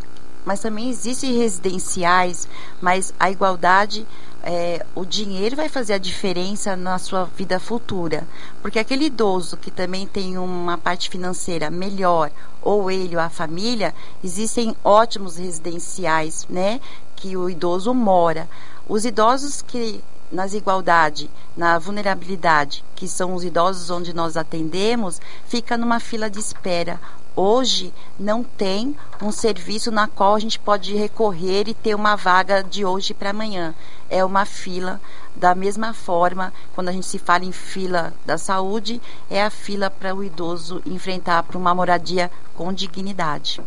mas 0.46 0.62
também 0.62 0.90
existem 0.90 1.38
residenciais, 1.38 2.48
mas 2.80 3.14
a 3.20 3.30
igualdade 3.30 4.08
é, 4.50 4.86
o 4.96 5.04
dinheiro 5.04 5.58
vai 5.58 5.68
fazer 5.68 5.92
a 5.92 5.98
diferença 5.98 6.74
na 6.74 6.98
sua 6.98 7.26
vida 7.26 7.60
futura. 7.60 8.26
Porque 8.62 8.80
aquele 8.80 9.08
idoso 9.08 9.58
que 9.58 9.70
também 9.70 10.08
tem 10.08 10.38
uma 10.38 10.78
parte 10.78 11.10
financeira 11.10 11.70
melhor, 11.70 12.32
ou 12.62 12.90
ele 12.90 13.18
ou 13.18 13.22
a 13.22 13.30
família, 13.30 13.94
existem 14.24 14.74
ótimos 14.86 15.36
residenciais, 15.36 16.48
né? 16.50 16.80
Que 17.18 17.36
o 17.36 17.50
idoso 17.50 17.94
mora. 17.94 18.48
Os 18.88 19.04
idosos 19.04 19.62
que 19.62 20.02
nas 20.32 20.54
igualdade, 20.54 21.30
na 21.56 21.78
vulnerabilidade, 21.78 22.86
que 22.96 23.06
são 23.06 23.34
os 23.34 23.44
idosos 23.44 23.90
onde 23.90 24.14
nós 24.14 24.38
atendemos, 24.38 25.20
fica 25.46 25.78
numa 25.78 26.00
fila 26.00 26.30
de 26.30 26.40
espera. 26.40 27.02
Hoje 27.40 27.94
não 28.20 28.44
tem 28.44 28.98
um 29.22 29.32
serviço 29.32 29.92
na 29.92 30.08
qual 30.08 30.34
a 30.34 30.40
gente 30.40 30.58
pode 30.58 30.96
recorrer 30.96 31.68
e 31.68 31.74
ter 31.76 31.94
uma 31.94 32.16
vaga 32.16 32.64
de 32.64 32.84
hoje 32.84 33.14
para 33.14 33.30
amanhã. 33.30 33.76
É 34.10 34.26
uma 34.26 34.44
fila 34.44 35.00
da 35.36 35.54
mesma 35.54 35.94
forma, 35.94 36.52
quando 36.74 36.90
a 36.90 36.92
gente 36.92 37.06
se 37.06 37.20
fala 37.20 37.46
em 37.46 37.52
fila 37.52 38.12
da 38.26 38.40
saúde, 38.40 39.00
é 39.30 39.44
a 39.44 39.52
fila 39.52 39.92
para 39.92 40.16
o 40.16 40.24
idoso 40.24 40.82
enfrentar 40.84 41.44
para 41.44 41.60
uma 41.60 41.76
moradia 41.76 42.32
com 42.56 42.74
dignidade. 42.74 43.62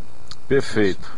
Perfeito. 0.49 1.09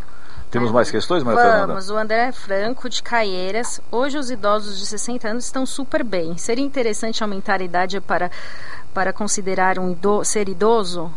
Temos 0.51 0.71
mais 0.71 0.91
questões, 0.91 1.23
Maria 1.23 1.41
Fernanda? 1.41 1.65
Vamos, 1.65 1.89
o 1.89 1.97
André 1.97 2.31
Franco, 2.31 2.87
de 2.87 3.01
Caieiras. 3.01 3.81
Hoje 3.91 4.15
os 4.15 4.29
idosos 4.29 4.77
de 4.77 4.85
60 4.85 5.27
anos 5.27 5.45
estão 5.45 5.65
super 5.65 6.03
bem. 6.03 6.37
Seria 6.37 6.63
interessante 6.63 7.23
aumentar 7.23 7.61
a 7.61 7.63
idade 7.63 7.99
para, 7.99 8.29
para 8.93 9.11
considerar 9.11 9.79
um 9.79 9.89
ido 9.89 10.23
ser 10.23 10.47
idoso? 10.47 11.11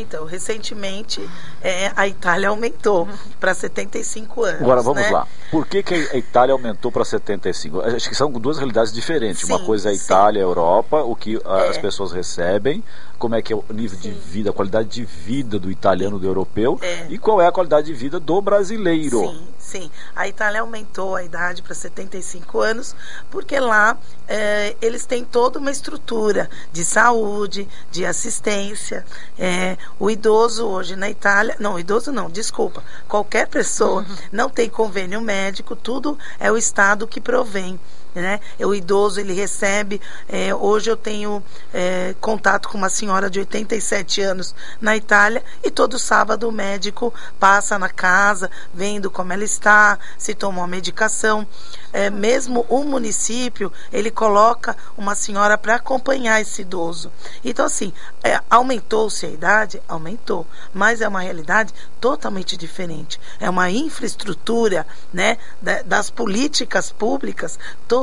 Então, 0.00 0.24
recentemente, 0.24 1.28
é, 1.60 1.92
a 1.96 2.06
Itália 2.06 2.48
aumentou 2.48 3.08
para 3.40 3.52
75 3.52 4.44
anos. 4.44 4.62
Agora, 4.62 4.80
vamos 4.80 5.02
né? 5.02 5.10
lá. 5.10 5.26
Por 5.50 5.66
que, 5.66 5.82
que 5.82 5.94
a 5.94 6.16
Itália 6.16 6.52
aumentou 6.52 6.92
para 6.92 7.04
75? 7.04 7.80
Acho 7.80 8.08
que 8.08 8.14
são 8.14 8.30
duas 8.30 8.58
realidades 8.58 8.92
diferentes. 8.92 9.42
Sim, 9.42 9.52
Uma 9.52 9.64
coisa 9.64 9.88
é 9.88 9.92
a 9.92 9.94
Itália, 9.94 10.40
a 10.40 10.44
Europa, 10.44 11.02
o 11.02 11.16
que 11.16 11.36
é. 11.36 11.68
as 11.68 11.76
pessoas 11.78 12.12
recebem, 12.12 12.82
como 13.18 13.34
é 13.34 13.42
que 13.42 13.52
é 13.52 13.56
o 13.56 13.64
nível 13.70 13.98
Sim. 13.98 14.12
de 14.12 14.18
vida, 14.18 14.50
a 14.50 14.52
qualidade 14.52 14.88
de 14.88 15.04
vida 15.04 15.58
do 15.58 15.70
italiano, 15.70 16.18
do 16.18 16.26
europeu, 16.26 16.78
é. 16.82 17.06
e 17.08 17.18
qual 17.18 17.40
é 17.40 17.46
a 17.46 17.52
qualidade 17.52 17.88
de 17.88 17.94
vida 17.94 18.20
do 18.20 18.40
brasileiro. 18.40 19.20
Sim, 19.20 19.48
sim. 19.58 19.90
A 20.14 20.28
Itália 20.28 20.60
aumentou 20.60 21.16
a 21.16 21.24
idade 21.24 21.62
para 21.62 21.74
75 21.74 22.60
anos, 22.60 22.94
porque 23.30 23.58
lá 23.58 23.98
é, 24.26 24.76
eles 24.80 25.04
têm 25.04 25.24
toda 25.24 25.58
uma 25.58 25.70
estrutura 25.70 26.48
de 26.72 26.84
saúde, 26.84 27.68
de 27.90 28.06
assistência. 28.06 29.04
É, 29.38 29.76
o 29.98 30.10
idoso 30.10 30.66
hoje 30.66 30.96
na 30.96 31.10
Itália, 31.10 31.56
não, 31.58 31.78
idoso 31.78 32.12
não, 32.12 32.30
desculpa, 32.30 32.82
qualquer 33.08 33.48
pessoa 33.48 34.02
uhum. 34.02 34.16
não 34.32 34.48
tem 34.48 34.68
convênio 34.68 35.20
médico 35.20 35.48
médico, 35.48 35.74
tudo 35.74 36.18
é 36.38 36.50
o 36.50 36.56
Estado 36.56 37.06
que 37.06 37.20
provém. 37.20 37.78
Né? 38.14 38.40
O 38.60 38.74
idoso 38.74 39.20
ele 39.20 39.32
recebe. 39.32 40.00
É, 40.28 40.54
hoje 40.54 40.90
eu 40.90 40.96
tenho 40.96 41.42
é, 41.72 42.14
contato 42.20 42.68
com 42.68 42.78
uma 42.78 42.88
senhora 42.88 43.30
de 43.30 43.38
87 43.38 44.20
anos 44.22 44.54
na 44.80 44.96
Itália 44.96 45.44
e 45.62 45.70
todo 45.70 45.98
sábado 45.98 46.48
o 46.48 46.52
médico 46.52 47.12
passa 47.38 47.78
na 47.78 47.88
casa, 47.88 48.50
vendo 48.72 49.10
como 49.10 49.32
ela 49.32 49.44
está, 49.44 49.98
se 50.16 50.34
tomou 50.34 50.64
a 50.64 50.66
medicação. 50.66 51.46
É, 51.92 52.10
mesmo 52.10 52.66
o 52.68 52.82
município 52.84 53.72
ele 53.92 54.10
coloca 54.10 54.76
uma 54.96 55.14
senhora 55.14 55.56
para 55.56 55.76
acompanhar 55.76 56.40
esse 56.40 56.62
idoso. 56.62 57.12
Então 57.44 57.66
assim 57.66 57.92
é, 58.22 58.40
aumentou-se 58.50 59.24
a 59.26 59.30
idade, 59.30 59.82
aumentou, 59.88 60.46
mas 60.72 61.00
é 61.00 61.08
uma 61.08 61.20
realidade 61.20 61.72
totalmente 62.00 62.56
diferente. 62.56 63.20
É 63.38 63.48
uma 63.48 63.70
infraestrutura, 63.70 64.86
né, 65.12 65.38
das 65.84 66.10
políticas 66.10 66.90
públicas 66.90 67.58
totalmente 67.86 67.97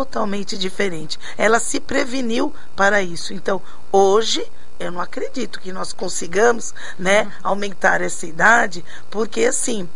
diferente. 0.57 1.19
Ela 1.37 1.59
se 1.59 1.79
preveniu 1.79 2.53
para 2.75 3.01
isso. 3.01 3.33
Então, 3.33 3.61
hoje 3.91 4.45
eu 4.79 4.91
não 4.91 4.99
acredito 4.99 5.59
que 5.59 5.71
nós 5.71 5.93
consigamos, 5.93 6.73
né, 6.99 7.31
aumentar 7.41 8.01
essa 8.01 8.25
idade, 8.25 8.83
porque 9.09 9.45
assim, 9.45 9.87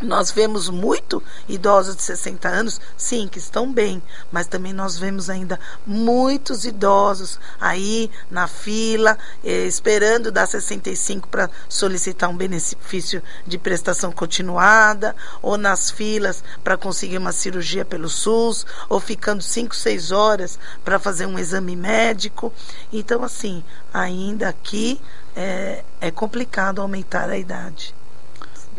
nós 0.00 0.30
vemos 0.30 0.68
muito 0.68 1.22
idosos 1.48 1.96
de 1.96 2.02
60 2.02 2.48
anos, 2.48 2.80
sim, 2.96 3.28
que 3.28 3.38
estão 3.38 3.70
bem, 3.72 4.02
mas 4.32 4.46
também 4.46 4.72
nós 4.72 4.98
vemos 4.98 5.28
ainda 5.28 5.60
muitos 5.86 6.64
idosos 6.64 7.38
aí 7.60 8.10
na 8.30 8.48
fila, 8.48 9.18
eh, 9.44 9.66
esperando 9.66 10.32
dar 10.32 10.46
65 10.46 11.28
para 11.28 11.50
solicitar 11.68 12.30
um 12.30 12.36
benefício 12.36 13.22
de 13.46 13.58
prestação 13.58 14.10
continuada, 14.10 15.14
ou 15.42 15.58
nas 15.58 15.90
filas 15.90 16.42
para 16.64 16.76
conseguir 16.76 17.18
uma 17.18 17.32
cirurgia 17.32 17.84
pelo 17.84 18.08
SUS, 18.08 18.64
ou 18.88 19.00
ficando 19.00 19.42
5, 19.42 19.74
6 19.74 20.12
horas 20.12 20.58
para 20.84 20.98
fazer 20.98 21.26
um 21.26 21.38
exame 21.38 21.76
médico. 21.76 22.52
Então, 22.92 23.22
assim, 23.22 23.62
ainda 23.92 24.48
aqui 24.48 25.00
é, 25.36 25.84
é 26.00 26.10
complicado 26.10 26.80
aumentar 26.80 27.28
a 27.28 27.36
idade. 27.36 27.94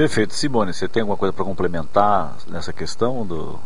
Perfeito. 0.01 0.33
Simone, 0.33 0.73
você 0.73 0.87
tem 0.87 1.01
alguma 1.01 1.15
coisa 1.15 1.31
para 1.31 1.45
complementar 1.45 2.35
nessa 2.47 2.73
questão 2.73 3.23
do, 3.23 3.59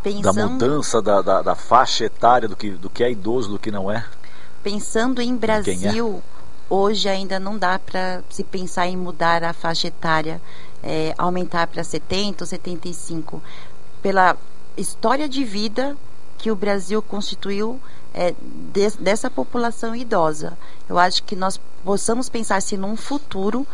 Pensando... 0.00 0.22
da 0.22 0.32
mudança 0.32 1.02
da, 1.02 1.20
da, 1.20 1.42
da, 1.42 1.54
faixa 1.56 2.04
etária 2.04 2.48
do 2.48 2.54
que, 2.54 2.70
do 2.70 2.88
que 2.88 3.02
é 3.02 3.10
idoso, 3.10 3.50
do 3.50 3.58
que 3.58 3.72
não 3.72 3.90
é? 3.90 4.04
Pensando 4.62 5.20
em 5.20 5.32
é? 5.32 5.36
Brasil, 5.36 6.22
é? 6.22 6.72
hoje 6.72 7.08
ainda 7.08 7.40
não 7.40 7.58
dá 7.58 7.80
para 7.80 8.22
se 8.30 8.44
pensar 8.44 8.86
em 8.86 8.96
mudar 8.96 9.42
a 9.42 9.52
faixa 9.52 9.88
etária, 9.88 10.40
é, 10.84 11.12
aumentar 11.18 11.66
para 11.66 11.82
70 11.82 12.44
ou 12.44 12.46
75. 12.46 13.42
Pela 14.00 14.36
história 14.76 15.28
de 15.28 15.42
vida 15.42 15.96
que 16.38 16.48
o 16.48 16.54
Brasil 16.54 17.02
constituiu 17.02 17.80
é, 18.14 18.32
de, 18.72 18.88
dessa 19.00 19.28
população 19.28 19.96
idosa. 19.96 20.56
Eu 20.88 20.96
acho 20.96 21.24
que 21.24 21.34
nós 21.34 21.60
possamos 21.84 22.28
pensar 22.28 22.62
se 22.62 22.76
num 22.76 22.96
futuro 22.96 23.66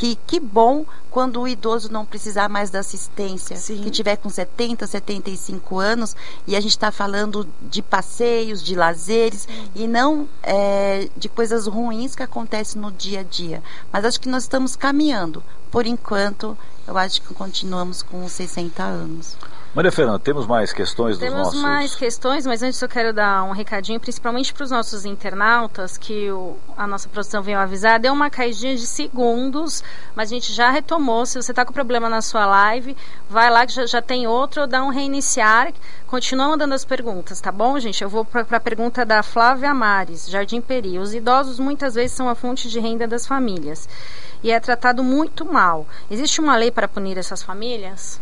que 0.00 0.14
que 0.26 0.40
bom 0.40 0.86
quando 1.10 1.42
o 1.42 1.46
idoso 1.46 1.92
não 1.92 2.06
precisar 2.06 2.48
mais 2.48 2.70
da 2.70 2.78
assistência, 2.78 3.54
Sim. 3.56 3.82
que 3.82 3.90
tiver 3.90 4.16
com 4.16 4.30
70, 4.30 4.86
75 4.86 5.78
anos 5.78 6.16
e 6.46 6.56
a 6.56 6.60
gente 6.60 6.70
está 6.70 6.90
falando 6.90 7.46
de 7.60 7.82
passeios, 7.82 8.62
de 8.62 8.74
lazeres 8.74 9.42
Sim. 9.42 9.70
e 9.74 9.86
não 9.86 10.26
é, 10.42 11.06
de 11.14 11.28
coisas 11.28 11.66
ruins 11.66 12.16
que 12.16 12.22
acontecem 12.22 12.80
no 12.80 12.90
dia 12.90 13.20
a 13.20 13.22
dia. 13.22 13.62
Mas 13.92 14.06
acho 14.06 14.18
que 14.18 14.28
nós 14.28 14.44
estamos 14.44 14.74
caminhando. 14.74 15.42
Por 15.70 15.86
enquanto, 15.86 16.56
eu 16.86 16.96
acho 16.96 17.20
que 17.20 17.34
continuamos 17.34 18.02
com 18.02 18.26
60 18.26 18.82
anos. 18.82 19.36
Maria 19.72 19.92
Fernanda, 19.92 20.18
temos 20.18 20.48
mais 20.48 20.72
questões 20.72 21.16
temos 21.16 21.32
dos 21.32 21.38
nossos... 21.44 21.60
Temos 21.60 21.70
mais 21.70 21.94
questões, 21.94 22.44
mas 22.44 22.60
antes 22.60 22.82
eu 22.82 22.88
quero 22.88 23.12
dar 23.12 23.44
um 23.44 23.52
recadinho, 23.52 24.00
principalmente 24.00 24.52
para 24.52 24.64
os 24.64 24.70
nossos 24.72 25.04
internautas, 25.04 25.96
que 25.96 26.28
o, 26.28 26.56
a 26.76 26.88
nossa 26.88 27.08
produção 27.08 27.40
veio 27.40 27.56
avisar. 27.56 28.00
Deu 28.00 28.12
uma 28.12 28.28
caidinha 28.28 28.74
de 28.74 28.84
segundos, 28.84 29.84
mas 30.12 30.28
a 30.28 30.34
gente 30.34 30.52
já 30.52 30.70
retomou. 30.70 31.24
Se 31.24 31.40
você 31.40 31.52
está 31.52 31.64
com 31.64 31.72
problema 31.72 32.08
na 32.08 32.20
sua 32.20 32.46
live, 32.46 32.96
vai 33.28 33.48
lá 33.48 33.64
que 33.64 33.72
já, 33.72 33.86
já 33.86 34.02
tem 34.02 34.26
outro, 34.26 34.66
dá 34.66 34.82
um 34.82 34.88
reiniciar. 34.88 35.72
Continua 36.08 36.48
mandando 36.48 36.74
as 36.74 36.84
perguntas, 36.84 37.40
tá 37.40 37.52
bom, 37.52 37.78
gente? 37.78 38.02
Eu 38.02 38.08
vou 38.08 38.24
para 38.24 38.56
a 38.56 38.60
pergunta 38.60 39.04
da 39.04 39.22
Flávia 39.22 39.72
Mares, 39.72 40.28
Jardim 40.28 40.60
Peri. 40.60 40.98
Os 40.98 41.14
idosos 41.14 41.60
muitas 41.60 41.94
vezes 41.94 42.10
são 42.10 42.28
a 42.28 42.34
fonte 42.34 42.68
de 42.68 42.80
renda 42.80 43.06
das 43.06 43.24
famílias 43.24 43.88
e 44.42 44.50
é 44.50 44.58
tratado 44.58 45.04
muito 45.04 45.44
mal. 45.44 45.86
Existe 46.10 46.40
uma 46.40 46.56
lei 46.56 46.72
para 46.72 46.88
punir 46.88 47.16
essas 47.16 47.40
famílias? 47.40 48.20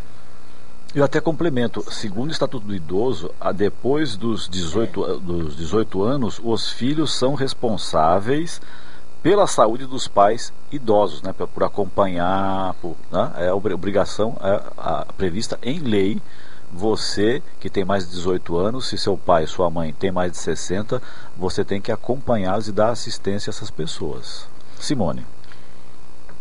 Eu 0.94 1.04
até 1.04 1.20
complemento, 1.20 1.84
segundo 1.92 2.30
o 2.30 2.32
Estatuto 2.32 2.66
do 2.66 2.74
Idoso, 2.74 3.30
depois 3.54 4.16
dos 4.16 4.48
18, 4.48 5.20
dos 5.20 5.54
18 5.54 6.02
anos, 6.02 6.40
os 6.42 6.72
filhos 6.72 7.12
são 7.12 7.34
responsáveis 7.34 8.58
pela 9.22 9.46
saúde 9.46 9.84
dos 9.84 10.08
pais 10.08 10.50
idosos, 10.72 11.20
né, 11.20 11.32
por 11.32 11.62
acompanhar, 11.62 12.72
por, 12.80 12.96
né, 13.12 13.32
é 13.36 13.52
obrigação 13.52 14.36
é, 14.40 14.62
a, 14.78 15.06
prevista 15.16 15.58
em 15.62 15.78
lei. 15.78 16.22
Você 16.72 17.42
que 17.60 17.68
tem 17.68 17.84
mais 17.84 18.04
de 18.06 18.10
18 18.12 18.56
anos, 18.56 18.88
se 18.88 18.96
seu 18.96 19.16
pai 19.16 19.44
e 19.44 19.46
sua 19.46 19.68
mãe 19.68 19.92
têm 19.92 20.10
mais 20.10 20.32
de 20.32 20.38
60, 20.38 21.02
você 21.36 21.64
tem 21.64 21.80
que 21.82 21.92
acompanhá-los 21.92 22.68
e 22.68 22.72
dar 22.72 22.90
assistência 22.90 23.50
a 23.50 23.52
essas 23.52 23.70
pessoas. 23.70 24.46
Simone. 24.78 25.26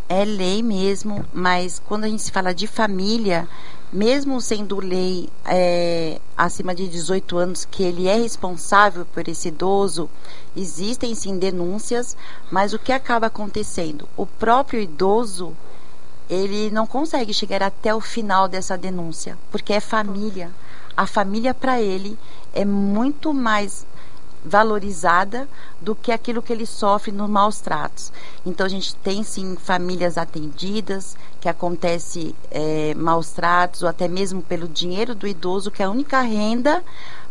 É 0.10 0.24
lei 0.24 0.64
mesmo, 0.64 1.26
mas 1.34 1.82
quando 1.86 2.06
a 2.06 2.08
gente 2.08 2.22
se 2.22 2.32
fala 2.32 2.54
de 2.54 2.66
família, 2.66 3.48
mesmo 3.92 4.42
sendo 4.42 4.80
lei 4.80 5.30
é, 5.46 6.20
acima 6.36 6.76
de 6.76 6.88
18 6.88 7.38
anos 7.38 7.66
que 7.66 7.84
ele 7.84 8.08
é 8.08 8.16
responsável 8.16 9.06
por 9.06 9.28
esse 9.28 9.48
idoso, 9.48 10.10
existem 10.56 11.16
sim 11.16 11.38
denúncias, 11.38 12.18
mas 12.52 12.74
o 12.74 12.80
que 12.80 12.92
acaba 12.92 13.28
acontecendo? 13.28 14.08
O 14.18 14.26
próprio 14.26 14.82
idoso 14.82 15.56
ele 16.30 16.70
não 16.72 16.86
consegue 16.86 17.34
chegar 17.34 17.64
até 17.64 17.96
o 17.96 18.02
final 18.02 18.48
dessa 18.48 18.78
denúncia, 18.78 19.38
porque 19.50 19.74
é 19.74 19.80
família. 19.80 20.52
A 20.96 21.08
família 21.08 21.54
para 21.54 21.82
ele 21.82 22.18
é 22.54 22.66
muito 22.66 23.34
mais 23.34 23.86
valorizada 24.48 25.48
do 25.82 25.94
que 25.94 26.12
aquilo 26.12 26.42
que 26.42 26.52
ele 26.52 26.66
sofre 26.66 27.12
nos 27.12 27.30
maus 27.30 27.60
tratos. 27.60 28.12
Então 28.46 28.66
a 28.66 28.70
gente 28.70 28.96
tem 28.96 29.24
sim 29.24 29.56
famílias 29.56 30.18
atendidas, 30.18 31.16
que 31.40 31.50
acontece 31.50 32.34
é, 32.50 32.94
maus 32.96 33.32
tratos 33.32 33.84
ou 33.84 33.90
até 33.90 34.08
mesmo 34.08 34.42
pelo 34.42 34.68
dinheiro 34.68 35.14
do 35.14 35.28
idoso, 35.28 35.70
que 35.70 35.82
é 35.82 35.86
a 35.86 35.90
única 35.90 36.22
renda, 36.22 36.84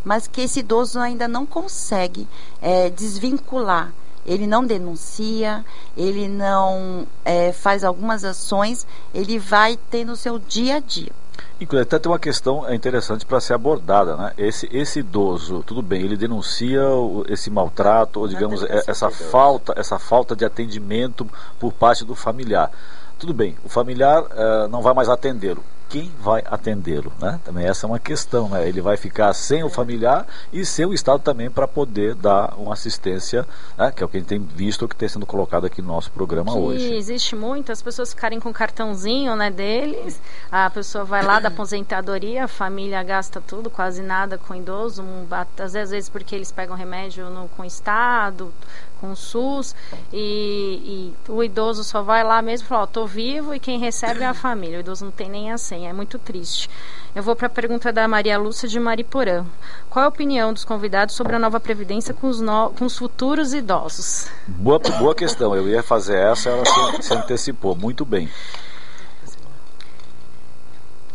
mas 0.05 0.27
que 0.27 0.41
esse 0.41 0.61
idoso 0.61 0.99
ainda 0.99 1.27
não 1.27 1.45
consegue 1.45 2.27
é, 2.61 2.89
desvincular. 2.89 3.91
Ele 4.25 4.45
não 4.45 4.65
denuncia, 4.65 5.65
ele 5.95 6.27
não 6.27 7.07
é, 7.23 7.53
faz 7.53 7.83
algumas 7.83 8.25
ações, 8.25 8.85
ele 9.13 9.39
vai 9.39 9.79
tendo 9.89 10.11
o 10.11 10.17
seu 10.17 10.37
dia 10.37 10.75
a 10.75 10.79
dia. 10.79 11.11
Inclusive, 11.59 11.83
até 11.87 11.99
tem 11.99 12.11
uma 12.11 12.19
questão 12.19 12.71
interessante 12.73 13.25
para 13.25 13.39
ser 13.39 13.53
abordada, 13.53 14.15
né? 14.15 14.33
Esse, 14.37 14.69
esse 14.71 14.99
idoso, 14.99 15.63
tudo 15.65 15.81
bem, 15.81 16.01
ele 16.01 16.17
denuncia 16.17 16.81
esse 17.27 17.49
maltrato, 17.49 18.19
ou 18.19 18.27
digamos, 18.27 18.63
essa 18.63 19.09
falta, 19.09 19.73
essa 19.75 19.97
falta 19.97 20.35
de 20.35 20.45
atendimento 20.45 21.27
por 21.59 21.73
parte 21.73 22.05
do 22.05 22.15
familiar. 22.15 22.71
Tudo 23.17 23.33
bem, 23.33 23.57
o 23.63 23.69
familiar 23.69 24.23
uh, 24.23 24.67
não 24.69 24.81
vai 24.81 24.93
mais 24.93 25.09
atendê-lo 25.09 25.63
quem 25.89 26.11
vai 26.19 26.43
atendê-lo, 26.45 27.11
né? 27.19 27.39
Também 27.43 27.65
essa 27.65 27.85
é 27.85 27.87
uma 27.87 27.99
questão, 27.99 28.49
né? 28.49 28.67
Ele 28.67 28.81
vai 28.81 28.97
ficar 28.97 29.33
sem 29.33 29.63
o 29.63 29.69
familiar 29.69 30.25
e 30.51 30.65
sem 30.65 30.85
o 30.85 30.93
Estado 30.93 31.19
também 31.19 31.49
para 31.49 31.67
poder 31.67 32.15
dar 32.15 32.55
uma 32.57 32.73
assistência, 32.73 33.45
né? 33.77 33.91
que 33.91 34.03
é 34.03 34.05
o 34.05 34.09
que 34.09 34.17
a 34.17 34.19
gente 34.19 34.29
tem 34.29 34.39
visto 34.39 34.87
que 34.87 34.95
está 34.95 35.07
sendo 35.07 35.25
colocado 35.25 35.65
aqui 35.65 35.81
no 35.81 35.87
nosso 35.87 36.11
programa 36.11 36.51
que 36.51 36.57
hoje. 36.57 36.93
Existe 36.95 37.35
muito, 37.35 37.71
as 37.71 37.81
pessoas 37.81 38.13
ficarem 38.13 38.39
com 38.39 38.49
o 38.49 38.53
cartãozinho, 38.53 39.35
né, 39.35 39.49
deles, 39.49 40.21
a 40.51 40.69
pessoa 40.69 41.03
vai 41.03 41.23
lá 41.23 41.39
da 41.39 41.47
aposentadoria, 41.47 42.45
a 42.45 42.47
família 42.47 43.01
gasta 43.03 43.41
tudo, 43.41 43.69
quase 43.69 44.01
nada 44.01 44.37
com 44.37 44.53
o 44.53 44.55
idoso, 44.55 45.01
um, 45.01 45.25
às 45.57 45.73
vezes 45.73 46.09
porque 46.09 46.35
eles 46.35 46.51
pegam 46.51 46.75
remédio 46.75 47.29
no, 47.29 47.47
com 47.49 47.63
o 47.63 47.65
Estado, 47.65 48.51
com 48.99 49.11
o 49.11 49.15
SUS 49.15 49.75
e, 50.11 51.13
e, 51.27 51.31
o 51.31 51.43
idoso 51.43 51.83
só 51.83 52.01
vai 52.01 52.23
lá 52.23 52.41
mesmo 52.41 52.65
e 52.65 52.67
fala, 52.69 52.83
ó, 52.83 52.85
tô 52.85 53.05
vivo 53.05 53.53
e 53.53 53.59
quem 53.59 53.79
recebe 53.79 54.23
é 54.23 54.25
a 54.25 54.33
família. 54.33 54.77
O 54.77 54.79
idoso 54.81 55.05
não 55.05 55.11
tem 55.11 55.29
nem 55.29 55.51
a 55.51 55.57
senha, 55.57 55.89
é 55.89 55.93
muito 55.93 56.17
triste. 56.19 56.69
Eu 57.15 57.23
vou 57.23 57.35
para 57.35 57.47
a 57.47 57.49
pergunta 57.49 57.91
da 57.91 58.07
Maria 58.07 58.37
Lúcia 58.37 58.67
de 58.67 58.79
Mariporã. 58.79 59.45
Qual 59.89 60.03
é 60.03 60.05
a 60.05 60.09
opinião 60.09 60.53
dos 60.53 60.63
convidados 60.63 61.15
sobre 61.15 61.35
a 61.35 61.39
nova 61.39 61.59
previdência 61.59 62.13
com 62.13 62.27
os, 62.27 62.39
no, 62.39 62.71
com 62.71 62.85
os 62.85 62.97
futuros 62.97 63.53
idosos? 63.53 64.27
Boa, 64.47 64.79
boa 64.79 65.15
questão. 65.15 65.55
Eu 65.55 65.67
ia 65.67 65.81
fazer 65.81 66.17
essa, 66.17 66.49
ela 66.49 66.65
se, 66.65 67.03
se 67.03 67.13
antecipou. 67.13 67.75
Muito 67.75 68.05
bem. 68.05 68.29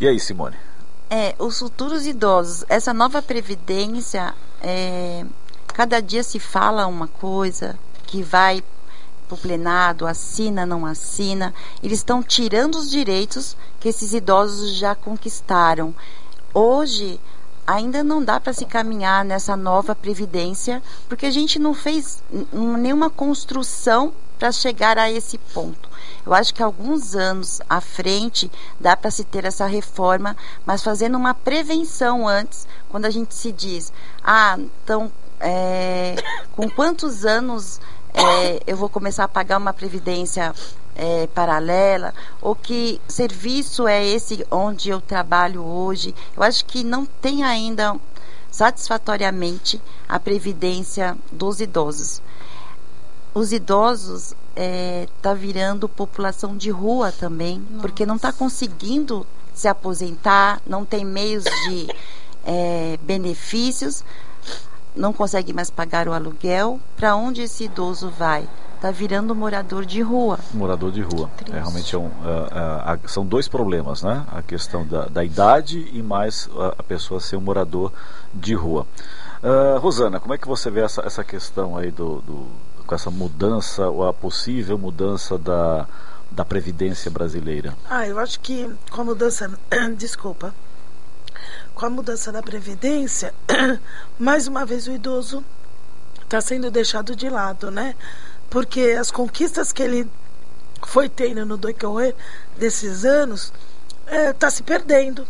E 0.00 0.08
aí, 0.08 0.18
Simone? 0.18 0.56
É, 1.08 1.34
os 1.38 1.58
futuros 1.58 2.06
idosos, 2.06 2.64
essa 2.68 2.94
nova 2.94 3.20
previdência, 3.20 4.34
é, 4.62 5.24
cada 5.72 6.00
dia 6.00 6.22
se 6.22 6.38
fala 6.38 6.86
uma 6.86 7.08
coisa 7.08 7.78
que 8.06 8.22
vai 8.22 8.62
para 9.26 9.34
o 9.34 9.38
plenado, 9.38 10.06
assina, 10.06 10.66
não 10.66 10.84
assina. 10.84 11.54
Eles 11.82 11.98
estão 11.98 12.22
tirando 12.22 12.76
os 12.76 12.90
direitos 12.90 13.56
que 13.80 13.88
esses 13.88 14.12
idosos 14.12 14.74
já 14.74 14.94
conquistaram. 14.94 15.94
Hoje, 16.52 17.18
ainda 17.66 18.04
não 18.04 18.22
dá 18.22 18.38
para 18.38 18.52
se 18.52 18.66
caminhar 18.66 19.24
nessa 19.24 19.56
nova 19.56 19.94
previdência, 19.94 20.82
porque 21.08 21.26
a 21.26 21.30
gente 21.30 21.58
não 21.58 21.72
fez 21.72 22.22
nenhuma 22.52 23.08
construção 23.08 24.12
para 24.38 24.50
chegar 24.50 24.98
a 24.98 25.10
esse 25.10 25.38
ponto. 25.38 25.88
Eu 26.26 26.34
acho 26.34 26.52
que 26.52 26.62
alguns 26.62 27.14
anos 27.14 27.60
à 27.70 27.80
frente 27.80 28.50
dá 28.78 28.96
para 28.96 29.10
se 29.10 29.22
ter 29.22 29.44
essa 29.44 29.66
reforma, 29.66 30.36
mas 30.66 30.82
fazendo 30.82 31.16
uma 31.16 31.32
prevenção 31.32 32.26
antes, 32.26 32.66
quando 32.88 33.04
a 33.04 33.10
gente 33.10 33.34
se 33.34 33.52
diz, 33.52 33.92
ah, 34.22 34.58
então 34.58 35.10
é, 35.42 36.14
com 36.52 36.70
quantos 36.70 37.26
anos 37.26 37.80
é, 38.14 38.60
eu 38.66 38.76
vou 38.76 38.88
começar 38.88 39.24
a 39.24 39.28
pagar 39.28 39.58
uma 39.58 39.72
previdência 39.72 40.54
é, 40.94 41.26
paralela, 41.26 42.14
ou 42.40 42.54
que 42.54 43.00
serviço 43.08 43.88
é 43.88 44.06
esse 44.06 44.46
onde 44.50 44.90
eu 44.90 45.00
trabalho 45.00 45.64
hoje. 45.64 46.14
Eu 46.36 46.42
acho 46.42 46.64
que 46.64 46.84
não 46.84 47.04
tem 47.04 47.42
ainda 47.42 47.96
satisfatoriamente 48.50 49.80
a 50.08 50.20
previdência 50.20 51.16
dos 51.30 51.60
idosos. 51.60 52.22
Os 53.34 53.50
idosos 53.52 54.34
está 54.54 55.30
é, 55.30 55.34
virando 55.34 55.88
população 55.88 56.56
de 56.56 56.70
rua 56.70 57.10
também, 57.10 57.58
Nossa. 57.58 57.80
porque 57.80 58.06
não 58.06 58.16
está 58.16 58.30
conseguindo 58.30 59.26
se 59.54 59.66
aposentar, 59.66 60.60
não 60.66 60.84
tem 60.84 61.04
meios 61.04 61.44
de 61.44 61.88
é, 62.44 62.98
benefícios 63.02 64.04
não 64.94 65.12
consegue 65.12 65.52
mais 65.52 65.70
pagar 65.70 66.08
o 66.08 66.12
aluguel, 66.12 66.80
para 66.96 67.16
onde 67.16 67.42
esse 67.42 67.64
idoso 67.64 68.10
vai? 68.10 68.48
Está 68.76 68.90
virando 68.90 69.32
morador 69.32 69.86
de 69.86 70.02
rua. 70.02 70.40
Morador 70.52 70.90
de 70.90 71.00
rua. 71.02 71.30
É, 71.52 71.52
realmente 71.52 71.94
é 71.94 71.98
um, 71.98 72.06
uh, 72.06 72.08
uh, 72.08 73.08
são 73.08 73.24
dois 73.24 73.46
problemas, 73.46 74.02
né? 74.02 74.26
A 74.32 74.42
questão 74.42 74.84
da, 74.84 75.06
da 75.06 75.24
idade 75.24 75.88
e 75.92 76.02
mais 76.02 76.46
uh, 76.46 76.74
a 76.76 76.82
pessoa 76.82 77.20
ser 77.20 77.36
um 77.36 77.40
morador 77.40 77.92
de 78.34 78.54
rua. 78.54 78.86
Rosana, 79.80 80.20
como 80.20 80.34
é 80.34 80.38
que 80.38 80.46
você 80.46 80.70
vê 80.70 80.80
essa, 80.82 81.02
essa 81.02 81.24
questão 81.24 81.76
aí 81.76 81.90
do, 81.90 82.20
do, 82.22 82.46
com 82.86 82.94
essa 82.94 83.10
mudança 83.10 83.88
ou 83.88 84.06
a 84.06 84.12
possível 84.12 84.78
mudança 84.78 85.36
da, 85.36 85.86
da 86.30 86.44
Previdência 86.44 87.10
brasileira? 87.10 87.74
Ah, 87.90 88.06
eu 88.06 88.20
acho 88.20 88.38
que 88.38 88.72
com 88.90 89.00
a 89.00 89.04
mudança. 89.04 89.50
Desculpa 89.98 90.54
com 91.74 91.86
a 91.86 91.90
mudança 91.90 92.30
da 92.30 92.42
Previdência, 92.42 93.34
mais 94.18 94.46
uma 94.46 94.64
vez 94.64 94.86
o 94.86 94.92
idoso 94.92 95.44
está 96.22 96.40
sendo 96.40 96.70
deixado 96.70 97.14
de 97.14 97.28
lado, 97.28 97.70
né? 97.70 97.94
Porque 98.48 98.96
as 98.98 99.10
conquistas 99.10 99.72
que 99.72 99.82
ele 99.82 100.10
foi 100.86 101.08
tendo 101.08 101.44
no 101.44 101.56
decorrer 101.56 102.14
desses 102.56 103.04
anos 103.04 103.52
está 104.06 104.16
é, 104.16 104.32
tá 104.32 104.50
se 104.50 104.62
perdendo. 104.62 105.26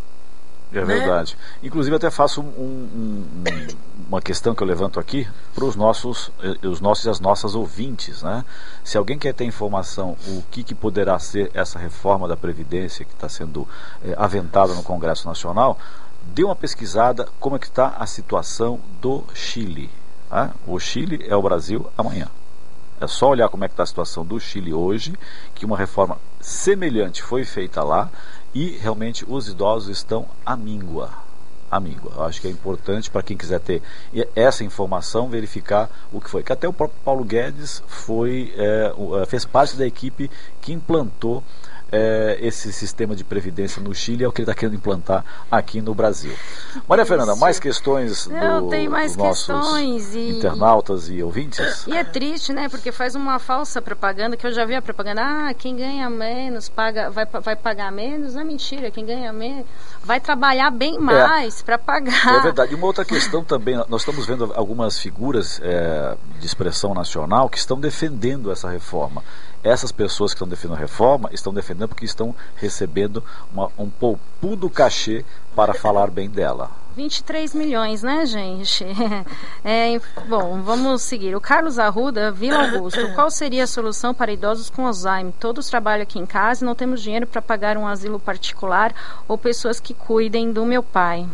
É 0.73 0.85
né? 0.85 0.95
verdade. 0.95 1.37
Inclusive 1.63 1.95
até 1.95 2.11
faço 2.11 2.41
um, 2.41 2.45
um, 2.45 3.45
uma 4.09 4.23
questão 4.23 4.55
que 4.55 4.63
eu 4.63 4.67
levanto 4.67 4.99
aqui 4.99 5.29
para 5.55 5.65
os 5.65 5.77
nossos, 5.77 6.33
eh, 6.43 6.67
os 6.67 6.81
nossos 6.81 7.05
e 7.05 7.11
as 7.11 7.21
nossas 7.21 7.55
ouvintes, 7.55 8.23
né? 8.23 8.45
Se 8.83 8.97
alguém 8.97 9.19
quer 9.19 9.35
ter 9.35 9.45
informação 9.45 10.17
o 10.27 10.43
que, 10.51 10.65
que 10.65 10.75
poderá 10.75 11.19
ser 11.19 11.51
essa 11.53 11.79
reforma 11.79 12.27
da 12.27 12.37
previdência 12.37 13.05
que 13.05 13.13
está 13.13 13.29
sendo 13.29 13.69
é, 14.03 14.15
aventada 14.17 14.73
no 14.73 14.83
Congresso 14.83 15.29
Nacional, 15.29 15.79
dê 16.23 16.45
uma 16.45 16.57
pesquisada 16.57 17.29
como 17.39 17.57
é 17.57 17.59
que 17.59 17.67
está 17.67 17.89
a 17.89 18.07
situação 18.07 18.81
do 19.01 19.25
Chile. 19.35 19.91
Tá? 20.29 20.51
O 20.67 20.79
Chile 20.79 21.25
é 21.29 21.37
o 21.37 21.43
Brasil 21.43 21.91
amanhã. 21.97 22.29
É 23.01 23.07
só 23.07 23.31
olhar 23.31 23.49
como 23.49 23.65
é 23.65 23.69
que 23.69 23.75
está 23.75 23.83
a 23.83 23.87
situação 23.87 24.25
do 24.25 24.39
Chile 24.39 24.73
hoje, 24.73 25.15
que 25.55 25.67
uma 25.67 25.77
reforma 25.77 26.19
semelhante 26.41 27.23
foi 27.23 27.45
feita 27.45 27.83
lá 27.83 28.09
e 28.55 28.77
realmente 28.79 29.25
os 29.29 29.49
idosos 29.49 29.97
estão 29.97 30.27
à 30.47 30.57
míngua. 30.57 31.11
Míngua. 31.81 32.13
Eu 32.17 32.25
acho 32.25 32.41
que 32.41 32.49
é 32.49 32.51
importante 32.51 33.11
para 33.11 33.23
quem 33.23 33.37
quiser 33.37 33.61
ter 33.61 33.83
essa 34.35 34.65
informação, 34.65 35.29
verificar 35.29 35.91
o 36.13 36.21
que 36.21 36.29
foi. 36.29 36.43
Que 36.43 36.53
até 36.53 36.69
o 36.69 36.73
próprio 36.73 36.99
Paulo 37.05 37.25
Guedes 37.25 37.83
foi, 37.87 38.53
é, 38.57 38.93
fez 39.27 39.45
parte 39.45 39.77
da 39.77 39.87
equipe 39.87 40.31
que 40.61 40.73
implantou 40.73 41.43
é, 41.93 42.39
esse 42.41 42.73
sistema 42.73 43.15
de 43.15 43.23
previdência 43.23 43.83
no 43.83 43.95
Chile 43.95 44.25
é 44.25 44.29
o 44.29 44.33
que 44.33 44.41
ele 44.41 44.51
está 44.51 44.59
querendo 44.59 44.77
implantar 44.77 45.23
aqui 45.51 45.83
no 45.83 45.95
Brasil. 45.95 46.33
Maria 46.89 47.05
Fernanda, 47.05 47.37
mais 47.37 47.61
questões 47.61 48.27
do, 48.27 48.69
tem 48.71 48.89
mais 48.89 49.15
dos 49.15 49.19
nossos 49.19 50.15
e, 50.15 50.31
internautas 50.31 51.11
e 51.11 51.23
ouvintes? 51.23 51.87
E 51.87 51.95
é 51.95 52.03
triste, 52.03 52.53
né? 52.55 52.71
Porque 52.71 52.91
faz 52.91 53.15
uma 53.15 53.39
falsa 53.39 53.83
propaganda, 53.83 54.39
que 54.39 54.47
eu 54.47 54.53
já 54.53 54.65
vi 54.65 54.75
a 54.75 54.81
propaganda, 54.81 55.21
ah, 55.23 55.55
quem 55.55 55.77
ganha 55.77 56.09
menos 56.09 56.71
paga, 56.71 57.11
vai, 57.11 57.27
vai 57.27 57.55
pagar 57.55 57.93
menos. 57.93 58.35
Não 58.35 58.41
é 58.41 58.45
mentira, 58.45 58.91
quem 58.91 59.05
ganha 59.05 59.31
menos 59.31 59.67
vai 60.03 60.19
trabalhar 60.19 60.71
bem 60.71 60.97
é. 60.97 60.99
mais 60.99 61.61
é, 61.63 61.65
para 61.65 61.79
pagar. 61.79 62.39
É 62.39 62.41
verdade. 62.41 62.73
E 62.73 62.75
uma 62.75 62.87
outra 62.87 63.05
questão 63.05 63.43
também, 63.45 63.77
nós 63.89 64.03
estamos 64.03 64.27
vendo 64.27 64.53
algumas 64.55 64.99
figuras 64.99 65.61
é, 65.63 66.17
de 66.39 66.47
expressão 66.47 66.95
nacional 66.95 67.49
que 67.49 67.59
estão 67.59 67.81
defendendo 67.81 68.51
essa 68.51 68.69
reforma 68.69 69.23
essas 69.63 69.93
pessoas 69.93 70.33
que 70.33 70.37
estão 70.37 70.49
defendendo 70.49 70.77
a 70.77 70.81
reforma 70.81 71.31
estão 71.33 71.55
defendendo 71.55 71.89
porque 71.89 72.05
estão 72.05 72.35
recebendo 72.57 73.23
uma, 73.53 73.71
um 73.79 73.89
poupudo 73.89 74.69
cachê 74.69 75.25
para 75.55 75.73
falar 75.73 76.11
bem 76.11 76.29
dela. 76.29 76.71
23 76.97 77.55
milhões, 77.55 78.03
né, 78.03 78.27
gente? 78.27 78.85
É, 79.65 80.01
bom, 80.29 80.61
vamos 80.63 81.03
seguir. 81.03 81.37
O 81.37 81.41
Carlos 81.41 81.79
Arruda, 81.79 82.33
Vila 82.33 82.69
Augusto. 82.69 83.15
Qual 83.15 83.31
seria 83.31 83.63
a 83.63 83.67
solução 83.67 84.13
para 84.13 84.33
idosos 84.33 84.69
com 84.69 84.87
Alzheimer? 84.87 85.33
Todos 85.39 85.69
trabalham 85.69 86.03
aqui 86.03 86.19
em 86.19 86.27
casa 86.27 86.65
e 86.65 86.67
não 86.67 86.75
temos 86.75 87.01
dinheiro 87.01 87.27
para 87.27 87.41
pagar 87.41 87.77
um 87.77 87.87
asilo 87.87 88.19
particular 88.19 88.93
ou 89.29 89.39
pessoas 89.39 89.79
que 89.79 89.95
cuidem 89.95 90.53
do 90.53 90.67
meu 90.67 90.83
pai. 90.83 91.29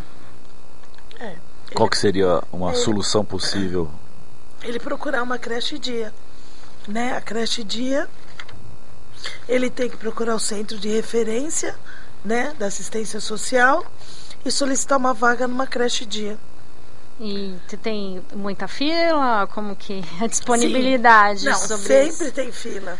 É, 1.71 1.75
Qual 1.75 1.89
que 1.89 1.99
seria 1.99 2.43
uma 2.53 2.75
solução 2.75 3.25
possível? 3.25 3.91
Ele 4.62 4.79
procurar 4.79 5.23
uma 5.23 5.39
creche 5.39 5.79
dia 5.79 6.12
né? 6.89 7.16
A 7.16 7.21
creche 7.21 7.62
dia 7.62 8.09
ele 9.49 9.69
tem 9.69 9.91
que 9.91 9.97
procurar 9.97 10.35
o 10.35 10.41
centro 10.41 10.79
de 10.79 10.89
referência 10.89 11.75
né, 12.25 12.55
da 12.59 12.66
assistência 12.66 13.21
social 13.21 13.85
e 14.45 14.51
solicitar 14.51 14.97
uma 14.97 15.12
vaga 15.12 15.47
numa 15.47 15.66
creche 15.66 16.07
dia. 16.07 16.39
E 17.21 17.57
você 17.66 17.77
tem 17.77 18.23
muita 18.35 18.69
fila? 18.69 19.47
Como 19.49 19.75
que 19.75 20.03
a 20.21 20.27
disponibilidade 20.27 21.41
Sim. 21.41 21.47
Não, 21.47 21.59
sobre 21.59 21.83
sempre 21.83 22.27
isso? 22.27 22.33
tem 22.33 22.53
fila. 22.53 22.97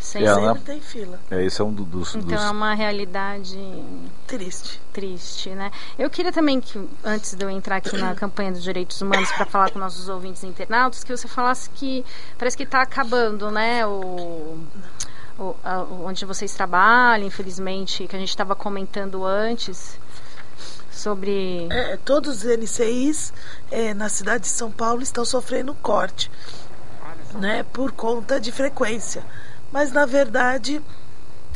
Sempre, 0.00 0.28
É, 0.28 0.34
sempre 0.34 0.48
né? 0.54 0.60
tem 0.64 0.80
fila. 0.80 1.20
É, 1.30 1.44
esse 1.44 1.60
é 1.60 1.64
um 1.64 1.72
do- 1.72 1.84
dos, 1.84 2.14
Então 2.14 2.28
dos- 2.36 2.42
é 2.42 2.50
uma 2.50 2.72
realidade 2.74 3.58
triste. 4.26 4.80
Triste, 4.92 5.50
né? 5.50 5.70
Eu 5.98 6.08
queria 6.08 6.32
também 6.32 6.58
que 6.60 6.82
antes 7.04 7.34
de 7.34 7.44
eu 7.44 7.50
entrar 7.50 7.76
aqui 7.76 7.96
na 7.98 8.14
campanha 8.16 8.50
dos 8.50 8.62
direitos 8.62 9.00
humanos 9.02 9.30
para 9.32 9.44
falar 9.44 9.70
com 9.70 9.78
nossos 9.78 10.08
ouvintes 10.08 10.42
e 10.42 10.46
internautas, 10.46 11.04
que 11.04 11.14
você 11.14 11.28
falasse 11.28 11.68
que 11.70 12.04
parece 12.38 12.56
que 12.56 12.62
está 12.62 12.80
acabando, 12.80 13.50
né? 13.50 13.86
O, 13.86 14.58
o- 15.38 15.54
a- 15.62 15.82
onde 16.04 16.24
vocês 16.24 16.52
trabalham, 16.54 17.26
infelizmente, 17.26 18.06
que 18.08 18.16
a 18.16 18.18
gente 18.18 18.30
estava 18.30 18.56
comentando 18.56 19.24
antes 19.24 19.98
sobre 20.90 21.66
É, 21.70 21.96
todos 21.98 22.38
os 22.38 22.44
NCIs 22.44 23.32
é, 23.70 23.94
na 23.94 24.08
cidade 24.08 24.42
de 24.44 24.48
São 24.48 24.70
Paulo 24.70 25.02
estão 25.02 25.24
sofrendo 25.24 25.74
corte, 25.74 26.30
né, 27.34 27.64
por 27.72 27.92
conta 27.92 28.40
de 28.40 28.50
frequência. 28.50 29.22
Mas 29.72 29.92
na 29.92 30.04
verdade 30.06 30.82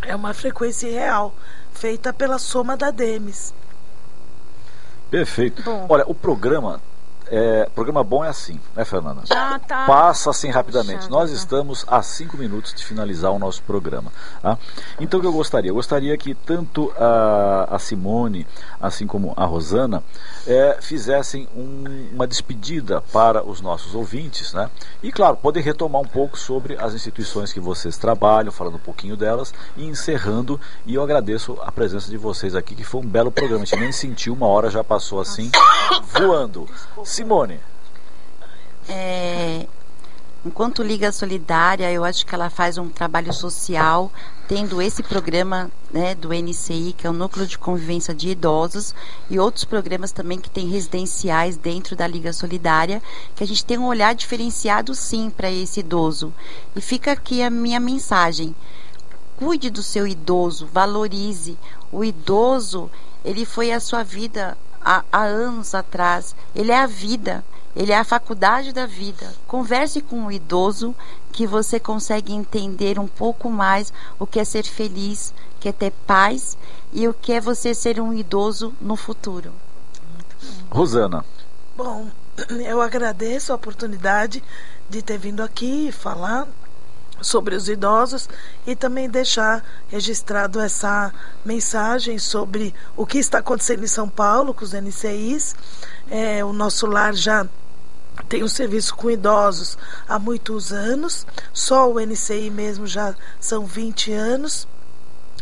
é 0.03 0.15
uma 0.15 0.33
frequência 0.35 0.91
real, 0.91 1.35
feita 1.73 2.13
pela 2.13 2.39
soma 2.39 2.77
da 2.77 2.91
DEMES. 2.91 3.55
Perfeito. 5.11 5.63
Bom. 5.63 5.87
Olha, 5.89 6.05
o 6.07 6.15
programa. 6.15 6.81
É, 7.37 7.69
programa 7.75 8.05
bom 8.05 8.25
é 8.25 8.29
assim, 8.29 8.61
né, 8.77 8.85
Fernanda? 8.85 9.23
Já 9.27 9.59
tá. 9.59 9.87
Passa 9.87 10.31
assim 10.31 10.51
rapidamente. 10.51 11.11
Nós 11.11 11.33
estamos 11.33 11.85
a 11.89 12.01
cinco 12.01 12.37
minutos 12.37 12.73
de 12.73 12.85
finalizar 12.85 13.33
o 13.33 13.41
nosso 13.41 13.61
programa. 13.65 14.13
tá? 14.41 14.57
Então, 15.01 15.19
o 15.19 15.21
que 15.21 15.27
eu 15.27 15.33
gostaria? 15.33 15.71
Eu 15.71 15.75
gostaria 15.75 16.17
que 16.17 16.33
tanto 16.33 16.93
a, 16.97 17.75
a 17.75 17.79
Simone, 17.81 18.47
assim 18.81 19.05
como 19.05 19.35
a 19.37 19.45
Rosana, 19.47 20.01
é, 20.47 20.79
fizessem 20.81 21.49
um- 21.57 22.11
uma 22.13 22.25
despedida 22.25 23.01
para 23.13 23.43
os 23.45 23.61
nossos 23.61 23.97
ouvintes, 23.97 24.53
né? 24.53 24.71
E, 25.03 25.11
claro, 25.11 25.37
poder 25.37 25.61
retomar 25.63 26.03
um 26.03 26.07
pouco 26.07 26.39
sobre 26.39 26.77
as 26.79 26.95
instituições 26.95 27.53
que 27.53 27.59
vocês 27.59 27.97
trabalham, 27.99 28.53
falando 28.53 28.77
um 28.77 28.79
pouquinho 28.79 29.17
delas 29.17 29.53
e 29.77 29.85
encerrando. 29.85 30.61
E 30.87 30.95
eu 30.95 31.03
agradeço 31.03 31.59
a 31.65 31.73
presença 31.73 32.09
de 32.09 32.17
vocês 32.17 32.55
aqui, 32.55 32.77
que 32.77 32.85
foi 32.85 33.01
um 33.01 33.07
belo 33.09 33.33
programa. 33.33 33.63
A 33.63 33.67
gente 33.67 33.81
nem 33.81 33.91
sentiu, 33.91 34.35
uma 34.35 34.47
hora 34.47 34.71
já 34.71 34.85
passou 34.85 35.21
assim, 35.21 35.51
voando. 36.17 36.69
Simone. 37.25 37.59
É, 38.87 39.67
enquanto 40.45 40.83
Liga 40.83 41.11
Solidária, 41.11 41.91
eu 41.91 42.05
acho 42.05 42.27
que 42.27 42.35
ela 42.35 42.51
faz 42.51 42.77
um 42.77 42.91
trabalho 42.91 43.33
social, 43.33 44.13
tendo 44.47 44.83
esse 44.83 45.03
programa 45.03 45.71
né, 45.91 46.15
do 46.15 46.35
NCI, 46.35 46.93
que 46.93 47.07
é 47.07 47.11
o 47.11 47.15
Núcleo 47.15 47.47
de 47.47 47.57
Convivência 47.57 48.15
de 48.15 48.29
Idosos, 48.29 48.95
e 49.31 49.39
outros 49.39 49.65
programas 49.65 50.13
também 50.13 50.39
que 50.39 50.51
tem 50.51 50.69
residenciais 50.69 51.57
dentro 51.57 51.97
da 51.97 52.07
Liga 52.07 52.31
Solidária, 52.31 53.03
que 53.35 53.43
a 53.43 53.47
gente 53.47 53.65
tem 53.65 53.79
um 53.79 53.87
olhar 53.87 54.15
diferenciado 54.15 54.95
sim 54.95 55.31
para 55.31 55.51
esse 55.51 55.81
idoso. 55.81 56.31
E 56.77 56.81
fica 56.83 57.13
aqui 57.13 57.43
a 57.43 57.49
minha 57.49 57.81
mensagem. 57.81 58.55
Cuide 59.39 59.71
do 59.71 59.83
seu 59.83 60.07
idoso, 60.07 60.69
valorize. 60.71 61.57
O 61.91 62.05
idoso, 62.05 62.91
ele 63.25 63.47
foi 63.47 63.73
a 63.73 63.81
sua 63.81 64.03
vida 64.03 64.57
há, 64.85 65.03
há 65.11 65.23
anos 65.23 65.75
atrás. 65.75 66.37
Ele 66.55 66.71
é 66.71 66.79
a 66.79 66.87
vida, 66.87 67.45
ele 67.75 67.93
é 67.93 67.99
a 67.99 68.05
faculdade 68.05 68.73
da 68.73 68.87
vida. 68.87 69.33
Converse 69.47 70.01
com 70.01 70.27
o 70.27 70.33
idoso 70.33 70.95
que 71.33 71.47
você 71.47 71.81
consegue 71.81 72.33
entender 72.33 72.99
um 72.99 73.09
pouco 73.09 73.51
mais 73.51 73.93
o 74.19 74.27
que 74.27 74.39
é 74.39 74.45
ser 74.45 74.65
feliz, 74.65 75.35
o 75.57 75.61
que 75.61 75.69
é 75.69 75.73
ter 75.73 75.93
paz 76.07 76.57
e 76.93 77.09
o 77.09 77.15
que 77.15 77.33
é 77.33 77.41
você 77.41 77.75
ser 77.75 78.01
um 78.01 78.13
idoso 78.13 78.73
no 78.81 78.95
futuro. 78.95 79.53
Rosana. 80.71 81.25
Bom, 81.77 82.09
eu 82.65 82.81
agradeço 82.81 83.53
a 83.53 83.57
oportunidade 83.57 84.43
de 84.89 85.03
ter 85.03 85.19
vindo 85.19 85.43
aqui 85.43 85.91
falar 85.91 86.47
sobre 87.25 87.55
os 87.55 87.69
idosos 87.69 88.29
e 88.67 88.77
também 88.77 89.09
deixar 89.09 89.65
registrado 89.89 90.61
essa 90.61 91.13
mensagem 91.45 92.19
sobre 92.19 92.75
o 92.97 93.07
que 93.07 93.19
está 93.19 93.39
acontecendo 93.39 93.83
em 93.83 93.89
São 93.89 94.09
Paulo 94.09 94.55
com 94.55 94.65
os 94.65 94.73
NCIs. 94.73 95.57
É, 96.11 96.45
o 96.45 96.53
nosso 96.53 96.87
lar 96.87 97.15
já 97.15 97.47
tem 98.29 98.45
um 98.45 98.49
serviço 98.49 98.95
com 98.95 99.11
idosos 99.11 99.77
há 100.09 100.19
muitos 100.19 100.73
anos, 100.73 101.27
só 101.53 101.91
o 101.91 101.99
NCI 101.99 102.51
mesmo 102.51 102.87
já 102.87 103.15
são 103.41 103.67
20 103.67 104.13
anos. 104.13 104.69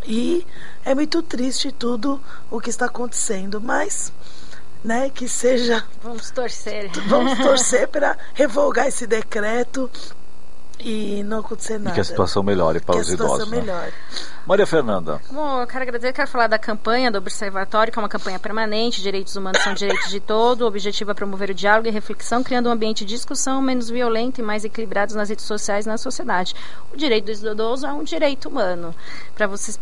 E 0.05 0.47
é 0.85 0.95
muito 0.95 1.23
triste 1.23 1.71
tudo 1.71 2.21
o 2.51 2.61
que 2.61 2.71
está 2.71 2.87
acontecendo, 2.87 3.61
mas 3.61 4.13
né, 4.83 5.11
que 5.11 5.29
seja 5.29 5.85
Vamos 6.03 6.31
torcer. 6.31 6.91
Vamos 7.09 7.39
torcer 7.39 7.87
para 7.89 8.19
revogar 8.35 8.89
esse 8.89 9.07
decreto 9.07 9.89
e 10.83 11.23
não 11.23 11.41
acontecer 11.41 11.79
nada. 11.79 11.91
E 11.91 11.95
que 11.95 12.01
a 12.01 12.05
situação 12.05 12.43
melhore 12.43 12.81
para 12.81 12.97
Que 12.97 13.01
os 13.01 13.09
a 13.09 13.11
situação 13.11 13.37
idosos. 13.37 13.51
né? 13.51 13.61
melhore. 13.61 13.93
Maria 14.47 14.67
Fernanda. 14.67 15.21
Bom, 15.31 15.61
eu 15.61 15.67
quero 15.67 15.83
agradecer, 15.83 16.13
quero 16.13 16.29
falar 16.29 16.49
da 16.49 16.59
campanha 16.59 17.11
do 17.11 17.19
Observatório, 17.19 17.93
que 17.93 17.99
é 17.99 18.03
uma 18.03 18.09
campanha 18.09 18.39
permanente, 18.41 19.01
direitos 19.01 19.37
humanos 19.37 19.63
são 19.63 19.73
direitos 19.73 20.11
de 20.11 20.19
todo, 20.19 20.63
o 20.63 20.67
objetivo 20.67 21.13
é 21.13 21.15
promover 21.15 21.51
o 21.51 21.55
diálogo 21.55 21.87
e 21.87 21.93
reflexão, 21.93 22.43
criando 22.43 22.69
um 22.69 22.73
ambiente 22.73 23.05
de 23.05 23.15
discussão 23.15 23.63
menos 23.63 23.89
violento 23.89 24.41
e 24.41 24.43
mais 24.43 24.65
equilibrado 24.65 25.15
nas 25.15 25.29
redes 25.29 25.45
sociais 25.45 25.87
e 25.87 25.89
na 25.89 25.97
sociedade. 25.97 26.57
O 26.93 26.97
direito 26.97 27.27
do 27.27 27.53
idoso 27.53 27.87
é 27.87 27.93
um 27.93 28.03
direito 28.03 28.49
humano. 28.49 28.93
Para 29.35 29.47
vocês 29.47 29.79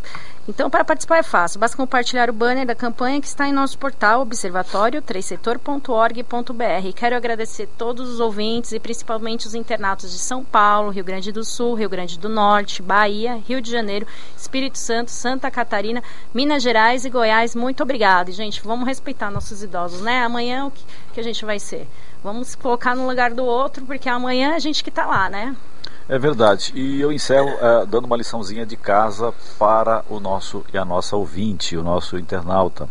então, 0.49 0.69
para 0.69 0.85
participar 0.85 1.19
é 1.19 1.23
fácil. 1.23 1.61
Basta 1.61 1.77
compartilhar 1.77 2.29
o 2.29 2.33
banner 2.33 2.67
da 2.67 2.75
campanha 2.75 3.21
que 3.21 3.27
está 3.27 3.47
em 3.47 3.53
nosso 3.53 3.79
portal 3.79 4.27
observatório3setor.org.br. 4.27 6.93
Quero 6.97 7.15
agradecer 7.17 7.69
todos 7.79 8.09
os 8.09 8.19
ouvintes 8.21 8.73
e 8.73 8.81
principalmente 8.81 9.47
os 9.47 9.55
internautas 9.55 10.11
de 10.11 10.19
São 10.19 10.43
Paulo, 10.45 10.90
Rio 10.91 11.05
Grande 11.05 11.33
do 11.33 11.45
Sul, 11.45 11.75
Rio 11.75 11.89
Grande 11.89 12.19
do 12.19 12.29
Norte, 12.29 12.83
Bahia, 12.83 13.43
Rio 13.47 13.61
de 13.61 13.71
Janeiro, 13.71 14.07
Espírito 14.37 14.79
Santo, 14.79 15.11
Santa 15.11 15.51
Catarina, 15.51 16.03
Minas 16.35 16.63
Gerais 16.63 17.05
e 17.05 17.11
Goiás. 17.11 17.55
Muito 17.55 17.83
obrigada. 17.83 18.31
E, 18.31 18.33
gente, 18.33 18.63
vamos 18.63 18.87
respeitar 18.87 19.31
nossos 19.31 19.63
idosos, 19.63 20.01
né? 20.01 20.23
Amanhã 20.23 20.67
o 20.67 20.71
que, 20.71 20.85
que 21.15 21.21
a 21.21 21.25
gente 21.25 21.45
vai 21.45 21.59
ser? 21.59 21.89
Vamos 22.23 22.55
colocar 22.55 22.95
no 22.95 23.07
lugar 23.07 23.33
do 23.33 23.45
outro, 23.45 23.85
porque 23.87 24.09
amanhã 24.09 24.55
a 24.55 24.59
gente 24.59 24.85
que 24.85 24.91
está 24.91 25.07
lá, 25.07 25.31
né? 25.31 25.57
É 26.09 26.19
verdade. 26.19 26.73
E 26.75 27.01
eu 27.01 27.13
encerro 27.13 27.49
eh, 27.49 27.87
dando 27.87 28.05
uma 28.05 28.17
liçãozinha 28.17 28.67
de 28.67 28.77
casa 28.77 29.33
para 29.59 30.05
o 30.11 30.19
nosso 30.19 30.65
e 30.75 30.77
a 30.77 30.85
nossa 30.85 31.17
ouvinte, 31.17 31.77
o 31.77 31.85
nosso 31.85 32.19
internauta. 32.19 32.89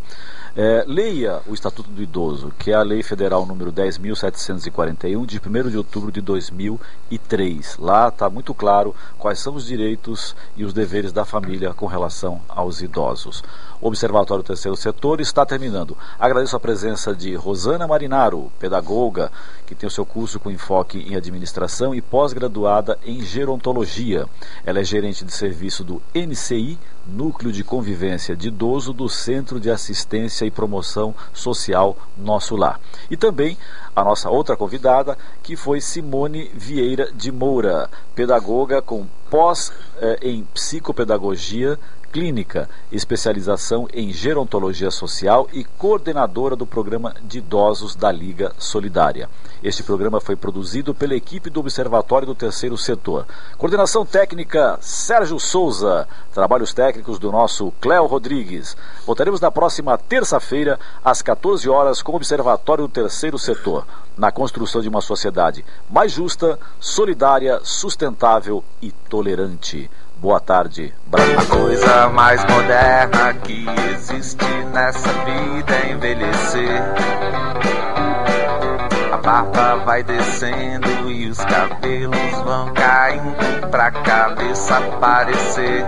Eh, 0.62 0.84
leia 0.86 1.40
o 1.48 1.54
Estatuto 1.54 1.90
do 1.90 2.04
Idoso, 2.04 2.52
que 2.60 2.70
é 2.70 2.74
a 2.74 2.82
Lei 2.82 3.02
Federal 3.02 3.46
número 3.46 3.72
10.741, 3.72 5.26
de 5.26 5.40
1 5.40 5.70
de 5.70 5.78
outubro 5.78 6.12
de 6.12 6.20
2003. 6.20 7.78
Lá 7.78 8.10
está 8.10 8.30
muito 8.30 8.54
claro 8.54 8.94
quais 9.18 9.40
são 9.40 9.56
os 9.56 9.66
direitos 9.66 10.36
e 10.58 10.66
os 10.66 10.74
deveres 10.74 11.14
da 11.14 11.24
família 11.24 11.74
com 11.74 11.86
relação 11.86 12.42
aos 12.50 12.82
idosos. 12.82 13.42
Observatório 13.82 14.44
Terceiro 14.44 14.76
Setor 14.76 15.22
está 15.22 15.46
terminando. 15.46 15.98
Agradeço 16.20 16.56
a 16.56 16.60
presença 16.60 17.16
de 17.16 17.34
Rosana 17.36 17.88
Marinaro, 17.88 18.52
pedagoga, 18.60 19.32
que 19.66 19.74
tem 19.74 19.88
o 19.88 19.92
seu 19.92 20.06
curso 20.06 20.40
com 20.40 20.52
enfoque 20.52 21.00
em 21.00 21.16
administração 21.16 21.96
e 21.96 22.02
pós-graduada 22.02 23.00
em 23.06 23.22
gerontologia. 23.22 24.26
Ela 24.66 24.80
é 24.80 24.84
gerente 24.84 25.24
de 25.24 25.32
serviço 25.32 25.84
do 25.84 26.02
NCI, 26.14 26.78
Núcleo 27.08 27.52
de 27.52 27.64
Convivência 27.64 28.36
de 28.36 28.50
Idoso 28.50 28.94
do 28.94 29.10
Centro 29.10 29.60
de 29.60 29.72
Assistência 29.72 30.46
e 30.46 30.52
Promoção 30.52 31.16
Social 31.34 31.98
Nosso 32.18 32.56
Lar. 32.56 32.80
E 33.10 33.18
também 33.18 33.58
a 33.96 34.04
nossa 34.04 34.30
outra 34.30 34.56
convidada, 34.56 35.18
que 35.42 35.56
foi 35.56 35.82
Simone 35.82 36.52
Vieira 36.54 37.12
de 37.14 37.32
Moura, 37.32 37.90
pedagoga 38.14 38.82
com 38.82 39.08
pós 39.30 39.72
eh, 39.98 40.20
em 40.22 40.44
psicopedagogia 40.54 41.80
clínica, 42.12 42.70
especialização 42.92 43.88
em 43.94 44.12
gerontologia 44.12 44.92
social 44.92 45.48
e 45.54 45.64
coordenadora 45.64 46.56
do 46.56 46.66
programa 46.66 47.14
de 47.24 47.38
idosos 47.38 47.96
da 47.96 48.12
Liga 48.12 48.52
Solidária. 48.58 49.30
Este 49.64 49.84
programa 49.84 50.20
foi 50.22 50.36
produzido 50.36 50.96
pela 50.96 51.16
equipe 51.16 51.50
do 51.50 51.60
Observatório 51.60 52.26
do 52.26 52.34
Terceiro 52.34 52.78
Setor. 52.78 53.26
Coordenação 53.58 54.06
técnica 54.06 54.78
Sérgio 54.82 55.40
Souza, 55.40 56.08
trabalhos 56.34 56.74
técnicos 56.74 57.20
do 57.20 57.32
nosso 57.32 57.72
Cléo 57.82 58.06
Rodrigues. 58.06 58.76
Voltaremos 59.06 59.42
na 59.42 59.52
próxima 59.52 59.98
terça-feira 59.98 60.80
às 61.04 61.22
14 61.22 61.70
horas 61.70 62.02
com 62.02 62.14
o 62.14 62.16
Observatório 62.16 62.88
do 62.88 62.94
Terceiro 62.94 63.38
Setor, 63.38 63.86
na 64.18 64.32
construção 64.32 64.82
de 64.82 64.90
uma 64.90 65.02
sociedade 65.02 65.66
mais 65.90 66.12
justa, 66.12 66.58
solidária, 66.80 67.60
sustentável 67.64 68.64
e 68.82 68.92
tolerante. 68.92 69.90
Boa 70.22 70.42
tarde, 70.42 70.94
Brasil. 71.08 71.40
A 71.40 71.46
coisa 71.46 72.10
mais 72.10 72.44
moderna 72.44 73.34
que 73.36 73.66
existe 73.94 74.46
nessa 74.74 75.08
vida 75.14 75.74
é 75.74 75.92
envelhecer. 75.94 76.82
A 79.14 79.18
barba 79.18 79.78
vai 79.86 80.04
descendo 80.04 81.10
e 81.10 81.30
os 81.30 81.38
cabelos 81.38 82.32
vão 82.44 82.74
caindo 82.74 83.70
pra 83.72 83.92
cabeça 83.92 84.78
aparecer. 84.78 85.86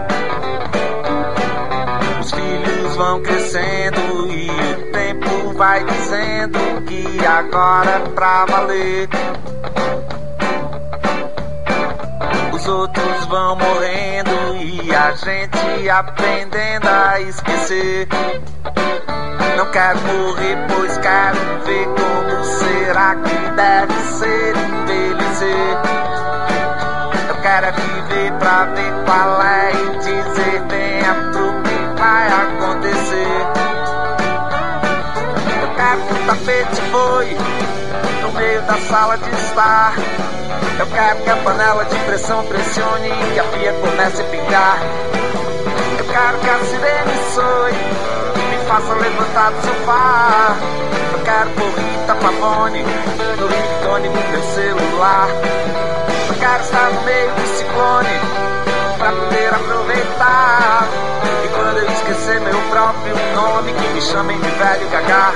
Os 2.22 2.32
filhos 2.32 2.96
vão 2.96 3.22
crescendo 3.22 4.32
e 4.32 4.50
o 4.50 4.92
tempo 4.94 5.54
vai 5.58 5.84
dizendo 5.84 6.86
que 6.88 7.26
agora 7.26 7.90
é 7.90 8.10
pra 8.16 8.46
valer. 8.46 9.10
Os 12.62 12.68
outros 12.68 13.26
vão 13.26 13.55
morrendo 13.55 14.55
e 14.57 14.93
a 14.93 15.14
gente 15.14 15.89
aprendendo 15.89 16.88
a 16.88 17.20
esquecer. 17.20 18.07
Não 19.57 19.66
quero 19.72 19.99
morrer, 20.01 20.57
pois 20.70 20.95
quero 20.99 21.38
ver 21.66 21.88
como 21.88 22.43
será 22.59 23.16
que 23.16 23.49
deve 23.55 23.93
ser 24.20 24.55
envelhecer. 24.55 25.78
Eu 27.30 27.36
quero 27.41 27.66
é 27.66 27.72
viver 27.72 28.32
pra 28.34 28.66
ver 28.66 28.93
qual 29.05 29.41
é 29.41 29.72
e 29.72 29.97
dizer 29.97 30.62
dentro 30.62 31.49
o 31.49 31.64
que 31.64 31.99
vai 31.99 32.28
acontecer. 32.28 33.41
Eu 35.64 35.76
quero 35.76 36.01
que 36.01 36.14
o 36.14 36.26
tapete 36.28 36.82
foi 36.91 37.38
no 38.22 38.32
meio 38.34 38.62
da 38.62 38.78
sala 38.82 39.18
de 39.18 39.30
estar. 39.32 39.95
Eu 40.80 40.88
quero 40.88 41.24
que 41.24 41.30
a 41.30 41.36
panela 41.38 41.86
de 41.86 41.95
pressão 41.99 42.43
pressione 42.45 43.09
e 43.09 43.34
que 43.34 43.39
a 43.39 43.43
pia 43.43 43.74
comece 43.74 44.22
a 44.22 44.26
pingar. 44.26 44.80
Eu 45.97 46.05
quero 46.05 46.39
que 46.39 46.49
a 46.49 46.59
sirene 46.65 47.34
soe 47.34 47.72
e 47.72 48.55
me 48.55 48.65
faça 48.65 48.93
levantar 48.93 49.51
do 49.51 49.61
sofá. 49.61 50.55
Eu 51.13 51.19
quero 51.24 51.49
por 51.51 51.82
Pavone 52.22 52.84
no 52.84 53.47
ringtone 53.47 54.09
do 54.09 54.30
meu 54.30 54.43
celular. 54.43 55.28
Eu 56.28 56.36
quero 56.36 56.63
estar 56.63 56.89
no 56.91 57.01
meio 57.01 57.32
do 57.32 57.47
ciclone 57.57 58.19
pra 58.99 59.11
poder 59.11 59.53
aproveitar. 59.53 60.88
E 61.43 61.47
quando 61.47 61.78
eu 61.78 61.91
esquecer 61.91 62.41
meu 62.41 62.61
próprio 62.69 63.15
nome, 63.36 63.74
que 63.74 63.88
me 63.88 64.01
chamem 64.01 64.39
de 64.39 64.49
velho 64.49 64.89
gagá. 64.89 65.34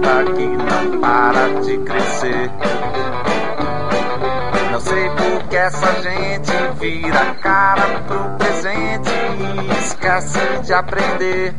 A 0.00 0.24
testa 0.24 0.24
que 0.32 0.46
não 0.46 1.00
para 1.00 1.60
de 1.60 1.78
crescer. 1.78 2.50
Não 4.72 4.80
sei 4.80 5.10
por 5.10 5.48
que 5.48 5.56
essa 5.56 6.02
gente 6.02 6.52
vira 6.80 7.20
a 7.20 7.34
cara 7.34 7.82
pro 8.06 8.30
presente 8.38 9.10
e 9.38 9.78
esquece 9.78 10.38
de 10.64 10.72
aprender. 10.72 11.54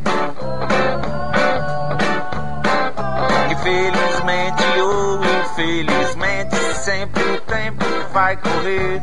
Que 3.48 3.54
felizmente 3.56 4.80
ou 4.80 5.20
infelizmente 5.22 6.56
sempre 6.76 7.22
o 7.22 7.40
tempo 7.42 7.84
vai 8.12 8.36
correr. 8.36 9.02